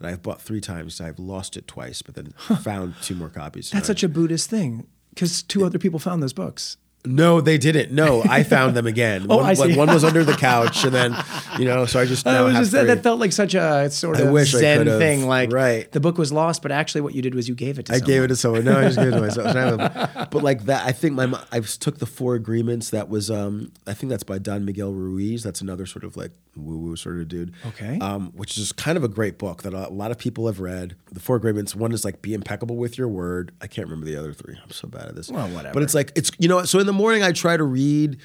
that 0.00 0.08
I've 0.08 0.22
bought 0.22 0.40
three 0.40 0.60
times. 0.60 1.00
I've 1.00 1.18
lost 1.18 1.56
it 1.56 1.66
twice, 1.68 2.02
but 2.02 2.14
then 2.14 2.32
found 2.62 2.94
two 3.02 3.14
more 3.14 3.28
copies. 3.28 3.70
That's 3.70 3.86
such 3.86 4.02
a 4.02 4.08
Buddhist 4.08 4.50
thing 4.50 4.86
because 5.10 5.42
two 5.42 5.64
other 5.64 5.78
people 5.78 5.98
found 5.98 6.22
those 6.22 6.32
books. 6.32 6.76
No, 7.06 7.42
they 7.42 7.58
didn't. 7.58 7.92
No, 7.92 8.22
I 8.26 8.44
found 8.44 8.74
them 8.76 8.86
again. 8.86 9.26
Oh, 9.30 9.36
one, 9.38 9.46
I 9.46 9.54
see. 9.54 9.76
One 9.76 9.88
was 9.92 10.04
under 10.04 10.24
the 10.24 10.32
couch, 10.32 10.84
and 10.84 10.94
then 10.94 11.14
you 11.58 11.66
know. 11.66 11.84
So 11.84 12.00
I 12.00 12.06
just 12.06 12.26
I 12.26 12.40
was 12.42 12.54
just 12.54 12.72
that, 12.72 12.86
that 12.86 13.02
felt 13.02 13.20
like 13.20 13.32
such 13.32 13.54
a 13.54 13.90
sort 13.90 14.18
of 14.20 14.46
zen 14.46 14.86
thing. 14.86 15.26
Like 15.26 15.52
Right. 15.52 15.90
the 15.92 16.00
book 16.00 16.16
was 16.16 16.32
lost, 16.32 16.62
but 16.62 16.72
actually 16.72 17.02
what 17.02 17.14
you 17.14 17.20
did 17.20 17.34
was 17.34 17.46
you 17.48 17.54
gave 17.54 17.78
it 17.78 17.86
to 17.86 17.92
someone. 17.92 17.96
I 17.96 17.98
someone. 18.00 18.14
gave 18.14 18.22
it 18.24 18.28
to 18.28 18.36
someone. 18.36 18.64
No, 18.64 18.78
I 18.78 18.82
just 18.84 18.98
gave 18.98 19.08
it 19.08 19.10
to 19.12 19.20
myself. 19.20 19.52
So 19.52 19.76
now 19.76 19.84
I'm- 19.84 20.28
but 20.30 20.42
like 20.42 20.64
that, 20.64 20.86
I 20.86 20.92
think 20.92 21.14
my 21.14 21.38
I 21.52 21.60
took 21.60 21.98
the 21.98 22.06
Four 22.06 22.36
Agreements. 22.36 22.90
That 22.90 23.08
was, 23.10 23.30
um, 23.30 23.72
I 23.86 23.92
think 23.94 24.08
that's 24.10 24.24
by 24.24 24.38
Don 24.38 24.64
Miguel 24.64 24.92
Ruiz. 24.92 25.42
That's 25.42 25.60
another 25.60 25.84
sort 25.86 26.04
of 26.04 26.16
like 26.16 26.32
woo 26.56 26.78
woo 26.78 26.96
sort 26.96 27.20
of 27.20 27.28
dude. 27.28 27.52
Okay. 27.66 27.98
Um, 28.00 28.32
which 28.34 28.58
is 28.58 28.72
kind 28.72 28.96
of 28.96 29.04
a 29.04 29.08
great 29.08 29.38
book 29.38 29.62
that 29.62 29.74
a 29.74 29.88
lot 29.88 30.10
of 30.10 30.18
people 30.18 30.46
have 30.46 30.60
read. 30.60 30.96
The 31.12 31.20
Four 31.20 31.36
Agreements. 31.36 31.74
One 31.74 31.92
is 31.92 32.04
like 32.04 32.22
be 32.22 32.34
impeccable 32.34 32.76
with 32.76 32.98
your 32.98 33.08
word. 33.08 33.52
I 33.60 33.66
can't 33.66 33.88
remember 33.88 34.06
the 34.06 34.16
other 34.16 34.32
three. 34.32 34.56
I'm 34.62 34.70
so 34.70 34.88
bad 34.88 35.06
at 35.06 35.14
this. 35.14 35.30
Well, 35.30 35.48
whatever. 35.48 35.74
But 35.74 35.82
it's 35.82 35.94
like 35.94 36.12
it's 36.14 36.30
you 36.38 36.48
know. 36.48 36.64
So 36.64 36.78
in 36.78 36.86
the 36.86 36.92
morning, 36.92 37.22
I 37.22 37.32
try 37.32 37.56
to 37.56 37.64
read 37.64 38.18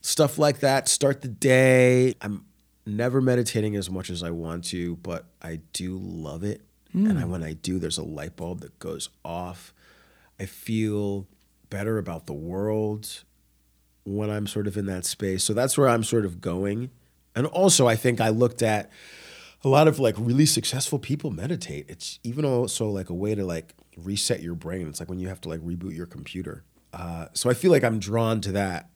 stuff 0.00 0.38
like 0.38 0.60
that. 0.60 0.88
Start 0.88 1.22
the 1.22 1.28
day. 1.28 2.14
I'm 2.20 2.44
never 2.86 3.20
meditating 3.20 3.76
as 3.76 3.90
much 3.90 4.10
as 4.10 4.22
I 4.22 4.30
want 4.30 4.64
to, 4.66 4.96
but 4.96 5.26
I 5.40 5.60
do 5.72 5.98
love 5.98 6.42
it. 6.42 6.62
And 6.94 7.18
I, 7.18 7.24
when 7.24 7.42
I 7.42 7.54
do, 7.54 7.78
there's 7.78 7.96
a 7.96 8.02
light 8.02 8.36
bulb 8.36 8.60
that 8.60 8.78
goes 8.78 9.08
off. 9.24 9.72
I 10.38 10.44
feel 10.44 11.26
better 11.70 11.96
about 11.96 12.26
the 12.26 12.34
world 12.34 13.24
when 14.04 14.28
I'm 14.28 14.46
sort 14.46 14.66
of 14.66 14.76
in 14.76 14.84
that 14.86 15.06
space. 15.06 15.42
So 15.42 15.54
that's 15.54 15.78
where 15.78 15.88
I'm 15.88 16.04
sort 16.04 16.26
of 16.26 16.42
going. 16.42 16.90
And 17.34 17.46
also, 17.46 17.86
I 17.88 17.96
think 17.96 18.20
I 18.20 18.28
looked 18.28 18.62
at 18.62 18.90
a 19.64 19.68
lot 19.68 19.88
of 19.88 19.98
like 19.98 20.14
really 20.18 20.46
successful 20.46 20.98
people 20.98 21.30
meditate. 21.30 21.86
It's 21.88 22.18
even 22.24 22.44
also 22.44 22.88
like 22.88 23.10
a 23.10 23.14
way 23.14 23.34
to 23.34 23.44
like 23.44 23.74
reset 23.96 24.42
your 24.42 24.54
brain. 24.54 24.88
It's 24.88 25.00
like 25.00 25.08
when 25.08 25.20
you 25.20 25.28
have 25.28 25.40
to 25.42 25.48
like 25.48 25.60
reboot 25.60 25.94
your 25.94 26.06
computer. 26.06 26.64
Uh, 26.92 27.26
so 27.32 27.48
I 27.48 27.54
feel 27.54 27.70
like 27.70 27.84
I'm 27.84 27.98
drawn 27.98 28.40
to 28.42 28.52
that 28.52 28.90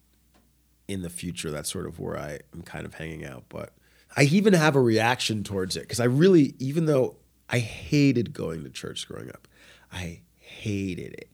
in 0.89 1.03
the 1.03 1.11
future. 1.11 1.51
That's 1.51 1.71
sort 1.71 1.87
of 1.87 1.99
where 1.99 2.19
I 2.19 2.41
am 2.55 2.63
kind 2.63 2.85
of 2.85 2.95
hanging 2.95 3.25
out. 3.25 3.45
But 3.49 3.73
I 4.17 4.23
even 4.25 4.53
have 4.55 4.77
a 4.77 4.81
reaction 4.81 5.45
towards 5.45 5.77
it 5.77 5.81
because 5.81 6.01
I 6.01 6.05
really, 6.05 6.55
even 6.59 6.87
though 6.87 7.17
I 7.49 7.59
hated 7.59 8.33
going 8.33 8.65
to 8.65 8.71
church 8.71 9.07
growing 9.09 9.29
up, 9.29 9.49
I 9.93 10.21
hated 10.37 11.15
it. 11.15 11.31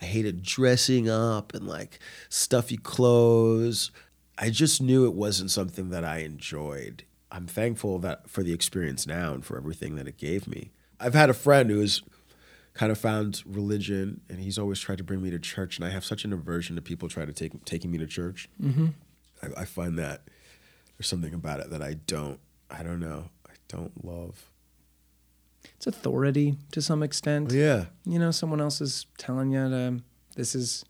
I 0.00 0.06
hated 0.06 0.42
dressing 0.42 1.08
up 1.08 1.54
and 1.54 1.66
like 1.66 2.00
stuffy 2.28 2.76
clothes. 2.76 3.92
I 4.38 4.50
just 4.50 4.80
knew 4.80 5.06
it 5.06 5.14
wasn't 5.14 5.50
something 5.50 5.90
that 5.90 6.04
I 6.04 6.18
enjoyed. 6.18 7.04
I'm 7.30 7.46
thankful 7.46 7.98
that 8.00 8.28
for 8.28 8.42
the 8.42 8.52
experience 8.52 9.06
now 9.06 9.32
and 9.32 9.44
for 9.44 9.56
everything 9.56 9.96
that 9.96 10.08
it 10.08 10.18
gave 10.18 10.46
me. 10.46 10.70
I've 11.00 11.14
had 11.14 11.30
a 11.30 11.34
friend 11.34 11.70
who's 11.70 12.02
kind 12.74 12.90
of 12.90 12.98
found 12.98 13.42
religion 13.46 14.20
and 14.28 14.38
he's 14.40 14.58
always 14.58 14.80
tried 14.80 14.98
to 14.98 15.04
bring 15.04 15.22
me 15.22 15.30
to 15.30 15.38
church 15.38 15.76
and 15.76 15.86
I 15.86 15.90
have 15.90 16.04
such 16.04 16.24
an 16.24 16.32
aversion 16.32 16.76
to 16.76 16.82
people 16.82 17.08
trying 17.08 17.26
to 17.26 17.32
take 17.32 17.64
taking 17.64 17.90
me 17.90 17.98
to 17.98 18.06
church. 18.06 18.48
Mm-hmm. 18.62 18.88
I, 19.42 19.62
I 19.62 19.64
find 19.64 19.98
that 19.98 20.22
there's 20.96 21.08
something 21.08 21.34
about 21.34 21.60
it 21.60 21.70
that 21.70 21.82
I 21.82 21.94
don't 21.94 22.40
I 22.70 22.82
don't 22.82 23.00
know 23.00 23.28
I 23.46 23.52
don't 23.68 24.04
love. 24.04 24.50
It's 25.76 25.86
authority 25.86 26.56
to 26.72 26.80
some 26.80 27.02
extent. 27.02 27.52
Yeah. 27.52 27.86
You 28.04 28.18
know, 28.18 28.30
someone 28.30 28.60
else 28.60 28.80
is 28.80 29.06
telling 29.18 29.50
you 29.50 29.68
to, 29.68 30.00
this 30.36 30.54
is. 30.54 30.84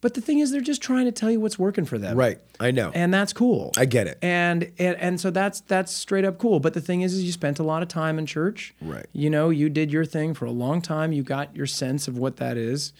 But 0.00 0.14
the 0.14 0.20
thing 0.20 0.38
is, 0.38 0.50
they're 0.50 0.60
just 0.60 0.80
trying 0.80 1.04
to 1.04 1.12
tell 1.12 1.30
you 1.30 1.40
what's 1.40 1.58
working 1.58 1.84
for 1.84 1.98
them. 1.98 2.16
Right. 2.16 2.38
I 2.58 2.70
know. 2.70 2.90
And 2.94 3.12
that's 3.12 3.32
cool. 3.32 3.72
I 3.76 3.84
get 3.84 4.06
it. 4.06 4.18
And, 4.22 4.72
and 4.78 4.96
and 4.96 5.20
so 5.20 5.30
that's 5.30 5.60
that's 5.62 5.92
straight 5.92 6.24
up 6.24 6.38
cool. 6.38 6.58
But 6.58 6.74
the 6.74 6.80
thing 6.80 7.02
is, 7.02 7.12
is 7.14 7.24
you 7.24 7.32
spent 7.32 7.58
a 7.58 7.62
lot 7.62 7.82
of 7.82 7.88
time 7.88 8.18
in 8.18 8.26
church. 8.26 8.74
Right. 8.80 9.06
You 9.12 9.28
know, 9.28 9.50
you 9.50 9.68
did 9.68 9.92
your 9.92 10.04
thing 10.04 10.32
for 10.34 10.46
a 10.46 10.50
long 10.50 10.80
time. 10.80 11.12
You 11.12 11.22
got 11.22 11.54
your 11.54 11.66
sense 11.66 12.08
of 12.08 12.16
what 12.16 12.36
that 12.38 12.56
is. 12.56 12.92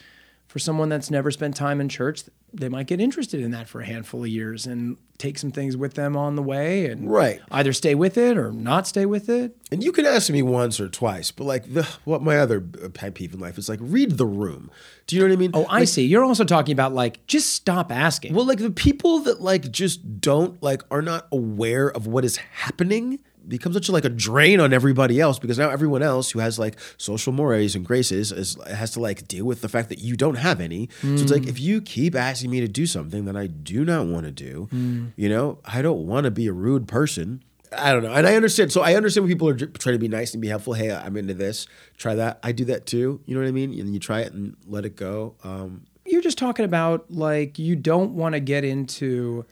For 0.51 0.59
someone 0.59 0.89
that's 0.89 1.13
never 1.13 1.31
spent 1.31 1.55
time 1.55 1.81
in 1.81 1.89
church, 1.89 2.25
they 2.53 2.69
might 2.69 2.89
get 2.89 3.01
interested 3.01 3.39
in 3.39 3.53
that 3.53 3.69
for 3.69 3.83
a 3.83 3.87
handful 3.87 4.25
of 4.25 4.29
years 4.29 4.67
and 4.67 4.97
take 5.17 5.39
some 5.39 5.53
things 5.53 5.77
with 5.77 5.95
them 5.95 6.17
on 6.17 6.35
the 6.35 6.43
way 6.43 6.87
and 6.87 7.09
Right. 7.09 7.41
either 7.53 7.73
stay 7.73 7.95
with 7.95 8.19
it 8.19 8.37
or 8.37 8.51
not 8.51 8.89
stay 8.89 9.07
with 9.07 9.29
it. 9.29 9.57
And 9.71 9.85
you 9.85 9.93
can 9.93 10.05
ask 10.05 10.29
me 10.29 10.43
once 10.43 10.81
or 10.81 10.89
twice, 10.89 11.31
but 11.31 11.45
like 11.45 11.73
the 11.73 11.85
what 12.03 12.21
my 12.21 12.37
other 12.37 12.65
uh, 12.85 12.89
pet 12.89 13.15
peeve 13.15 13.33
in 13.33 13.39
life 13.39 13.59
is 13.59 13.69
like 13.69 13.79
read 13.81 14.19
the 14.19 14.27
room. 14.27 14.73
Do 15.07 15.15
you 15.15 15.23
know 15.23 15.29
what 15.29 15.35
I 15.35 15.37
mean? 15.37 15.51
Oh, 15.55 15.67
I 15.71 15.85
see. 15.85 16.05
You're 16.05 16.25
also 16.25 16.43
talking 16.43 16.73
about 16.73 16.93
like 16.95 17.25
just 17.29 17.53
stop 17.53 17.93
asking. 17.93 18.35
Well, 18.35 18.45
like 18.45 18.59
the 18.59 18.73
people 18.73 19.21
that 19.21 19.41
like 19.41 19.71
just 19.71 20.21
don't 20.21 20.61
like 20.61 20.83
are 20.91 21.03
not 21.03 21.29
aware 21.31 21.89
of 21.89 22.09
what 22.09 22.25
is 22.25 22.39
happening 22.39 23.21
becomes 23.51 23.77
such 23.77 23.89
a, 23.89 23.93
like 23.93 24.07
a 24.07 24.09
drain 24.09 24.61
on 24.61 24.73
everybody 24.73 25.21
else 25.21 25.39
because 25.39 25.59
now 25.59 25.69
everyone 25.69 26.03
else 26.03 26.31
who 26.31 26.39
has 26.39 26.59
like 26.59 26.79
social 26.97 27.33
mores 27.33 27.75
and 27.75 27.85
graces 27.85 28.33
is 28.33 28.57
has 28.67 28.93
to 28.93 29.01
like 29.01 29.29
deal 29.29 29.45
with 29.45 29.61
the 29.61 29.69
fact 29.69 29.91
that 29.91 29.99
you 29.99 30.17
don't 30.17 30.37
have 30.37 30.61
any. 30.61 30.89
So 31.03 31.09
it's 31.11 31.31
like 31.31 31.47
if 31.47 31.61
you 31.61 31.83
keep 31.83 32.15
asking 32.15 32.51
me 32.51 32.61
to 32.61 32.69
do 32.69 32.87
something 32.87 33.27
that 33.27 33.37
I 33.37 33.47
do 33.47 33.85
not 33.85 34.07
want 34.07 34.25
to 34.25 34.33
do, 34.33 35.13
you 35.17 35.29
know, 35.29 35.59
I 35.65 35.83
don't 35.83 36.07
want 36.07 36.25
to 36.25 36.31
be 36.31 36.47
a 36.47 36.53
rude 36.53 36.89
person. 36.89 37.43
I 37.77 37.93
don't 37.93 38.03
know, 38.03 38.13
and 38.13 38.27
I 38.27 38.35
understand. 38.35 38.73
So 38.73 38.81
I 38.81 38.95
understand 38.95 39.25
when 39.25 39.33
people 39.33 39.49
are 39.49 39.55
trying 39.55 39.95
to 39.95 39.99
be 39.99 40.09
nice 40.09 40.33
and 40.33 40.41
be 40.41 40.49
helpful. 40.49 40.73
Hey, 40.73 40.91
I'm 40.93 41.17
into 41.17 41.35
this. 41.35 41.69
Try 41.99 42.17
that. 42.17 42.41
I 42.43 42.51
do 42.51 42.65
that 42.65 42.87
too. 42.87 43.21
You 43.27 43.35
know 43.35 43.43
what 43.43 43.49
I 43.49 43.53
mean? 43.53 43.79
And 43.79 43.95
you 43.95 44.01
try 44.01 44.23
it 44.23 44.33
and 44.33 44.57
let 44.67 44.85
it 44.85 44.97
go. 44.97 45.37
Um, 45.45 45.87
you're 46.05 46.23
just 46.23 46.39
talking 46.39 46.65
about 46.65 47.11
like 47.11 47.59
you 47.59 47.77
don't 47.77 48.15
want 48.15 48.35
to 48.35 48.41
get 48.41 48.65
into 48.65 49.45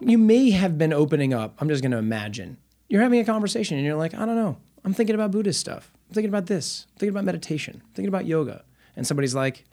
you 0.00 0.18
may 0.18 0.50
have 0.50 0.78
been 0.78 0.92
opening 0.92 1.34
up 1.34 1.56
i'm 1.60 1.68
just 1.68 1.82
going 1.82 1.90
to 1.90 1.98
imagine 1.98 2.56
you're 2.90 3.00
having 3.02 3.20
a 3.20 3.24
conversation 3.24 3.78
and 3.78 3.86
you're 3.86 3.96
like 3.96 4.12
i 4.14 4.26
don't 4.26 4.36
know. 4.36 4.58
I'm 4.84 4.92
thinking 4.94 5.14
about 5.14 5.30
buddhist 5.30 5.60
stuff. 5.60 5.90
I'm 6.08 6.14
thinking 6.14 6.30
about 6.30 6.46
this. 6.46 6.86
I'm 6.94 6.98
thinking 6.98 7.14
about 7.14 7.24
meditation. 7.24 7.82
I'm 7.84 7.92
thinking 7.94 8.08
about 8.08 8.24
yoga. 8.26 8.64
And 8.96 9.06
somebody's 9.06 9.34
like 9.34 9.64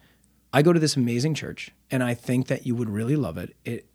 i 0.54 0.62
go 0.62 0.72
to 0.72 0.80
this 0.80 0.96
amazing 0.96 1.34
church 1.34 1.72
and 1.92 2.02
i 2.02 2.14
think 2.14 2.48
that 2.48 2.66
you 2.66 2.74
would 2.76 2.90
really 2.90 3.16
love 3.18 3.38
it. 3.38 3.56
It 3.66 3.86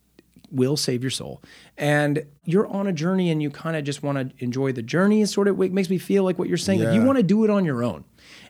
will 0.51 0.77
save 0.77 1.03
your 1.03 1.11
soul. 1.11 1.43
And 1.79 2.27
you're 2.45 2.67
on 2.67 2.87
a 2.87 2.93
journey 2.93 3.31
and 3.31 3.43
you 3.43 3.49
kind 3.51 3.75
of 3.75 3.85
just 3.85 4.03
want 4.03 4.19
to 4.19 4.45
enjoy 4.45 4.73
the 4.73 4.83
journey 4.83 5.23
is 5.23 5.31
sort 5.31 5.49
of 5.49 5.57
what 5.57 5.71
makes 5.73 5.89
me 5.89 5.97
feel 5.97 6.25
like 6.25 6.39
what 6.39 6.47
you're 6.49 6.59
saying. 6.59 6.83
Like 6.85 6.95
you 6.95 7.03
want 7.03 7.17
to 7.17 7.23
do 7.23 7.43
it 7.45 7.49
on 7.51 7.65
your 7.65 7.83
own. 7.83 8.05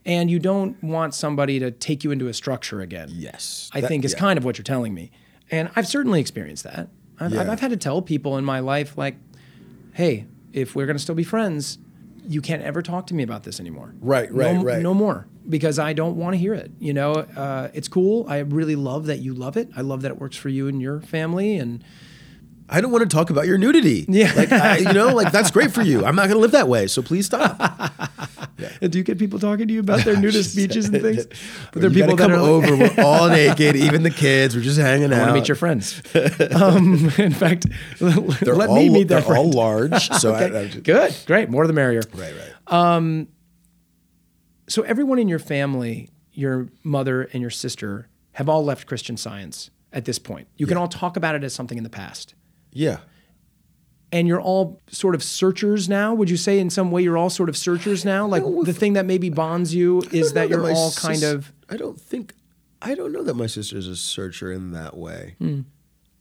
And 0.04 0.28
you 0.28 0.40
don't 0.40 0.82
want 0.82 1.14
somebody 1.14 1.60
to 1.60 1.70
take 1.70 2.02
you 2.02 2.10
into 2.10 2.26
a 2.26 2.34
structure 2.34 2.80
again. 2.80 3.08
Yes, 3.12 3.70
I 3.72 3.80
That- 3.80 3.86
think 3.86 4.04
is 4.04 4.14
yeah. 4.14 4.18
kind 4.18 4.36
of 4.36 4.44
what 4.44 4.58
you're 4.58 4.64
telling 4.64 4.92
me. 4.94 5.12
And 5.48 5.70
I've 5.76 5.86
certainly 5.86 6.20
experienced 6.20 6.64
that. 6.64 6.88
I've, 7.20 7.26
I've, 7.26 7.32
Yeah. 7.46 7.52
I've 7.52 7.60
had 7.60 7.70
to 7.70 7.76
tell 7.76 8.02
people 8.02 8.36
in 8.36 8.44
my 8.44 8.58
life, 8.58 8.98
like, 8.98 9.14
hey, 9.92 10.24
if 10.52 10.74
we're 10.74 10.86
going 10.86 10.96
to 10.96 11.02
still 11.02 11.14
be 11.14 11.24
friends, 11.24 11.78
you 12.26 12.40
can't 12.40 12.62
ever 12.62 12.82
talk 12.82 13.06
to 13.08 13.14
me 13.14 13.22
about 13.22 13.42
this 13.42 13.58
anymore. 13.60 13.94
Right, 14.00 14.30
No- 14.30 14.36
right, 14.36 14.64
right. 14.64 14.82
No 14.82 14.94
more 14.94 15.26
because 15.48 15.78
I 15.78 15.92
don't 15.92 16.16
want 16.16 16.34
to 16.34 16.38
hear 16.38 16.54
it. 16.54 16.70
You 16.78 16.92
know, 16.92 17.12
uh, 17.14 17.70
it's 17.74 17.88
cool. 17.88 18.26
I 18.28 18.38
really 18.38 18.76
love 18.76 19.06
that 19.06 19.18
you 19.18 19.34
love 19.34 19.56
it. 19.56 19.68
I 19.76 19.80
love 19.80 20.02
that 20.02 20.12
it 20.12 20.18
works 20.20 20.36
for 20.36 20.48
you 20.48 20.68
and 20.68 20.80
your 20.80 21.00
family. 21.00 21.56
And 21.56 21.82
I 22.72 22.80
don't 22.80 22.90
want 22.90 23.08
to 23.08 23.14
talk 23.14 23.28
about 23.28 23.46
your 23.46 23.58
nudity. 23.58 24.06
Yeah. 24.08 24.32
Like, 24.34 24.50
I, 24.50 24.78
you 24.78 24.92
know, 24.94 25.08
like 25.14 25.30
that's 25.30 25.50
great 25.50 25.72
for 25.72 25.82
you. 25.82 26.06
I'm 26.06 26.16
not 26.16 26.22
going 26.22 26.36
to 26.36 26.40
live 26.40 26.52
that 26.52 26.68
way. 26.68 26.86
So 26.86 27.02
please 27.02 27.26
stop. 27.26 27.58
do 28.80 28.98
you 28.98 29.04
get 29.04 29.18
people 29.18 29.38
talking 29.38 29.68
to 29.68 29.74
you 29.74 29.80
about 29.80 30.04
their 30.04 30.16
nudist 30.20 30.56
beaches 30.56 30.88
and 30.88 31.02
things? 31.02 31.26
But 31.72 31.82
there 31.82 31.90
are 31.90 31.92
people 31.92 32.16
that 32.16 32.22
come 32.22 32.32
are 32.32 32.38
like, 32.38 32.70
over. 32.70 32.76
We're 32.76 32.94
all 33.04 33.28
naked, 33.28 33.76
even 33.76 34.02
the 34.04 34.10
kids. 34.10 34.56
We're 34.56 34.62
just 34.62 34.78
hanging 34.80 35.12
I 35.12 35.16
out. 35.16 35.20
want 35.20 35.28
to 35.28 35.34
meet 35.34 35.48
your 35.48 35.56
friends. 35.56 36.00
um, 36.54 37.10
in 37.18 37.32
fact, 37.32 37.66
They're 37.98 38.54
let 38.54 38.70
all, 38.70 38.76
me 38.76 38.88
meet 38.88 39.08
their 39.08 39.20
they're 39.20 39.36
all 39.36 39.50
large. 39.50 40.08
So 40.08 40.32
I, 40.32 40.44
Okay, 40.44 40.58
I 40.58 40.66
just, 40.68 40.84
Good, 40.84 41.14
great, 41.26 41.50
more 41.50 41.66
the 41.66 41.72
merrier. 41.74 42.02
right, 42.14 42.32
right. 42.70 43.26
So 44.68 44.82
everyone 44.82 45.18
in 45.18 45.28
your 45.28 45.38
family, 45.38 46.08
your 46.32 46.68
mother 46.82 47.28
and 47.34 47.42
your 47.42 47.50
sister, 47.50 48.08
have 48.32 48.48
all 48.48 48.64
left 48.64 48.86
Christian 48.86 49.18
Science 49.18 49.70
at 49.92 50.06
this 50.06 50.18
point. 50.18 50.48
You 50.56 50.66
can 50.66 50.78
all 50.78 50.88
talk 50.88 51.18
about 51.18 51.34
it 51.34 51.44
as 51.44 51.52
something 51.52 51.76
in 51.76 51.84
the 51.84 51.90
past. 51.90 52.34
Yeah. 52.72 52.98
And 54.14 54.28
you're 54.28 54.40
all 54.40 54.78
sort 54.88 55.14
of 55.14 55.22
searchers 55.22 55.88
now. 55.88 56.12
Would 56.12 56.28
you 56.28 56.36
say 56.36 56.58
in 56.58 56.68
some 56.68 56.90
way 56.90 57.02
you're 57.02 57.16
all 57.16 57.30
sort 57.30 57.48
of 57.48 57.56
searchers 57.56 58.04
now? 58.04 58.26
Like 58.26 58.42
the 58.42 58.74
thing 58.74 58.92
that 58.92 59.06
maybe 59.06 59.30
bonds 59.30 59.74
you 59.74 60.02
is 60.12 60.34
that 60.34 60.50
you're 60.50 60.70
all 60.70 60.90
sis- 60.90 60.98
kind 61.02 61.22
of 61.22 61.50
I 61.70 61.76
don't 61.78 61.98
think. 61.98 62.34
I 62.82 62.94
don't 62.94 63.12
know 63.12 63.22
that 63.22 63.34
my 63.34 63.46
sister's 63.46 63.86
a 63.86 63.96
searcher 63.96 64.52
in 64.52 64.72
that 64.72 64.96
way. 64.96 65.36
Hmm. 65.38 65.60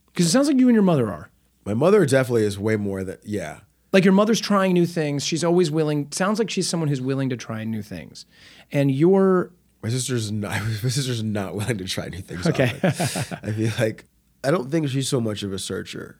because 0.07 0.27
it 0.27 0.29
sounds 0.29 0.47
like 0.47 0.57
you 0.57 0.69
and 0.69 0.75
your 0.75 0.83
mother 0.83 1.11
are. 1.11 1.31
My 1.65 1.73
mother 1.73 2.05
definitely 2.05 2.45
is 2.45 2.57
way 2.57 2.75
more 2.77 3.03
that. 3.03 3.25
Yeah. 3.25 3.59
Like 3.91 4.05
your 4.05 4.13
mother's 4.13 4.39
trying 4.39 4.71
new 4.73 4.85
things. 4.85 5.25
She's 5.25 5.43
always 5.43 5.69
willing. 5.69 6.07
Sounds 6.11 6.39
like 6.39 6.49
she's 6.49 6.69
someone 6.69 6.87
who's 6.87 7.01
willing 7.01 7.27
to 7.29 7.35
try 7.35 7.65
new 7.65 7.81
things. 7.81 8.25
And 8.71 8.89
you're 8.89 9.51
My 9.83 9.89
sister's 9.89 10.31
not. 10.31 10.61
My 10.83 10.89
sister's 10.89 11.23
not 11.23 11.55
willing 11.55 11.77
to 11.79 11.83
try 11.85 12.07
new 12.07 12.21
things. 12.21 12.47
Okay. 12.47 12.71
I 12.83 13.51
feel 13.51 13.71
like 13.77 14.05
I 14.45 14.49
don't 14.51 14.71
think 14.71 14.87
she's 14.87 15.09
so 15.09 15.19
much 15.19 15.43
of 15.43 15.51
a 15.51 15.59
searcher, 15.59 16.19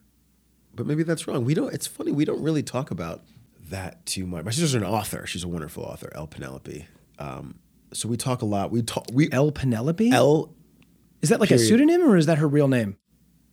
but 0.76 0.86
maybe 0.86 1.04
that's 1.04 1.28
wrong. 1.28 1.46
We 1.46 1.54
don't. 1.54 1.74
It's 1.74 1.88
funny. 1.88 2.12
We 2.12 2.26
don't 2.26 2.42
really 2.42 2.64
talk 2.64 2.92
about 2.92 3.24
that 3.70 4.06
too 4.06 4.26
much. 4.26 4.46
My 4.46 4.52
sister's 4.52 4.74
an 4.76 4.84
author. 4.84 5.26
She's 5.26 5.44
a 5.44 5.48
wonderful 5.48 5.84
author, 5.84 6.12
L. 6.14 6.28
Penelope. 6.28 6.88
Um, 7.20 7.60
so 7.94 8.08
we 8.08 8.18
talk 8.18 8.42
a 8.42 8.46
lot. 8.46 8.72
We 8.72 8.82
talk. 8.82 9.06
We 9.14 9.30
L. 9.32 9.52
Penelope. 9.52 10.12
El 10.12 10.54
is 11.22 11.30
that 11.30 11.40
like 11.40 11.52
a 11.52 11.60
pseudonym 11.60 12.04
or 12.04 12.18
is 12.18 12.26
that 12.26 12.40
her 12.40 12.48
real 12.48 12.68
name? 12.68 12.98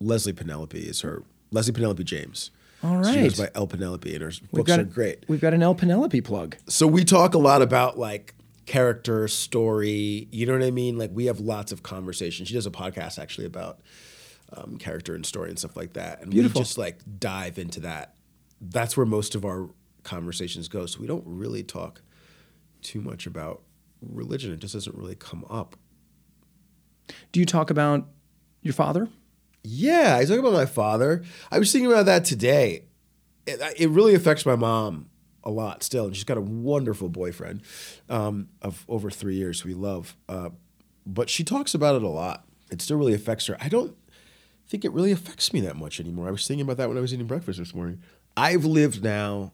Leslie 0.00 0.32
Penelope 0.32 0.78
is 0.78 1.02
her. 1.02 1.22
Leslie 1.50 1.72
Penelope 1.72 2.02
James. 2.04 2.50
All 2.82 2.96
right. 2.96 3.14
She 3.14 3.20
goes 3.22 3.38
by 3.38 3.50
L. 3.54 3.66
Penelope, 3.66 4.12
and 4.12 4.22
her 4.22 4.30
We've 4.52 4.64
books 4.64 4.78
are 4.78 4.84
great. 4.84 5.24
We've 5.28 5.40
got 5.40 5.52
an 5.52 5.62
L. 5.62 5.74
Penelope 5.74 6.20
plug. 6.20 6.56
So 6.68 6.86
we 6.86 7.04
talk 7.04 7.34
a 7.34 7.38
lot 7.38 7.60
about 7.60 7.98
like 7.98 8.34
character, 8.66 9.26
story. 9.28 10.28
You 10.30 10.46
know 10.46 10.52
what 10.52 10.62
I 10.62 10.70
mean? 10.70 10.96
Like 10.96 11.10
we 11.12 11.26
have 11.26 11.40
lots 11.40 11.72
of 11.72 11.82
conversation. 11.82 12.46
She 12.46 12.54
does 12.54 12.66
a 12.66 12.70
podcast 12.70 13.18
actually 13.18 13.46
about 13.46 13.80
um, 14.56 14.76
character 14.78 15.14
and 15.14 15.24
story 15.24 15.48
and 15.50 15.58
stuff 15.58 15.76
like 15.76 15.94
that. 15.94 16.22
And 16.22 16.30
Beautiful. 16.30 16.60
we 16.60 16.64
just 16.64 16.78
like 16.78 17.00
dive 17.18 17.58
into 17.58 17.80
that 17.80 18.14
that's 18.60 18.96
where 18.96 19.06
most 19.06 19.34
of 19.34 19.44
our 19.44 19.70
conversations 20.02 20.68
go. 20.68 20.86
So 20.86 21.00
we 21.00 21.06
don't 21.06 21.24
really 21.26 21.62
talk 21.62 22.02
too 22.82 23.00
much 23.00 23.26
about 23.26 23.62
religion. 24.00 24.52
It 24.52 24.60
just 24.60 24.74
doesn't 24.74 24.96
really 24.96 25.14
come 25.14 25.44
up. 25.48 25.76
Do 27.32 27.40
you 27.40 27.46
talk 27.46 27.70
about 27.70 28.06
your 28.62 28.74
father? 28.74 29.08
Yeah, 29.64 30.16
I 30.18 30.24
talk 30.24 30.38
about 30.38 30.52
my 30.52 30.66
father. 30.66 31.24
I 31.50 31.58
was 31.58 31.72
thinking 31.72 31.90
about 31.90 32.06
that 32.06 32.24
today. 32.24 32.84
It, 33.46 33.60
it 33.76 33.90
really 33.90 34.14
affects 34.14 34.44
my 34.44 34.56
mom 34.56 35.08
a 35.42 35.50
lot 35.50 35.82
still, 35.82 36.06
and 36.06 36.14
she's 36.14 36.24
got 36.24 36.36
a 36.36 36.42
wonderful 36.42 37.08
boyfriend 37.08 37.62
um, 38.08 38.48
of 38.60 38.84
over 38.88 39.10
three 39.10 39.36
years. 39.36 39.64
We 39.64 39.74
love, 39.74 40.16
uh, 40.28 40.50
but 41.06 41.30
she 41.30 41.44
talks 41.44 41.74
about 41.74 41.96
it 41.96 42.02
a 42.02 42.08
lot. 42.08 42.44
It 42.70 42.82
still 42.82 42.98
really 42.98 43.14
affects 43.14 43.46
her. 43.46 43.56
I 43.60 43.68
don't 43.68 43.96
think 44.68 44.84
it 44.84 44.92
really 44.92 45.12
affects 45.12 45.52
me 45.52 45.60
that 45.60 45.76
much 45.76 45.98
anymore. 45.98 46.28
I 46.28 46.30
was 46.30 46.46
thinking 46.46 46.62
about 46.62 46.76
that 46.76 46.88
when 46.88 46.98
I 46.98 47.00
was 47.00 47.12
eating 47.12 47.26
breakfast 47.26 47.58
this 47.58 47.74
morning. 47.74 48.02
I've 48.36 48.64
lived 48.64 49.02
now 49.02 49.52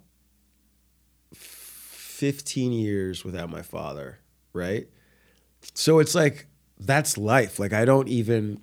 15 1.33 2.73
years 2.73 3.25
without 3.25 3.49
my 3.49 3.63
father, 3.63 4.19
right? 4.53 4.89
So 5.75 5.99
it's 6.01 6.15
like 6.15 6.47
that's 6.79 7.17
life. 7.17 7.59
Like 7.59 7.73
I 7.73 7.85
don't 7.85 8.09
even 8.09 8.61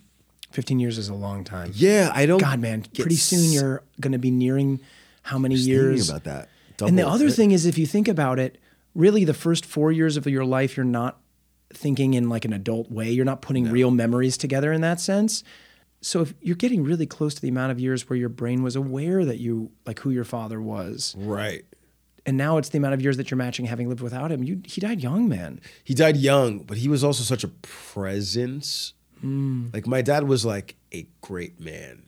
15 0.52 0.80
years 0.80 0.98
is 0.98 1.10
a 1.10 1.14
long 1.14 1.44
time. 1.44 1.72
yeah, 1.74 2.12
I 2.14 2.26
don't 2.26 2.42
God, 2.42 2.60
man, 2.60 2.86
pretty 2.94 3.16
soon 3.16 3.52
you're 3.52 3.84
going 4.00 4.12
to 4.12 4.20
be 4.20 4.32
nearing 4.32 4.82
how 5.24 5.38
many 5.38 5.56
thinking 5.56 5.74
years? 5.74 6.10
about 6.10 6.26
that. 6.26 6.50
and 6.82 6.98
the 6.98 7.08
other 7.08 7.26
right? 7.26 7.34
thing 7.34 7.52
is, 7.52 7.66
if 7.66 7.78
you 7.78 7.86
think 7.86 8.08
about 8.08 8.40
it, 8.40 8.60
really 8.94 9.24
the 9.24 9.34
first 9.34 9.66
four 9.66 9.92
years 9.92 10.18
of 10.18 10.28
your 10.28 10.44
life, 10.44 10.76
you're 10.76 10.84
not 10.84 11.20
thinking 11.74 12.14
in 12.14 12.28
like 12.28 12.44
an 12.44 12.54
adult 12.54 12.92
way. 12.92 13.10
You're 13.12 13.26
not 13.26 13.42
putting 13.42 13.72
real 13.72 13.92
memories 13.92 14.36
together 14.38 14.74
in 14.74 14.82
that 14.82 15.00
sense. 15.00 15.44
So 16.02 16.22
if 16.22 16.34
you're 16.42 16.56
getting 16.56 16.84
really 16.84 17.06
close 17.06 17.34
to 17.36 17.42
the 17.42 17.48
amount 17.50 17.72
of 17.72 17.80
years 17.80 18.10
where 18.10 18.18
your 18.18 18.30
brain 18.30 18.64
was 18.64 18.76
aware 18.76 19.24
that 19.24 19.38
you 19.40 19.72
like 19.86 20.00
who 20.00 20.10
your 20.10 20.24
father 20.24 20.60
was, 20.62 21.16
Right. 21.18 21.64
and 22.26 22.38
now 22.38 22.58
it's 22.58 22.70
the 22.70 22.78
amount 22.80 22.96
of 22.96 23.02
years 23.02 23.18
that 23.18 23.30
you're 23.30 23.38
matching 23.38 23.66
having 23.66 23.88
lived 23.88 24.02
without 24.02 24.32
him. 24.32 24.44
You 24.44 24.62
he 24.66 24.82
died 24.82 25.02
young, 25.02 25.30
man. 25.30 25.62
He 25.84 25.94
died 25.94 26.18
young, 26.18 26.60
but 26.64 26.78
he 26.78 26.88
was 26.88 27.04
also 27.04 27.24
such 27.24 27.44
a 27.44 27.48
presence. 27.50 28.94
Hmm. 29.20 29.68
Like 29.74 29.86
my 29.88 30.02
dad 30.02 30.24
was 30.24 30.44
like 30.46 30.76
a 30.94 31.06
great 31.22 31.60
man. 31.60 32.04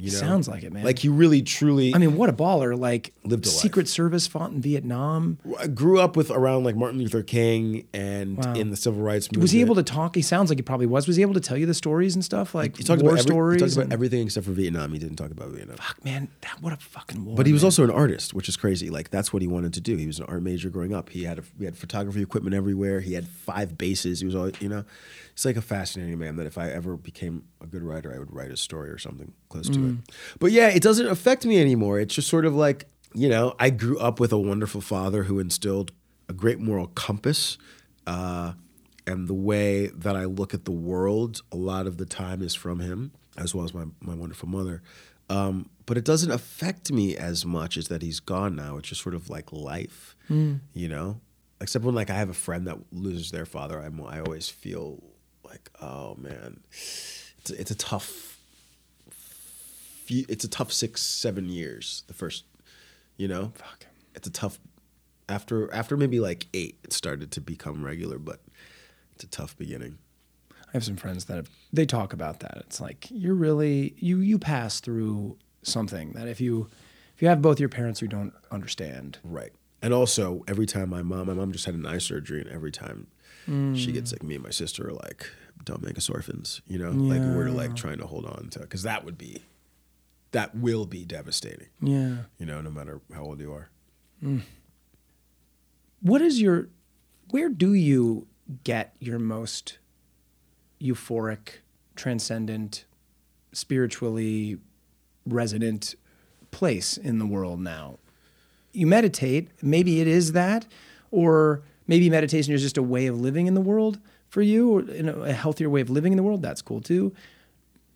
You 0.00 0.12
know, 0.12 0.18
Sounds 0.18 0.46
like 0.48 0.62
it, 0.62 0.72
man. 0.72 0.84
Like 0.84 1.00
he 1.00 1.08
really, 1.08 1.42
truly. 1.42 1.92
I 1.92 1.98
mean, 1.98 2.14
what 2.16 2.28
a 2.28 2.32
baller! 2.32 2.78
Like 2.78 3.12
Lived 3.24 3.46
a 3.46 3.48
life. 3.48 3.56
Secret 3.58 3.88
Service 3.88 4.28
fought 4.28 4.52
in 4.52 4.60
Vietnam. 4.60 5.38
I 5.58 5.66
grew 5.66 5.98
up 5.98 6.16
with 6.16 6.30
around 6.30 6.62
like 6.62 6.76
Martin 6.76 7.00
Luther 7.00 7.24
King 7.24 7.84
and 7.92 8.36
Wow. 8.38 8.54
in 8.54 8.70
the 8.70 8.76
civil 8.76 9.02
rights 9.02 9.26
movement. 9.26 9.42
Was 9.42 9.50
he 9.50 9.60
able 9.60 9.74
to 9.74 9.82
talk? 9.82 10.14
He 10.14 10.22
sounds 10.22 10.50
like 10.50 10.58
he 10.58 10.62
probably 10.62 10.86
was. 10.86 11.08
Was 11.08 11.16
he 11.16 11.22
able 11.22 11.34
to 11.34 11.40
tell 11.40 11.56
you 11.56 11.66
the 11.66 11.74
stories 11.74 12.14
and 12.14 12.24
stuff 12.24 12.54
like 12.54 12.76
He 12.76 12.84
talked 12.84 13.02
war 13.02 13.10
about 13.10 13.18
every, 13.20 13.28
stories? 13.32 13.60
He 13.60 13.66
talked 13.66 13.72
about 13.74 13.82
and- 13.84 13.92
everything 13.92 14.24
except 14.26 14.46
for 14.46 14.52
Vietnam. 14.52 14.92
He 14.92 15.00
didn't 15.00 15.16
talk 15.16 15.32
about 15.32 15.48
Vietnam. 15.50 15.78
Fuck, 15.78 16.04
man, 16.04 16.28
that, 16.42 16.58
what 16.62 16.72
a 16.72 16.76
fucking 16.76 17.24
war! 17.24 17.34
But 17.36 17.46
he 17.46 17.52
was 17.52 17.62
man. 17.62 17.66
also 17.66 17.82
an 17.82 17.90
artist, 17.90 18.32
which 18.34 18.48
is 18.48 18.56
crazy. 18.56 18.90
Like 18.90 19.10
that's 19.10 19.32
what 19.32 19.42
he 19.42 19.48
wanted 19.48 19.72
to 19.74 19.80
do. 19.80 19.96
He 19.96 20.06
was 20.06 20.20
an 20.20 20.26
art 20.28 20.42
major 20.44 20.70
growing 20.70 20.94
up. 20.94 21.08
He 21.10 21.24
had 21.24 21.40
a, 21.40 21.42
we 21.58 21.64
had 21.64 21.76
photography 21.76 22.22
equipment 22.22 22.54
everywhere. 22.54 23.00
He 23.00 23.14
had 23.14 23.26
five 23.26 23.76
bases. 23.76 24.20
He 24.20 24.26
was 24.26 24.36
all 24.36 24.50
you 24.60 24.68
know. 24.68 24.84
He's 25.38 25.44
like 25.44 25.56
a 25.56 25.62
fascinating 25.62 26.18
man. 26.18 26.34
That 26.34 26.46
if 26.46 26.58
I 26.58 26.68
ever 26.68 26.96
became 26.96 27.44
a 27.60 27.66
good 27.66 27.84
writer, 27.84 28.12
I 28.12 28.18
would 28.18 28.34
write 28.34 28.50
a 28.50 28.56
story 28.56 28.90
or 28.90 28.98
something 28.98 29.32
close 29.50 29.68
to 29.68 29.78
it. 29.88 29.94
But 30.40 30.50
yeah, 30.50 30.66
it 30.68 30.82
doesn't 30.82 31.06
affect 31.06 31.46
me 31.46 31.60
anymore. 31.60 32.00
It's 32.00 32.12
just 32.16 32.26
sort 32.26 32.44
of 32.44 32.56
like 32.56 32.88
you 33.14 33.28
know, 33.28 33.54
I 33.58 33.70
grew 33.70 33.98
up 34.00 34.18
with 34.18 34.32
a 34.32 34.38
wonderful 34.38 34.80
father 34.80 35.22
who 35.22 35.38
instilled 35.38 35.92
a 36.28 36.32
great 36.32 36.58
moral 36.58 36.88
compass. 36.88 37.56
Uh, 38.06 38.54
and 39.06 39.28
the 39.28 39.34
way 39.34 39.86
that 39.86 40.16
I 40.16 40.24
look 40.24 40.52
at 40.54 40.64
the 40.64 40.72
world, 40.72 41.40
a 41.52 41.56
lot 41.56 41.86
of 41.86 41.96
the 41.98 42.04
time 42.04 42.42
is 42.42 42.54
from 42.54 42.80
him, 42.80 43.12
as 43.38 43.54
well 43.54 43.64
as 43.64 43.72
my, 43.72 43.84
my 44.00 44.14
wonderful 44.14 44.48
mother. 44.48 44.82
Um, 45.30 45.70
but 45.86 45.96
it 45.96 46.04
doesn't 46.04 46.30
affect 46.30 46.90
me 46.92 47.16
as 47.16 47.46
much 47.46 47.76
as 47.78 47.88
that 47.88 48.02
he's 48.02 48.20
gone 48.20 48.54
now. 48.56 48.76
It's 48.76 48.88
just 48.88 49.02
sort 49.02 49.14
of 49.14 49.30
like 49.30 49.52
life, 49.52 50.16
you 50.74 50.88
know. 50.88 51.20
Except 51.60 51.84
when 51.84 51.94
like 51.94 52.10
I 52.10 52.14
have 52.14 52.28
a 52.28 52.34
friend 52.34 52.66
that 52.66 52.78
loses 52.92 53.30
their 53.30 53.46
father, 53.46 53.80
I'm 53.80 54.00
I 54.04 54.20
always 54.20 54.48
feel 54.50 55.02
like, 55.48 55.70
oh 55.80 56.14
man, 56.16 56.60
it's 56.70 57.50
a, 57.50 57.60
it's 57.60 57.70
a 57.70 57.74
tough, 57.76 58.38
few, 60.04 60.24
it's 60.28 60.44
a 60.44 60.48
tough 60.48 60.72
six 60.72 61.02
seven 61.02 61.48
years. 61.48 62.04
The 62.06 62.14
first, 62.14 62.44
you 63.16 63.28
know, 63.28 63.52
Fuck. 63.56 63.86
it's 64.14 64.28
a 64.28 64.32
tough. 64.32 64.58
After 65.28 65.72
after 65.74 65.96
maybe 65.96 66.20
like 66.20 66.46
eight, 66.54 66.78
it 66.82 66.92
started 66.92 67.30
to 67.32 67.40
become 67.40 67.84
regular, 67.84 68.18
but 68.18 68.40
it's 69.14 69.24
a 69.24 69.28
tough 69.28 69.56
beginning. 69.58 69.98
I 70.52 70.70
have 70.72 70.84
some 70.84 70.96
friends 70.96 71.24
that 71.26 71.36
have, 71.36 71.50
they 71.72 71.86
talk 71.86 72.12
about 72.12 72.40
that. 72.40 72.58
It's 72.58 72.80
like 72.80 73.08
you're 73.10 73.34
really 73.34 73.94
you 73.98 74.18
you 74.18 74.38
pass 74.38 74.80
through 74.80 75.36
something 75.62 76.12
that 76.12 76.28
if 76.28 76.40
you 76.40 76.68
if 77.14 77.22
you 77.22 77.28
have 77.28 77.42
both 77.42 77.58
your 77.60 77.68
parents 77.68 78.00
who 78.00 78.06
don't 78.06 78.32
understand, 78.50 79.18
Right. 79.24 79.52
And 79.80 79.94
also, 79.94 80.44
every 80.48 80.66
time 80.66 80.88
my 80.90 81.02
mom, 81.02 81.28
my 81.28 81.34
mom 81.34 81.52
just 81.52 81.64
had 81.64 81.74
an 81.74 81.86
eye 81.86 81.98
surgery, 81.98 82.40
and 82.40 82.50
every 82.50 82.72
time 82.72 83.06
she 83.76 83.92
gets 83.92 84.10
sick, 84.10 84.22
me 84.22 84.34
and 84.34 84.44
my 84.44 84.50
sister 84.50 84.88
are 84.88 84.92
like, 84.92 85.26
"Don't 85.64 85.82
make 85.82 85.96
us 85.96 86.10
orphans," 86.10 86.60
you 86.66 86.78
know. 86.78 86.90
Like 86.90 87.20
we're 87.20 87.50
like 87.50 87.74
trying 87.74 87.98
to 87.98 88.06
hold 88.06 88.26
on 88.26 88.48
to, 88.50 88.58
because 88.60 88.82
that 88.82 89.04
would 89.04 89.16
be, 89.16 89.44
that 90.32 90.54
will 90.54 90.84
be 90.84 91.04
devastating, 91.04 91.68
yeah. 91.80 92.16
you 92.38 92.46
know, 92.46 92.60
no 92.60 92.70
matter 92.70 93.00
how 93.14 93.22
old 93.22 93.40
you 93.40 93.52
are. 93.52 93.70
Mm. 94.22 94.42
What 96.00 96.20
is 96.20 96.40
your 96.40 96.68
where 97.30 97.48
do 97.48 97.72
you 97.74 98.26
get 98.64 98.94
your 98.98 99.18
most 99.18 99.78
euphoric, 100.80 101.60
transcendent, 101.96 102.84
spiritually 103.52 104.58
resonant 105.26 105.94
place 106.50 106.96
in 106.96 107.18
the 107.18 107.26
world 107.26 107.60
now? 107.60 107.98
You 108.72 108.86
meditate, 108.86 109.48
maybe 109.62 110.00
it 110.00 110.06
is 110.06 110.32
that, 110.32 110.66
or 111.10 111.62
maybe 111.88 112.08
meditation 112.08 112.54
is 112.54 112.62
just 112.62 112.78
a 112.78 112.82
way 112.82 113.06
of 113.08 113.20
living 113.20 113.46
in 113.48 113.54
the 113.54 113.60
world 113.60 113.98
for 114.28 114.42
you, 114.42 114.70
or 114.70 114.80
in 114.90 115.08
a, 115.08 115.14
a 115.22 115.32
healthier 115.32 115.68
way 115.68 115.80
of 115.80 115.90
living 115.90 116.12
in 116.12 116.16
the 116.16 116.22
world. 116.22 116.42
That's 116.42 116.62
cool 116.62 116.80
too. 116.80 117.12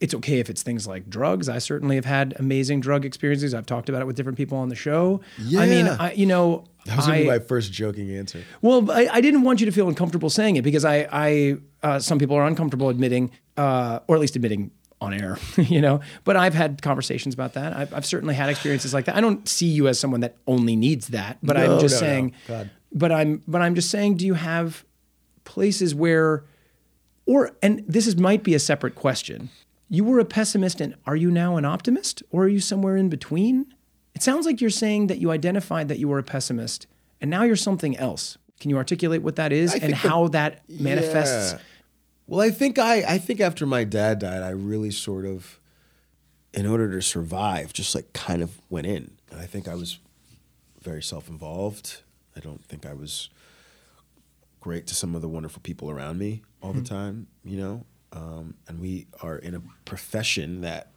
It's 0.01 0.15
okay 0.15 0.41
if 0.41 0.51
it's 0.51 0.65
things 0.65 0.85
like 0.89 1.09
drugs. 1.09 1.49
I 1.49 1.59
certainly 1.59 1.95
have 1.95 2.05
had 2.07 2.35
amazing 2.41 2.81
drug 2.81 3.05
experiences. 3.05 3.55
I've 3.55 3.67
talked 3.67 3.89
about 3.89 4.03
it 4.03 4.07
with 4.07 4.17
different 4.17 4.37
people 4.37 4.59
on 4.59 4.69
the 4.69 4.75
show. 4.75 5.21
Yeah. 5.39 5.61
I 5.61 5.67
mean, 5.69 5.87
I, 5.87 6.13
you 6.15 6.27
know, 6.27 6.65
That 6.87 6.97
was 6.97 7.07
gonna 7.07 7.21
be 7.21 7.27
my 7.29 7.39
first 7.39 7.73
joking 7.73 8.11
answer. 8.11 8.43
well, 8.63 8.91
I, 8.91 9.07
I 9.13 9.21
didn't 9.21 9.43
want 9.43 9.61
you 9.61 9.67
to 9.67 9.71
feel 9.73 9.89
uncomfortable 9.89 10.29
saying 10.29 10.57
it 10.57 10.63
because 10.63 10.85
I, 10.85 11.07
I 11.13 11.57
uh, 11.85 11.99
some 12.01 12.19
people 12.19 12.35
are 12.35 12.45
uncomfortable 12.47 12.89
admitting, 12.89 13.31
uh, 13.57 14.01
or 14.09 14.17
at 14.17 14.21
least 14.21 14.35
admitting 14.35 14.73
on 15.01 15.15
air, 15.15 15.39
you 15.57 15.81
know. 15.81 16.01
But 16.25 16.37
I've 16.37 16.55
had 16.55 16.83
conversations 16.83 17.33
about 17.35 17.53
that. 17.55 17.73
I've, 17.77 17.95
I've 17.95 18.07
certainly 18.07 18.35
had 18.35 18.49
experiences 18.51 18.93
like 18.93 19.05
that. 19.05 19.15
I 19.15 19.21
don't 19.21 19.49
see 19.49 19.67
you 19.67 19.87
as 19.87 20.01
someone 20.01 20.21
that 20.23 20.37
only 20.49 20.75
needs 20.75 21.09
that, 21.09 21.39
but 21.45 21.57
No, 21.57 21.75
I'm 21.77 21.81
just 21.81 22.01
no, 22.01 22.07
no. 22.07 22.13
saying. 22.13 22.33
God. 22.49 22.71
But 22.95 23.13
I'm, 23.13 23.43
but 23.47 23.63
I'm 23.63 23.75
just 23.75 23.91
saying. 23.91 24.17
Do 24.17 24.27
you 24.27 24.35
have 24.35 24.85
places 25.45 25.95
where, 25.95 26.45
or 27.27 27.53
and 27.63 27.83
this 27.87 28.07
is 28.07 28.17
might 28.17 28.43
be 28.43 28.55
a 28.55 28.59
separate 28.59 28.95
question. 28.95 29.51
You 29.89 30.05
were 30.05 30.19
a 30.19 30.25
pessimist, 30.25 30.81
and 30.81 30.95
are 31.07 31.17
you 31.17 31.31
now 31.31 31.57
an 31.57 31.65
optimist, 31.65 32.23
or 32.31 32.45
are 32.45 32.49
you 32.49 32.61
somewhere 32.61 32.97
in 32.97 33.09
between? 33.09 33.75
It 34.15 34.23
sounds 34.23 34.47
like 34.47 34.61
you're 34.61 34.71
saying 34.71 35.09
that 35.09 35.19
you 35.19 35.31
identified 35.31 35.89
that 35.89 35.99
you 35.99 36.09
were 36.09 36.19
a 36.19 36.23
pessimist, 36.23 36.87
and 37.21 37.31
now 37.31 37.43
you're 37.43 37.57
something 37.57 37.97
else. 37.97 38.39
Can 38.61 38.71
you 38.71 38.77
articulate 38.77 39.23
what 39.23 39.37
that 39.37 39.53
is 39.53 39.75
I 39.75 39.79
and 39.79 39.95
how 39.95 40.29
that 40.29 40.63
manifests? 40.69 41.53
Yeah. 41.53 41.59
Well, 42.27 42.41
I 42.41 42.51
think 42.51 42.79
I 42.79 43.03
I 43.15 43.19
think 43.19 43.41
after 43.41 43.67
my 43.67 43.85
dad 43.85 44.21
died, 44.21 44.43
I 44.43 44.51
really 44.51 44.91
sort 44.91 45.27
of, 45.27 45.59
in 46.55 46.67
order 46.67 46.91
to 46.93 47.03
survive, 47.03 47.73
just 47.73 47.95
like 47.95 48.13
kind 48.13 48.43
of 48.43 48.61
went 48.71 48.87
in. 48.87 49.13
And 49.31 49.41
I 49.41 49.47
think 49.47 49.67
I 49.67 49.75
was 49.75 49.99
very 50.81 51.03
self-involved. 51.03 52.03
I 52.37 52.41
don't 52.41 52.65
think 52.65 52.87
I 52.87 52.95
was 52.95 53.29
great 54.61 54.87
to 54.87 54.95
some 54.95 55.15
of 55.15 55.23
the 55.23 55.29
wonderful 55.29 55.61
people 55.63 55.91
around 55.91 56.19
me 56.19 56.43
all 56.63 56.73
the 56.73 56.83
time. 56.83 57.27
You 57.45 57.57
know, 57.59 57.85
um, 58.13 58.55
and 58.69 58.81
we 58.81 59.07
are 59.23 59.37
in 59.37 59.55
a 59.55 59.63
profession 59.85 60.61
that 60.63 60.89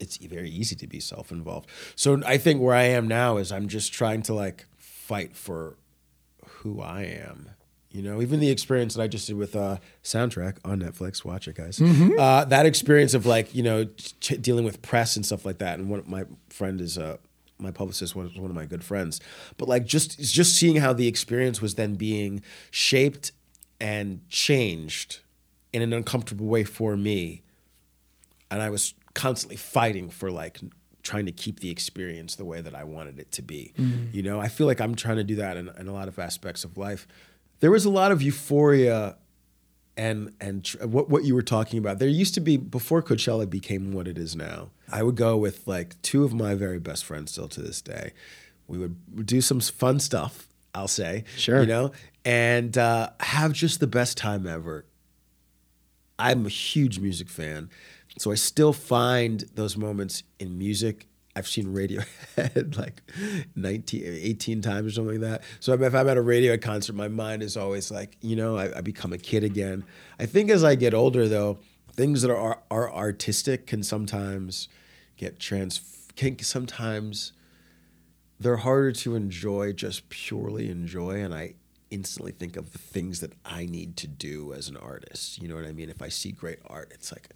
it's 0.00 0.16
very 0.18 0.50
easy 0.50 0.76
to 0.76 0.86
be 0.86 1.00
self-involved. 1.00 1.68
So 1.96 2.20
I 2.24 2.38
think 2.38 2.60
where 2.60 2.74
I 2.74 2.84
am 2.84 3.08
now 3.08 3.36
is 3.38 3.50
I'm 3.50 3.68
just 3.68 3.92
trying 3.92 4.22
to 4.22 4.34
like 4.34 4.66
fight 4.76 5.34
for 5.36 5.76
who 6.46 6.80
I 6.80 7.02
am. 7.02 7.50
You 7.90 8.02
know, 8.02 8.20
even 8.20 8.38
the 8.38 8.50
experience 8.50 8.94
that 8.94 9.02
I 9.02 9.08
just 9.08 9.26
did 9.26 9.36
with 9.36 9.56
uh, 9.56 9.78
soundtrack 10.04 10.58
on 10.62 10.80
Netflix. 10.80 11.24
Watch 11.24 11.48
it, 11.48 11.56
guys. 11.56 11.80
Uh, 11.80 12.44
that 12.44 12.66
experience 12.66 13.14
of 13.14 13.24
like 13.26 13.54
you 13.54 13.62
know 13.62 13.86
ch- 13.86 14.36
dealing 14.40 14.64
with 14.64 14.82
press 14.82 15.16
and 15.16 15.24
stuff 15.24 15.46
like 15.46 15.58
that. 15.58 15.78
And 15.78 15.88
one 15.88 16.02
my 16.06 16.24
friend 16.50 16.80
is 16.82 16.98
uh, 16.98 17.16
my 17.58 17.70
publicist 17.70 18.14
was 18.14 18.34
one 18.36 18.50
of 18.50 18.56
my 18.56 18.64
good 18.64 18.84
friends. 18.84 19.20
But 19.56 19.68
like 19.68 19.84
just 19.84 20.18
just 20.18 20.56
seeing 20.56 20.76
how 20.76 20.92
the 20.92 21.06
experience 21.06 21.60
was 21.60 21.74
then 21.74 21.94
being 21.94 22.42
shaped 22.70 23.32
and 23.80 24.26
changed 24.28 25.20
in 25.72 25.82
an 25.82 25.92
uncomfortable 25.92 26.46
way 26.46 26.64
for 26.64 26.96
me, 26.96 27.42
and 28.50 28.62
I 28.62 28.70
was 28.70 28.94
constantly 29.14 29.56
fighting 29.56 30.10
for 30.10 30.30
like 30.30 30.60
trying 31.02 31.26
to 31.26 31.32
keep 31.32 31.60
the 31.60 31.70
experience 31.70 32.36
the 32.36 32.44
way 32.44 32.60
that 32.60 32.74
I 32.74 32.84
wanted 32.84 33.18
it 33.18 33.32
to 33.32 33.42
be. 33.42 33.72
Mm-hmm. 33.78 34.16
You 34.16 34.22
know, 34.22 34.40
I 34.40 34.48
feel 34.48 34.66
like 34.66 34.80
I'm 34.80 34.94
trying 34.94 35.16
to 35.16 35.24
do 35.24 35.36
that 35.36 35.56
in, 35.56 35.70
in 35.78 35.88
a 35.88 35.92
lot 35.92 36.08
of 36.08 36.18
aspects 36.18 36.64
of 36.64 36.76
life. 36.76 37.06
There 37.60 37.70
was 37.70 37.84
a 37.84 37.90
lot 37.90 38.12
of 38.12 38.20
euphoria 38.22 39.16
and 39.98 40.32
and 40.40 40.64
tr- 40.64 40.86
what 40.86 41.10
what 41.10 41.24
you 41.24 41.34
were 41.34 41.42
talking 41.42 41.78
about. 41.78 41.98
There 41.98 42.08
used 42.08 42.32
to 42.34 42.40
be 42.40 42.56
before 42.56 43.02
Coachella 43.02 43.48
became 43.50 43.92
what 43.92 44.08
it 44.08 44.16
is 44.16 44.34
now. 44.34 44.70
I 44.90 45.02
would 45.02 45.16
go 45.16 45.36
with 45.36 45.66
like 45.66 46.00
two 46.00 46.24
of 46.24 46.32
my 46.32 46.54
very 46.54 46.78
best 46.78 47.04
friends 47.04 47.32
still 47.32 47.48
to 47.48 47.60
this 47.60 47.82
day. 47.82 48.12
We 48.68 48.78
would 48.78 49.26
do 49.26 49.40
some 49.42 49.60
fun 49.60 49.98
stuff. 50.00 50.46
I'll 50.74 50.88
say, 50.88 51.24
Sure. 51.36 51.60
you 51.62 51.66
know, 51.66 51.92
and 52.24 52.78
uh, 52.78 53.10
have 53.20 53.52
just 53.52 53.80
the 53.80 53.86
best 53.88 54.16
time 54.16 54.46
ever. 54.46 54.84
I'm 56.18 56.46
a 56.46 56.50
huge 56.50 56.98
music 56.98 57.28
fan, 57.28 57.68
so 58.18 58.30
I 58.30 58.34
still 58.36 58.72
find 58.72 59.44
those 59.54 59.76
moments 59.76 60.22
in 60.38 60.56
music. 60.58 61.07
I've 61.38 61.48
seen 61.48 61.66
Radiohead 61.66 62.76
like 62.78 63.02
19, 63.56 64.02
18 64.04 64.60
times 64.60 64.88
or 64.88 64.90
something 64.90 65.20
like 65.20 65.30
that. 65.30 65.42
So 65.60 65.72
if 65.72 65.94
I'm 65.94 66.08
at 66.08 66.18
a 66.18 66.22
Radiohead 66.22 66.60
concert, 66.60 66.94
my 66.94 67.08
mind 67.08 67.42
is 67.42 67.56
always 67.56 67.90
like, 67.90 68.16
you 68.20 68.36
know, 68.36 68.56
I, 68.56 68.78
I 68.78 68.80
become 68.80 69.12
a 69.12 69.18
kid 69.18 69.44
again. 69.44 69.84
I 70.18 70.26
think 70.26 70.50
as 70.50 70.64
I 70.64 70.74
get 70.74 70.94
older, 70.94 71.28
though, 71.28 71.58
things 71.92 72.22
that 72.22 72.30
are 72.30 72.60
are 72.70 72.92
artistic 72.92 73.66
can 73.66 73.82
sometimes 73.82 74.68
get 75.16 75.38
trans. 75.38 75.80
Can 76.16 76.38
sometimes 76.40 77.32
they're 78.40 78.58
harder 78.58 78.92
to 78.92 79.14
enjoy 79.14 79.72
just 79.72 80.08
purely 80.08 80.70
enjoy 80.70 81.22
and 81.22 81.34
i 81.34 81.54
instantly 81.90 82.32
think 82.32 82.56
of 82.56 82.72
the 82.72 82.78
things 82.78 83.20
that 83.20 83.32
i 83.44 83.64
need 83.64 83.96
to 83.96 84.06
do 84.06 84.52
as 84.52 84.68
an 84.68 84.76
artist 84.76 85.40
you 85.40 85.48
know 85.48 85.54
what 85.54 85.64
i 85.64 85.72
mean 85.72 85.88
if 85.88 86.02
i 86.02 86.08
see 86.08 86.30
great 86.30 86.58
art 86.66 86.90
it's 86.94 87.10
like 87.10 87.30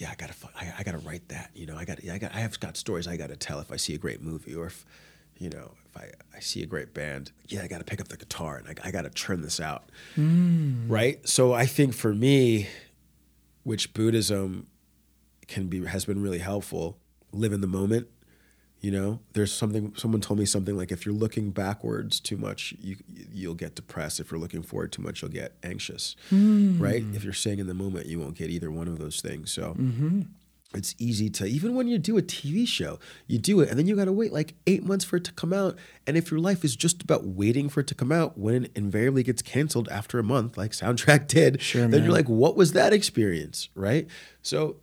yeah 0.00 0.10
i 0.10 0.14
gotta 0.14 0.34
I, 0.56 0.72
I 0.78 0.82
gotta 0.82 0.98
write 0.98 1.28
that 1.28 1.50
you 1.54 1.66
know 1.66 1.76
i 1.76 1.84
gotta 1.84 2.12
i 2.12 2.18
got 2.18 2.34
i 2.34 2.38
have 2.38 2.58
got 2.60 2.76
stories 2.76 3.06
i 3.06 3.16
gotta 3.16 3.36
tell 3.36 3.60
if 3.60 3.70
i 3.70 3.76
see 3.76 3.94
a 3.94 3.98
great 3.98 4.22
movie 4.22 4.54
or 4.54 4.66
if 4.66 4.84
you 5.38 5.50
know 5.50 5.72
if 5.86 5.96
i 5.96 6.10
i 6.36 6.40
see 6.40 6.62
a 6.62 6.66
great 6.66 6.94
band. 6.94 7.32
Yeah 7.46 7.62
i 7.62 7.68
gotta 7.68 7.84
pick 7.84 8.00
up 8.00 8.08
the 8.08 8.16
guitar 8.16 8.56
and 8.56 8.68
i, 8.68 8.88
I 8.88 8.90
gotta 8.90 9.10
turn 9.10 9.42
this 9.42 9.60
out. 9.60 9.90
Mm. 10.16 10.84
Right? 10.88 11.28
So 11.28 11.52
i 11.52 11.66
think 11.66 11.94
for 11.94 12.14
me 12.14 12.68
which 13.64 13.92
buddhism 13.92 14.66
can 15.46 15.66
be 15.68 15.84
has 15.84 16.04
been 16.04 16.22
really 16.22 16.38
helpful 16.38 16.98
live 17.32 17.52
in 17.52 17.60
the 17.60 17.66
moment 17.66 18.08
you 18.80 18.90
know, 18.92 19.20
there's 19.32 19.52
something. 19.52 19.92
Someone 19.96 20.20
told 20.20 20.38
me 20.38 20.44
something 20.46 20.76
like, 20.76 20.92
if 20.92 21.04
you're 21.04 21.14
looking 21.14 21.50
backwards 21.50 22.20
too 22.20 22.36
much, 22.36 22.74
you 22.80 22.96
you'll 23.32 23.54
get 23.54 23.74
depressed. 23.74 24.20
If 24.20 24.30
you're 24.30 24.38
looking 24.40 24.62
forward 24.62 24.92
too 24.92 25.02
much, 25.02 25.20
you'll 25.20 25.32
get 25.32 25.54
anxious. 25.62 26.14
Hmm. 26.30 26.80
Right? 26.80 27.04
If 27.12 27.24
you're 27.24 27.32
staying 27.32 27.58
in 27.58 27.66
the 27.66 27.74
moment, 27.74 28.06
you 28.06 28.20
won't 28.20 28.36
get 28.36 28.50
either 28.50 28.70
one 28.70 28.88
of 28.88 28.98
those 28.98 29.20
things. 29.20 29.50
So. 29.50 29.74
Mm-hmm. 29.78 30.20
It's 30.74 30.94
easy 30.98 31.30
to 31.30 31.46
even 31.46 31.74
when 31.74 31.88
you 31.88 31.96
do 31.96 32.18
a 32.18 32.22
TV 32.22 32.68
show, 32.68 32.98
you 33.26 33.38
do 33.38 33.60
it 33.60 33.70
and 33.70 33.78
then 33.78 33.86
you 33.86 33.96
got 33.96 34.04
to 34.04 34.12
wait 34.12 34.34
like 34.34 34.52
8 34.66 34.84
months 34.84 35.02
for 35.02 35.16
it 35.16 35.24
to 35.24 35.32
come 35.32 35.54
out. 35.54 35.78
And 36.06 36.14
if 36.14 36.30
your 36.30 36.40
life 36.40 36.62
is 36.62 36.76
just 36.76 37.02
about 37.02 37.24
waiting 37.24 37.70
for 37.70 37.80
it 37.80 37.86
to 37.86 37.94
come 37.94 38.12
out 38.12 38.36
when 38.36 38.64
it 38.66 38.72
invariably 38.74 39.22
gets 39.22 39.40
canceled 39.40 39.88
after 39.88 40.18
a 40.18 40.22
month 40.22 40.58
like 40.58 40.72
Soundtrack 40.72 41.26
did, 41.36 41.62
Sure, 41.62 41.80
then 41.80 41.90
man. 41.92 42.02
you're 42.02 42.12
like 42.12 42.28
what 42.28 42.54
was 42.54 42.72
that 42.74 42.92
experience, 42.92 43.70
right? 43.74 44.08
So 44.42 44.76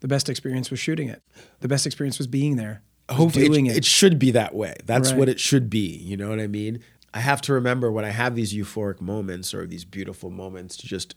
The 0.00 0.08
best 0.08 0.30
experience 0.30 0.70
was 0.70 0.80
shooting 0.80 1.10
it. 1.10 1.20
The 1.60 1.68
best 1.68 1.84
experience 1.84 2.16
was 2.16 2.26
being 2.28 2.56
there. 2.56 2.80
Hopefully 3.10 3.46
doing 3.48 3.66
it, 3.66 3.72
it. 3.72 3.76
it 3.78 3.84
should 3.84 4.18
be 4.18 4.30
that 4.32 4.54
way. 4.54 4.74
That's 4.84 5.10
Right. 5.10 5.18
what 5.18 5.28
it 5.28 5.40
should 5.40 5.70
be. 5.70 5.96
You 5.96 6.16
know 6.16 6.28
what 6.28 6.40
I 6.40 6.46
mean? 6.46 6.80
I 7.14 7.20
have 7.20 7.40
to 7.42 7.52
remember 7.52 7.90
when 7.90 8.04
I 8.04 8.10
have 8.10 8.34
these 8.34 8.52
euphoric 8.52 9.00
moments 9.00 9.54
or 9.54 9.66
these 9.66 9.84
beautiful 9.84 10.30
moments 10.30 10.76
to 10.78 10.86
just 10.86 11.14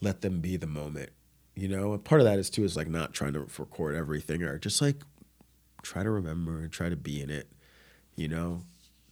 let 0.00 0.20
them 0.22 0.40
be 0.40 0.56
the 0.56 0.66
moment. 0.66 1.10
You 1.54 1.68
know, 1.68 1.92
and 1.94 2.04
part 2.04 2.20
of 2.20 2.24
that 2.26 2.38
is 2.38 2.50
too 2.50 2.64
is 2.64 2.76
like 2.76 2.88
not 2.88 3.14
trying 3.14 3.32
to 3.34 3.40
record 3.58 3.94
everything 3.94 4.42
or 4.42 4.58
just 4.58 4.82
like 4.82 4.96
try 5.82 6.02
to 6.02 6.10
remember 6.10 6.58
and 6.58 6.70
try 6.72 6.88
to 6.88 6.96
be 6.96 7.20
in 7.22 7.30
it. 7.30 7.48
You 8.16 8.28
know, 8.28 8.62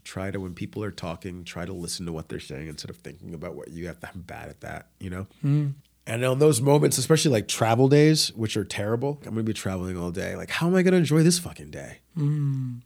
try 0.03 0.31
to 0.31 0.41
when 0.41 0.55
people 0.55 0.83
are 0.83 0.91
talking, 0.91 1.45
try 1.45 1.65
to 1.65 1.73
listen 1.73 2.05
to 2.07 2.13
what 2.13 2.29
they're 2.29 2.41
saying 2.41 2.69
instead 2.69 2.91
of 2.91 2.97
thinking 2.97 3.33
about 3.35 3.55
what 3.55 3.69
you 3.71 3.87
have. 3.87 4.01
To, 4.01 4.09
I'm 4.13 4.23
bad 4.23 4.49
at 4.49 4.61
that. 4.63 4.89
You 4.99 5.11
know. 5.11 5.27
Hmm. 5.41 5.69
And 6.07 6.25
on 6.25 6.39
those 6.39 6.61
moments, 6.61 6.99
especially 6.99 7.31
like 7.31 7.49
travel 7.49 7.89
days, 7.89 8.29
which 8.35 8.57
are 8.57 8.65
terrible, 8.65 9.19
I'm 9.25 9.31
gonna 9.31 9.43
be 9.43 9.55
traveling 9.55 9.97
all 9.97 10.11
day. 10.11 10.37
Like, 10.37 10.51
how 10.51 10.67
am 10.67 10.75
I 10.75 10.83
gonna 10.83 10.99
enjoy 10.99 11.23
this 11.23 11.39
fucking 11.39 11.71
day? 11.71 11.99
Hmm. 12.15 12.77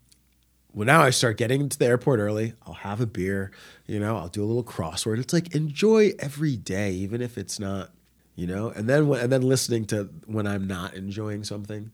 Well, 0.72 0.86
now 0.86 1.02
I 1.02 1.10
start 1.10 1.38
getting 1.38 1.68
to 1.68 1.78
the 1.78 1.86
airport 1.86 2.20
early. 2.20 2.52
I'll 2.64 2.74
have 2.74 3.00
a 3.00 3.06
beer, 3.06 3.50
you 3.86 3.98
know, 3.98 4.16
I'll 4.16 4.28
do 4.28 4.44
a 4.44 4.46
little 4.46 4.62
crossword. 4.62 5.18
It's 5.18 5.32
like 5.32 5.54
enjoy 5.54 6.12
every 6.20 6.56
day, 6.56 6.92
even 6.92 7.20
if 7.20 7.36
it's 7.36 7.58
not, 7.58 7.90
you 8.36 8.46
know. 8.46 8.68
And 8.68 8.88
then 8.88 9.10
and 9.12 9.32
then 9.32 9.42
listening 9.42 9.86
to 9.86 10.10
when 10.26 10.46
I'm 10.46 10.68
not 10.68 10.94
enjoying 10.94 11.42
something, 11.42 11.90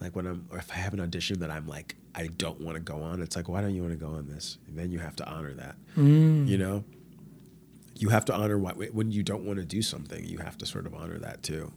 like 0.00 0.14
when 0.14 0.26
I'm 0.26 0.46
or 0.50 0.58
if 0.58 0.70
I 0.70 0.74
have 0.74 0.92
an 0.92 1.00
audition 1.00 1.38
that 1.40 1.50
I'm 1.50 1.66
like 1.66 1.94
I 2.14 2.26
don't 2.26 2.60
want 2.60 2.74
to 2.74 2.82
go 2.82 3.00
on. 3.00 3.22
It's 3.22 3.36
like 3.36 3.48
why 3.48 3.62
don't 3.62 3.74
you 3.74 3.82
want 3.82 3.98
to 3.98 4.04
go 4.04 4.12
on 4.12 4.28
this? 4.28 4.58
And 4.66 4.76
then 4.76 4.90
you 4.90 4.98
have 4.98 5.16
to 5.16 5.26
honor 5.26 5.54
that, 5.54 5.76
hmm. 5.94 6.44
you 6.46 6.58
know. 6.58 6.84
You 8.00 8.08
have 8.10 8.24
to 8.26 8.34
honor 8.34 8.58
what 8.58 8.76
when 8.94 9.10
you 9.10 9.22
don't 9.22 9.44
want 9.44 9.58
to 9.58 9.64
do 9.64 9.82
something. 9.82 10.24
You 10.24 10.38
have 10.38 10.56
to 10.58 10.66
sort 10.66 10.86
of 10.86 10.94
honor 10.94 11.18
that 11.18 11.42
too. 11.42 11.72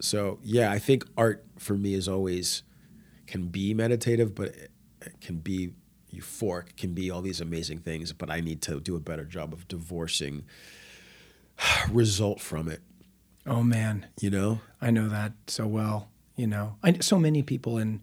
So 0.00 0.38
yeah, 0.42 0.70
I 0.70 0.78
think 0.78 1.04
art 1.16 1.44
for 1.58 1.74
me 1.74 1.94
is 1.94 2.08
always 2.08 2.62
can 3.26 3.48
be 3.48 3.74
meditative, 3.74 4.34
but 4.34 4.48
it, 4.48 4.70
can 5.20 5.38
be 5.38 5.72
euphoric, 6.14 6.76
can 6.76 6.92
be 6.94 7.10
all 7.10 7.20
these 7.22 7.40
amazing 7.40 7.78
things. 7.80 8.12
But 8.12 8.30
I 8.30 8.40
need 8.40 8.62
to 8.62 8.80
do 8.80 8.96
a 8.96 9.00
better 9.00 9.24
job 9.24 9.52
of 9.52 9.66
divorcing 9.68 10.44
result 11.90 12.40
from 12.40 12.68
it. 12.68 12.80
Oh 13.46 13.62
man, 13.62 14.06
You 14.20 14.30
know, 14.30 14.60
I 14.80 14.90
know 14.90 15.08
that 15.08 15.32
so 15.48 15.66
well. 15.66 16.08
You 16.36 16.46
know, 16.46 16.76
I, 16.82 16.94
so 17.00 17.18
many 17.18 17.42
people 17.42 17.78
in 17.78 18.00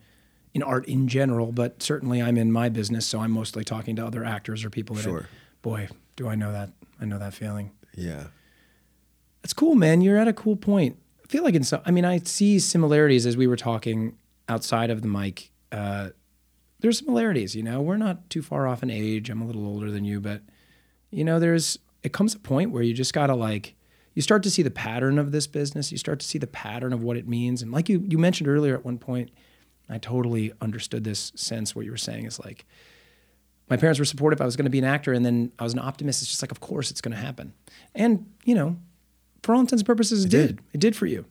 in 0.53 0.61
art 0.63 0.85
in 0.85 1.07
general, 1.07 1.51
but 1.51 1.81
certainly 1.81 2.21
I'm 2.21 2.37
in 2.37 2.51
my 2.51 2.69
business, 2.69 3.05
so 3.05 3.19
I'm 3.19 3.31
mostly 3.31 3.63
talking 3.63 3.95
to 3.95 4.05
other 4.05 4.23
actors 4.23 4.63
or 4.65 4.69
people. 4.69 4.95
That 4.95 5.03
Sure. 5.03 5.27
boy, 5.61 5.87
do 6.15 6.27
I 6.27 6.35
know 6.35 6.51
that? 6.51 6.69
I 7.01 7.05
know 7.05 7.17
that 7.17 7.33
feeling. 7.33 7.71
yeah, 7.95 8.27
It's 9.43 9.53
cool, 9.53 9.75
man. 9.75 10.01
You're 10.01 10.17
at 10.17 10.27
a 10.27 10.33
cool 10.33 10.55
point. 10.55 10.97
I 11.25 11.27
feel 11.27 11.43
like 11.43 11.55
in 11.55 11.63
some. 11.63 11.81
I 11.85 11.91
mean, 11.91 12.05
I 12.05 12.19
see 12.19 12.59
similarities 12.59 13.25
as 13.25 13.35
we 13.35 13.47
were 13.47 13.55
talking 13.57 14.15
outside 14.47 14.89
of 14.89 15.01
the 15.01 15.07
mic. 15.07 15.51
Uh, 15.71 16.09
there's 16.79 16.99
similarities. 16.99 17.55
You 17.55 17.63
know, 17.63 17.81
we're 17.81 17.97
not 17.97 18.29
too 18.29 18.41
far 18.41 18.67
off 18.67 18.83
in 18.83 18.89
age. 18.89 19.29
I'm 19.29 19.41
a 19.41 19.45
little 19.45 19.65
older 19.65 19.89
than 19.91 20.05
you, 20.05 20.19
but 20.21 20.41
you 21.09 21.23
know, 21.23 21.39
there's. 21.39 21.79
It 22.03 22.13
comes 22.13 22.33
a 22.33 22.39
point 22.39 22.71
where 22.71 22.83
you 22.83 22.93
just 22.93 23.13
gotta 23.13 23.35
like. 23.35 23.75
You 24.13 24.21
start 24.21 24.43
to 24.43 24.51
see 24.51 24.61
the 24.61 24.71
pattern 24.71 25.17
of 25.17 25.31
this 25.31 25.47
business. 25.47 25.91
You 25.91 25.97
start 25.97 26.19
to 26.19 26.25
see 26.25 26.37
the 26.37 26.47
pattern 26.47 26.91
of 26.91 27.01
what 27.01 27.15
it 27.17 27.27
means, 27.27 27.61
and 27.61 27.71
like 27.71 27.89
you 27.89 28.03
you 28.07 28.17
mentioned 28.17 28.49
earlier 28.49 28.75
at 28.75 28.83
one 28.85 28.97
point, 28.97 29.31
I 29.89 29.97
totally 29.97 30.51
understood 30.61 31.03
this 31.03 31.31
sense. 31.35 31.75
What 31.75 31.85
you 31.85 31.91
were 31.91 31.97
saying 31.97 32.25
is 32.25 32.39
like, 32.39 32.65
my 33.71 33.77
parents 33.77 33.99
were 33.99 34.05
supportive. 34.05 34.41
I 34.41 34.45
was 34.45 34.57
going 34.57 34.65
to 34.65 34.69
be 34.69 34.79
an 34.79 34.83
actor, 34.83 35.13
and 35.13 35.25
then 35.25 35.53
I 35.57 35.63
was 35.63 35.71
an 35.71 35.79
optimist. 35.79 36.21
It's 36.21 36.29
just 36.29 36.43
like, 36.43 36.51
of 36.51 36.59
course, 36.59 36.91
it's 36.91 36.99
going 36.99 37.15
to 37.15 37.17
happen. 37.17 37.53
And 37.95 38.29
you 38.43 38.53
know, 38.53 38.75
for 39.43 39.55
all 39.55 39.61
intents 39.61 39.81
and 39.81 39.87
purposes, 39.87 40.25
it, 40.25 40.29
did. 40.29 40.47
did. 40.47 40.59
It 40.73 40.81
did 40.81 40.93
for 40.93 41.05
you. 41.05 41.23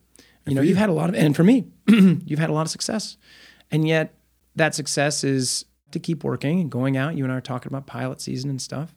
You 0.46 0.54
know, 0.54 0.62
you've 0.62 0.78
had 0.78 0.88
a 0.88 0.92
lot 0.92 1.10
of, 1.10 1.14
and 1.14 1.36
for 1.36 1.44
me, 1.44 1.66
you've 1.86 2.38
had 2.38 2.48
a 2.48 2.54
lot 2.54 2.62
of 2.62 2.70
success, 2.70 3.18
and 3.70 3.86
yet 3.86 4.14
that 4.56 4.74
success 4.74 5.22
is 5.22 5.66
to 5.90 5.98
keep 5.98 6.24
working 6.24 6.60
and 6.60 6.70
going 6.70 6.96
out. 6.96 7.14
You 7.14 7.24
and 7.24 7.32
I 7.32 7.36
are 7.36 7.42
talking 7.42 7.70
about 7.70 7.86
pilot 7.86 8.22
season 8.22 8.48
and 8.48 8.60
stuff, 8.60 8.94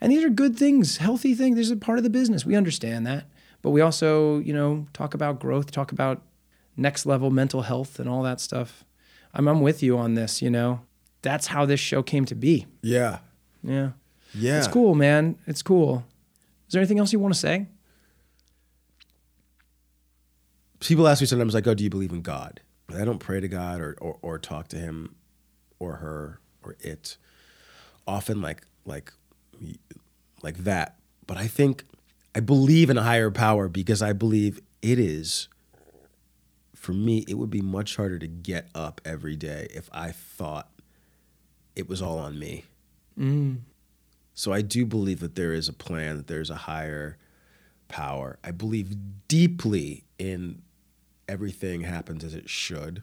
and 0.00 0.10
these 0.10 0.24
are 0.24 0.28
good 0.28 0.56
things, 0.56 0.96
healthy 0.96 1.32
things. 1.32 1.56
These 1.56 1.70
are 1.70 1.76
part 1.76 1.98
of 1.98 2.04
the 2.04 2.10
business. 2.10 2.44
We 2.44 2.56
understand 2.56 3.06
that, 3.06 3.26
but 3.62 3.70
we 3.70 3.80
also, 3.80 4.40
you 4.40 4.52
know, 4.52 4.88
talk 4.92 5.14
about 5.14 5.38
growth, 5.38 5.70
talk 5.70 5.92
about 5.92 6.22
next 6.76 7.06
level 7.06 7.30
mental 7.30 7.62
health 7.62 8.00
and 8.00 8.08
all 8.08 8.24
that 8.24 8.40
stuff. 8.40 8.84
I'm, 9.32 9.46
I'm 9.46 9.60
with 9.60 9.80
you 9.80 9.96
on 9.96 10.14
this. 10.14 10.42
You 10.42 10.50
know, 10.50 10.80
that's 11.22 11.46
how 11.48 11.66
this 11.66 11.80
show 11.80 12.02
came 12.02 12.24
to 12.26 12.34
be. 12.34 12.66
yeah, 12.82 13.18
Yeah. 13.62 13.90
yeah. 14.34 14.58
It's 14.58 14.68
cool, 14.68 14.94
man. 14.94 15.36
It's 15.46 15.62
cool. 15.62 16.04
Is 16.68 16.72
there 16.72 16.80
anything 16.80 16.98
else 16.98 17.12
you 17.12 17.18
want 17.18 17.34
to 17.34 17.40
say? 17.40 17.66
people 20.80 21.06
ask 21.06 21.20
me 21.20 21.26
sometimes 21.26 21.54
like, 21.54 21.66
"Oh, 21.66 21.74
do 21.74 21.84
you 21.84 21.90
believe 21.90 22.12
in 22.12 22.22
God?" 22.22 22.60
I 22.94 23.04
don't 23.04 23.18
pray 23.18 23.40
to 23.40 23.48
God 23.48 23.80
or 23.80 23.96
or, 24.00 24.18
or 24.22 24.38
talk 24.38 24.68
to 24.68 24.76
Him, 24.78 25.14
or 25.78 25.96
her 25.96 26.40
or 26.62 26.76
it. 26.80 27.16
Often 28.06 28.40
like 28.40 28.62
like 28.84 29.12
like 30.42 30.58
that, 30.58 30.96
but 31.26 31.36
I 31.36 31.46
think 31.46 31.84
I 32.34 32.40
believe 32.40 32.90
in 32.90 32.96
a 32.98 33.02
higher 33.02 33.30
power 33.30 33.68
because 33.68 34.02
I 34.02 34.12
believe 34.12 34.60
it 34.82 34.98
is. 34.98 35.48
For 36.74 36.92
me, 36.94 37.26
it 37.28 37.34
would 37.34 37.50
be 37.50 37.60
much 37.60 37.96
harder 37.96 38.18
to 38.18 38.26
get 38.26 38.68
up 38.74 39.02
every 39.04 39.36
day 39.36 39.68
if 39.74 39.90
I 39.92 40.12
thought 40.12 40.70
it 41.76 41.88
was 41.88 42.02
all 42.02 42.18
on 42.18 42.38
me. 42.38 42.64
Mm. 43.18 43.60
So 44.34 44.52
I 44.52 44.62
do 44.62 44.86
believe 44.86 45.20
that 45.20 45.34
there 45.34 45.52
is 45.52 45.68
a 45.68 45.72
plan, 45.72 46.16
that 46.16 46.26
there's 46.26 46.50
a 46.50 46.54
higher 46.54 47.18
power. 47.88 48.38
I 48.42 48.52
believe 48.52 48.94
deeply 49.28 50.04
in 50.18 50.62
everything 51.28 51.82
happens 51.82 52.24
as 52.24 52.34
it 52.34 52.48
should. 52.48 53.02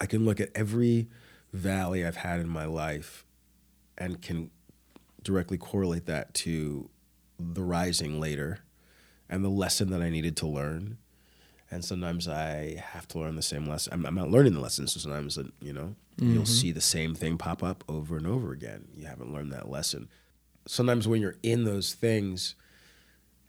I 0.00 0.06
can 0.06 0.24
look 0.24 0.40
at 0.40 0.50
every 0.54 1.08
valley 1.52 2.04
I've 2.04 2.16
had 2.16 2.40
in 2.40 2.48
my 2.48 2.66
life 2.66 3.24
and 3.96 4.22
can 4.22 4.50
directly 5.22 5.58
correlate 5.58 6.06
that 6.06 6.34
to 6.34 6.88
the 7.38 7.62
rising 7.62 8.20
later 8.20 8.60
and 9.28 9.44
the 9.44 9.48
lesson 9.48 9.90
that 9.90 10.02
I 10.02 10.10
needed 10.10 10.36
to 10.38 10.46
learn. 10.46 10.98
And 11.70 11.84
sometimes 11.84 12.26
I 12.28 12.82
have 12.92 13.06
to 13.08 13.18
learn 13.18 13.36
the 13.36 13.42
same 13.42 13.66
lesson. 13.66 13.92
I'm, 13.92 14.06
I'm 14.06 14.14
not 14.14 14.30
learning 14.30 14.54
the 14.54 14.60
lesson, 14.60 14.86
so 14.86 15.00
sometimes, 15.00 15.36
uh, 15.36 15.44
you 15.60 15.72
know, 15.72 15.96
you'll 16.16 16.46
see 16.46 16.72
the 16.72 16.80
same 16.80 17.14
thing 17.14 17.36
pop 17.36 17.62
up 17.62 17.84
over 17.88 18.16
and 18.16 18.26
over 18.26 18.52
again. 18.52 18.88
You 18.96 19.06
haven't 19.06 19.32
learned 19.32 19.52
that 19.52 19.68
lesson. 19.70 20.08
Sometimes 20.66 21.06
when 21.06 21.20
you're 21.20 21.36
in 21.42 21.64
those 21.64 21.92
things, 21.94 22.54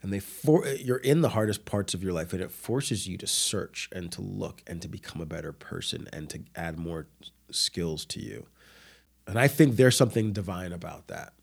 and 0.02 0.14
they 0.14 0.20
for 0.20 0.66
you're 0.68 0.98
in 0.98 1.22
the 1.22 1.30
hardest 1.30 1.66
parts 1.66 1.94
of 1.94 2.04
your 2.04 2.14
life 2.14 2.34
and 2.34 2.42
it 2.42 2.52
forces 2.52 3.08
you 3.08 3.18
to 3.18 3.28
search 3.28 3.90
and 3.92 4.12
to 4.12 4.22
look 4.22 4.62
and 4.68 4.82
to 4.82 4.88
become 4.88 5.22
a 5.22 5.26
better 5.26 5.52
person 5.52 6.08
and 6.14 6.30
to 6.30 6.42
add 6.56 6.78
more 6.78 7.08
skills 7.52 8.06
to 8.06 8.20
you 8.22 8.46
and 9.28 9.38
i 9.38 9.48
think 9.48 9.76
there's 9.76 9.98
something 9.98 10.32
divine 10.32 10.72
about 10.72 11.08
that 11.08 11.34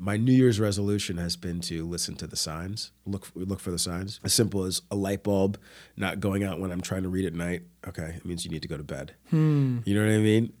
my 0.00 0.16
new 0.16 0.32
year's 0.32 0.58
resolution 0.58 1.18
has 1.18 1.36
been 1.36 1.60
to 1.60 1.86
listen 1.86 2.16
to 2.16 2.26
the 2.26 2.36
signs 2.36 2.90
look 3.04 3.28
look 3.34 3.60
for 3.60 3.70
the 3.70 3.78
signs. 3.78 4.18
As 4.24 4.32
simple 4.32 4.64
as 4.64 4.80
a 4.90 4.96
light 4.96 5.22
bulb 5.22 5.58
not 5.96 6.18
going 6.20 6.42
out 6.42 6.58
when 6.58 6.72
i'm 6.72 6.80
trying 6.80 7.02
to 7.02 7.08
read 7.08 7.26
at 7.26 7.34
night. 7.34 7.62
Okay 7.86 8.14
it 8.16 8.24
means 8.24 8.44
you 8.44 8.50
need 8.50 8.62
to 8.62 8.68
go 8.68 8.76
to 8.78 8.82
bed. 8.82 9.14
Hmm. 9.28 9.80
You 9.84 9.94
know 9.94 10.04
what 10.04 10.12
i 10.12 10.18
mean? 10.18 10.52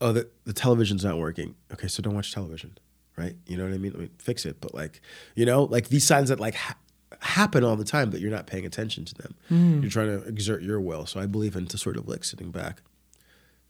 Oh 0.00 0.12
the, 0.12 0.28
the 0.44 0.52
television's 0.52 1.04
not 1.04 1.18
working. 1.18 1.56
Okay 1.72 1.88
so 1.88 2.02
don't 2.02 2.14
watch 2.14 2.32
television 2.32 2.78
right? 3.16 3.34
You 3.46 3.56
know 3.56 3.64
what 3.64 3.74
i 3.74 3.78
mean? 3.78 3.92
I 3.94 3.98
mean 3.98 4.10
fix 4.18 4.46
it 4.46 4.60
but 4.60 4.72
like 4.74 5.00
you 5.34 5.44
know 5.44 5.64
like 5.64 5.88
these 5.88 6.06
signs 6.06 6.28
that 6.28 6.38
like 6.38 6.54
ha- 6.54 6.76
happen 7.20 7.64
all 7.64 7.74
the 7.74 7.84
time 7.84 8.10
but 8.10 8.20
you're 8.20 8.30
not 8.30 8.46
paying 8.46 8.64
attention 8.64 9.04
to 9.06 9.14
them. 9.14 9.34
Hmm. 9.48 9.80
You're 9.80 9.90
trying 9.90 10.20
to 10.20 10.26
exert 10.28 10.62
your 10.62 10.80
will. 10.80 11.04
So 11.04 11.18
i 11.18 11.26
believe 11.26 11.56
into 11.56 11.76
sort 11.76 11.96
of 11.96 12.08
like 12.08 12.22
sitting 12.22 12.52
back 12.52 12.82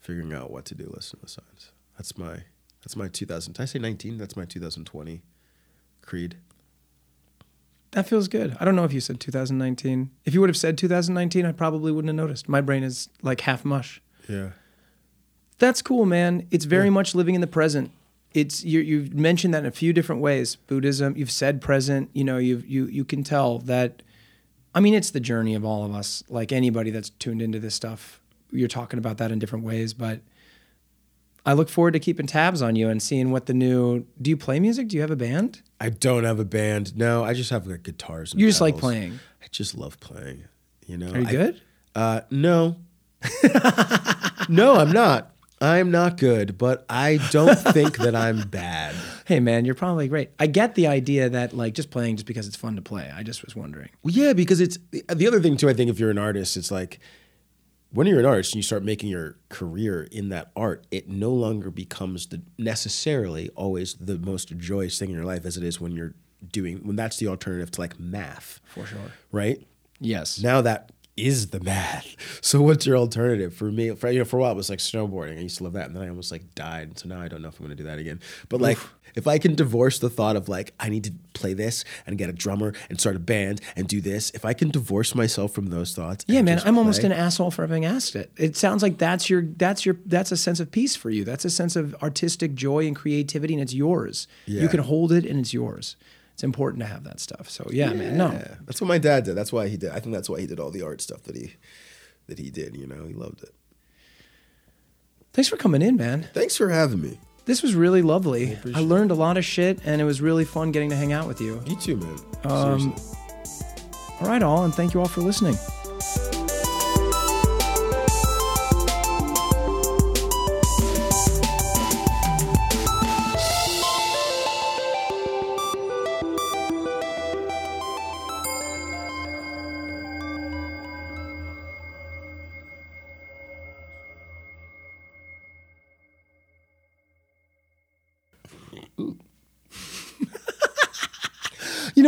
figuring 0.01 0.35
out 0.35 0.51
what 0.51 0.67
to 0.67 0.75
do 0.75 0.91
listen 0.95 1.19
to 1.19 1.25
the 1.25 1.31
signs. 1.31 1.73
That's 1.97 2.17
my 2.19 2.43
that's 2.89 2.97
my 2.97 3.07
2000 3.07 3.53
did 3.53 3.61
i 3.61 3.66
say 3.66 3.78
19 3.78 4.16
that's 4.16 4.34
my 4.34 4.47
2020 4.47 5.20
creed 6.01 6.36
That 7.91 8.09
feels 8.09 8.28
good. 8.28 8.57
I 8.59 8.64
don't 8.64 8.76
know 8.76 8.84
if 8.84 8.93
you 8.95 9.01
said 9.01 9.18
2019. 9.20 10.11
If 10.24 10.32
you 10.34 10.41
would 10.41 10.49
have 10.51 10.57
said 10.57 10.76
2019, 10.78 11.45
I 11.47 11.53
probably 11.53 11.91
wouldn't 11.93 12.09
have 12.09 12.16
noticed. 12.16 12.49
My 12.49 12.61
brain 12.62 12.82
is 12.82 13.09
like 13.22 13.41
half 13.43 13.62
mush. 13.64 14.01
yeah 14.26 14.51
That's 15.59 15.82
cool, 15.82 16.07
man. 16.07 16.47
It's 16.51 16.64
very 16.64 16.89
much 16.91 17.14
living 17.14 17.34
in 17.34 17.41
the 17.43 17.47
present. 17.47 17.91
It's 18.32 18.64
you. 18.64 18.80
You've 18.80 19.12
mentioned 19.14 19.53
that 19.55 19.61
in 19.61 19.66
a 19.66 19.70
few 19.70 19.93
different 19.93 20.20
ways. 20.22 20.57
Buddhism. 20.57 21.14
You've 21.16 21.30
said 21.30 21.61
present. 21.61 22.09
You 22.14 22.24
know. 22.24 22.39
You 22.39 22.62
you 22.66 22.86
you 22.86 23.05
can 23.05 23.22
tell 23.22 23.59
that. 23.61 24.03
I 24.74 24.80
mean, 24.80 24.95
it's 24.95 25.11
the 25.11 25.20
journey 25.20 25.55
of 25.55 25.64
all 25.64 25.84
of 25.84 25.95
us. 25.95 26.22
Like 26.28 26.53
anybody 26.53 26.91
that's 26.91 27.11
tuned 27.11 27.41
into 27.43 27.59
this 27.59 27.74
stuff, 27.74 28.20
you're 28.51 28.68
talking 28.68 28.99
about 28.99 29.16
that 29.18 29.30
in 29.32 29.39
different 29.39 29.64
ways. 29.64 29.95
But 29.95 30.20
I 31.49 31.55
look 31.55 31.68
forward 31.68 31.92
to 31.94 31.99
keeping 31.99 32.26
tabs 32.26 32.61
on 32.62 32.76
you 32.76 32.88
and 32.88 33.03
seeing 33.03 33.30
what 33.30 33.46
the 33.46 33.55
new. 33.55 34.05
Do 34.20 34.30
you 34.30 34.36
play 34.36 34.61
music? 34.61 34.88
Do 34.88 34.96
you 34.96 35.01
have 35.03 35.11
a 35.11 35.16
band? 35.16 35.62
i 35.80 35.88
don't 35.88 36.24
have 36.24 36.40
a 36.40 36.44
band 36.44 36.96
no 36.96 37.22
i 37.22 37.32
just 37.32 37.51
have 37.51 37.64
like 37.68 37.84
guitars 37.84 38.32
and 38.32 38.40
You 38.40 38.49
just 38.49 38.61
like 38.61 38.76
playing. 38.78 39.20
i 39.40 39.46
just 39.53 39.76
love 39.76 40.01
playing 40.01 40.42
you 40.88 40.99
know 40.99 41.12
Are 41.12 41.20
you 41.20 41.26
I- 41.28 41.30
good? 41.30 41.61
Uh, 41.94 42.20
no. 42.32 42.76
no, 44.49 44.76
I'm 44.76 44.92
not. 44.92 45.34
I'm 45.61 45.90
not 45.90 46.16
good, 46.18 46.57
but 46.57 46.84
I 46.88 47.18
don't 47.32 47.59
think 47.59 47.99
that 47.99 48.14
I'm 48.14 48.42
bad. 48.49 48.94
Hey 49.28 49.40
man, 49.40 49.66
you're 49.66 49.74
probably 49.74 50.09
great. 50.09 50.30
I 50.38 50.46
get 50.46 50.74
the 50.74 50.86
idea 50.86 51.28
that 51.28 51.53
like 51.53 51.74
just 51.74 51.90
playing 51.90 52.16
just 52.16 52.24
because 52.26 52.46
it's 52.46 52.57
fun 52.57 52.76
to 52.76 52.80
play. 52.82 53.12
I 53.14 53.22
just 53.22 53.44
was 53.44 53.55
wondering. 53.55 53.90
Well, 54.03 54.14
yeah, 54.14 54.32
because 54.32 54.59
it's 54.59 54.78
the 54.90 55.26
other 55.26 55.38
thing 55.38 55.59
too. 55.59 55.68
I 55.68 55.74
think 55.74 55.90
if 55.90 56.01
you're 56.01 56.09
an 56.11 56.16
artist, 56.16 56.57
it's 56.57 56.70
like 56.70 56.99
when 57.91 58.07
you're 58.07 58.18
an 58.18 58.26
artist 58.26 58.53
and 58.53 58.57
you 58.59 58.62
start 58.62 58.82
making 58.82 59.09
your 59.09 59.36
career 59.49 60.07
in 60.12 60.28
that 60.28 60.51
art, 60.55 60.86
it 60.91 61.09
no 61.09 61.30
longer 61.32 61.70
becomes 61.70 62.26
the 62.26 62.43
necessarily 62.59 63.49
always 63.57 63.95
the 63.95 64.18
most 64.18 64.57
joyous 64.59 64.99
thing 64.99 65.11
in 65.11 65.16
your 65.16 65.24
life 65.24 65.45
as 65.45 65.57
it 65.57 65.64
is 65.64 65.80
when 65.80 65.93
you're 65.93 66.14
doing 66.53 66.78
when 66.86 66.97
that's 66.97 67.16
the 67.16 67.26
alternative 67.26 67.70
to 67.72 67.80
like 67.80 67.99
math, 67.99 68.61
For 68.74 68.86
sure. 68.86 68.99
right? 69.32 69.66
Yes. 70.01 70.41
Now 70.41 70.61
that 70.62 70.93
is 71.19 71.49
the 71.49 71.61
math. 71.61 72.16
So 72.41 72.62
what's 72.62 72.87
your 72.87 72.97
alternative? 72.97 73.55
For 73.55 73.71
me, 73.71 73.91
for 73.95 74.11
you 74.11 74.21
know, 74.21 74.25
for 74.25 74.39
a 74.39 74.41
while 74.41 74.53
it 74.53 74.57
was 74.57 74.71
like 74.71 74.79
snowboarding. 74.79 75.39
I 75.39 75.43
used 75.43 75.59
to 75.59 75.64
love 75.64 75.73
that, 75.75 75.87
and 75.87 75.97
then 75.97 76.03
I 76.03 76.09
almost 76.09 76.31
like 76.33 76.55
died. 76.55 76.99
So 76.99 77.09
now 77.09 77.21
I 77.21 77.29
don't 77.29 77.43
know 77.43 77.49
if 77.49 77.59
I'm 77.59 77.66
going 77.66 77.77
to 77.77 77.83
do 77.83 77.89
that 77.89 77.99
again. 77.99 78.21
But 78.49 78.61
like, 78.61 78.79
if 79.14 79.27
I 79.27 79.39
can 79.39 79.55
divorce 79.55 79.99
the 79.99 80.11
thought 80.11 80.37
of 80.37 80.49
like 80.49 80.75
I 80.79 80.89
need 80.89 81.05
to 81.05 81.12
play 81.35 81.55
this 81.55 81.85
and 82.07 82.16
get 82.19 82.29
a 82.29 82.33
drummer 82.33 82.73
and 82.89 83.01
start 83.01 83.16
a 83.16 83.21
band 83.21 83.61
and 83.77 83.89
do 83.89 84.01
this, 84.01 84.31
if 84.31 84.45
I 84.45 84.53
can 84.53 84.71
divorce 84.71 85.14
myself 85.14 85.53
from 85.53 85.66
those 85.66 85.95
thoughts, 85.95 86.25
Yeah, 86.29 86.43
man, 86.43 86.61
I'm 86.64 86.79
almost 86.79 87.03
an 87.03 87.12
asshole 87.12 87.51
for 87.51 87.62
having 87.62 87.85
asked 87.85 88.16
it. 88.16 88.31
It 88.37 88.57
sounds 88.57 88.83
like 88.83 88.99
that's 88.99 89.29
your 89.29 89.43
that's 89.43 89.85
your 89.85 89.97
that's 90.07 90.33
a 90.33 90.37
sense 90.37 90.61
of 90.61 90.71
peace 90.71 90.97
for 90.97 91.11
you. 91.11 91.25
That's 91.25 91.45
a 91.45 91.51
sense 91.51 91.77
of 91.77 91.95
artistic 92.03 92.55
joy 92.55 92.87
and 92.87 92.95
creativity, 92.95 93.55
and 93.55 93.62
it's 93.62 93.75
yours. 93.75 94.27
You 94.47 94.69
can 94.69 94.81
hold 94.81 95.12
it, 95.12 95.25
and 95.25 95.41
it's 95.41 95.53
yours. 95.53 95.97
It's 96.39 96.45
important 96.45 96.80
to 96.82 96.86
have 96.86 97.03
that 97.03 97.18
stuff. 97.18 97.51
So 97.51 97.66
yeah, 97.68 97.93
man. 97.93 98.16
No, 98.16 98.28
that's 98.64 98.80
what 98.80 98.86
my 98.86 98.99
dad 98.99 99.24
did. 99.24 99.34
That's 99.34 99.53
why 99.53 99.66
he 99.66 99.76
did. 99.76 99.91
I 99.91 99.99
think 99.99 100.14
that's 100.14 100.30
why 100.30 100.39
he 100.39 100.47
did 100.47 100.61
all 100.61 100.70
the 100.70 100.82
art 100.82 101.01
stuff 101.01 101.24
that 101.24 101.34
he 101.34 101.55
that 102.28 102.39
he 102.39 102.49
did. 102.49 102.76
You 102.76 102.86
know, 102.86 103.07
he 103.09 103.12
loved 103.12 103.43
it. 103.43 103.53
thanks 105.32 105.49
for 105.49 105.57
coming 105.57 105.82
in, 105.82 105.97
man. 105.97 106.28
Thanks 106.34 106.57
for 106.57 106.68
having 106.68 107.03
me. 107.03 107.18
This 107.47 107.61
was 107.61 107.74
really 107.74 108.03
lovely. 108.03 108.51
I, 108.51 108.53
appreciate 108.53 108.82
learned 108.82 109.11
a 109.11 109.16
lot 109.16 109.36
of 109.36 109.45
shit, 109.45 109.80
and 109.84 110.01
it 110.01 110.05
was 110.05 110.20
really 110.20 110.45
fun 110.45 110.70
getting 110.70 110.91
to 110.91 110.97
hang 110.97 111.12
out 111.12 111.26
with 111.26 111.41
you. 111.41 111.61
You 111.66 111.74
too, 111.74 111.97
man. 111.97 112.18
Um, 112.45 112.93
Seriously. 112.93 113.18
All 114.20 114.28
right, 114.28 114.43
all, 114.45 114.64
and 114.64 114.72
thank 114.72 114.95
you 114.95 115.01
all 115.01 115.09
for 115.09 115.22
listening. 115.22 115.57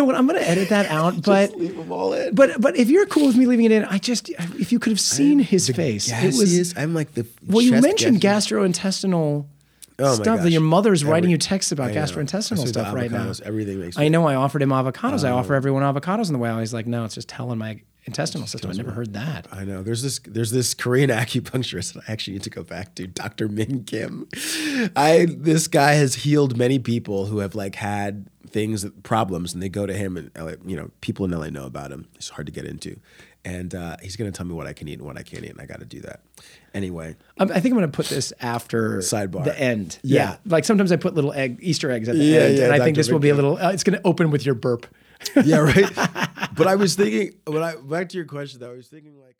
Know 0.00 0.06
what? 0.06 0.16
I'm 0.16 0.26
going 0.26 0.40
to 0.40 0.48
edit 0.48 0.70
that 0.70 0.86
out, 0.98 1.22
but 1.22 1.56
leave 1.56 1.76
them 1.76 1.92
all 1.92 2.12
in. 2.12 2.34
but 2.34 2.60
but 2.60 2.76
if 2.76 2.88
you're 2.88 3.06
cool 3.06 3.26
with 3.26 3.36
me 3.36 3.46
leaving 3.46 3.66
it 3.66 3.72
in, 3.72 3.84
I 3.84 3.98
just 3.98 4.28
if 4.30 4.72
you 4.72 4.78
could 4.78 4.90
have 4.90 5.00
seen 5.00 5.38
his 5.38 5.68
face, 5.68 6.10
it 6.10 6.34
was. 6.34 6.74
I'm 6.76 6.94
like 6.94 7.14
the 7.14 7.26
Well, 7.46 7.62
you 7.62 7.80
mentioned 7.80 8.20
gastrointestinal 8.20 9.46
Oh 10.00 10.16
my 10.16 10.22
stuff 10.22 10.42
that 10.42 10.50
your 10.50 10.60
mother's 10.60 11.04
writing 11.04 11.30
you 11.30 11.38
texts 11.38 11.72
about 11.72 11.90
I 11.90 11.94
gastrointestinal 11.94 12.66
stuff 12.66 12.94
right 12.94 13.10
now. 13.10 13.32
Everything 13.44 13.80
makes 13.80 13.98
I 13.98 14.08
know 14.08 14.26
I 14.26 14.34
offered 14.34 14.62
him 14.62 14.70
avocados. 14.70 15.24
I 15.24 15.30
offer 15.30 15.54
oh. 15.54 15.56
everyone 15.56 15.82
avocados 15.82 16.28
in 16.28 16.32
the 16.32 16.38
way. 16.38 16.50
I 16.50 16.60
was 16.60 16.72
like, 16.72 16.86
no, 16.86 17.04
it's 17.04 17.14
just 17.14 17.28
telling 17.28 17.58
my 17.58 17.80
intestinal 18.04 18.46
system. 18.46 18.70
I 18.70 18.74
never 18.74 18.92
heard 18.92 19.12
that. 19.12 19.46
I 19.52 19.64
know. 19.64 19.82
There's 19.82 20.02
this 20.02 20.18
there's 20.20 20.50
this 20.50 20.74
Korean 20.74 21.10
acupuncturist 21.22 21.94
that 21.94 22.04
I 22.08 22.12
actually 22.12 22.34
need 22.34 22.44
to 22.44 22.50
go 22.50 22.62
back 22.62 22.94
to, 22.96 23.06
Dr. 23.06 23.48
Min 23.48 23.84
Kim. 23.84 24.28
I 24.96 25.26
this 25.28 25.68
guy 25.68 25.92
has 25.92 26.16
healed 26.16 26.56
many 26.56 26.78
people 26.78 27.26
who 27.26 27.38
have 27.38 27.54
like 27.54 27.76
had 27.76 28.28
things 28.46 28.84
problems 29.02 29.54
and 29.54 29.62
they 29.62 29.68
go 29.68 29.86
to 29.86 29.94
him 29.94 30.16
and 30.16 30.30
uh, 30.36 30.56
you 30.64 30.76
know, 30.76 30.90
people 31.00 31.24
in 31.24 31.30
LA 31.30 31.50
know 31.50 31.66
about 31.66 31.92
him. 31.92 32.08
It's 32.14 32.30
hard 32.30 32.46
to 32.46 32.52
get 32.52 32.64
into. 32.64 32.98
And 33.44 33.74
uh, 33.74 33.96
he's 34.02 34.16
gonna 34.16 34.30
tell 34.32 34.44
me 34.46 34.52
what 34.54 34.66
I 34.66 34.72
can 34.74 34.86
eat 34.88 34.98
and 34.98 35.06
what 35.06 35.16
I 35.16 35.22
can't 35.22 35.44
eat, 35.44 35.50
and 35.50 35.60
I 35.60 35.66
gotta 35.66 35.86
do 35.86 36.00
that. 36.02 36.20
Anyway, 36.74 37.16
I'm, 37.38 37.50
I 37.50 37.54
think 37.60 37.72
I'm 37.72 37.78
going 37.78 37.90
to 37.90 37.96
put 37.96 38.06
this 38.06 38.32
after 38.40 38.98
Sidebar. 38.98 39.42
the 39.44 39.58
end. 39.58 39.98
Yeah. 40.04 40.36
like 40.46 40.64
sometimes 40.64 40.92
I 40.92 40.96
put 40.96 41.14
little 41.14 41.32
egg 41.32 41.58
Easter 41.60 41.90
eggs 41.90 42.08
at 42.08 42.14
the 42.16 42.22
Yeah, 42.22 42.40
end, 42.42 42.58
yeah, 42.58 42.64
and 42.64 42.72
I 42.72 42.76
think 42.78 42.94
Dr. 42.94 43.00
this 43.00 43.10
will 43.10 43.18
be 43.18 43.30
a 43.30 43.34
little. 43.34 43.56
Uh, 43.58 43.72
it's 43.72 43.82
going 43.82 43.98
to 43.98 44.06
open 44.06 44.30
with 44.30 44.46
your 44.46 44.54
burp. 44.54 44.86
yeah, 45.44 45.56
right. 45.58 45.90
but 46.54 46.66
I 46.68 46.76
was 46.76 46.94
thinking 46.94 47.34
when 47.46 47.62
I 47.62 47.74
back 47.76 48.08
to 48.10 48.16
your 48.16 48.26
question 48.26 48.60
though, 48.60 48.70
I 48.72 48.76
was 48.76 48.86
thinking 48.88 49.18
like 49.20 49.36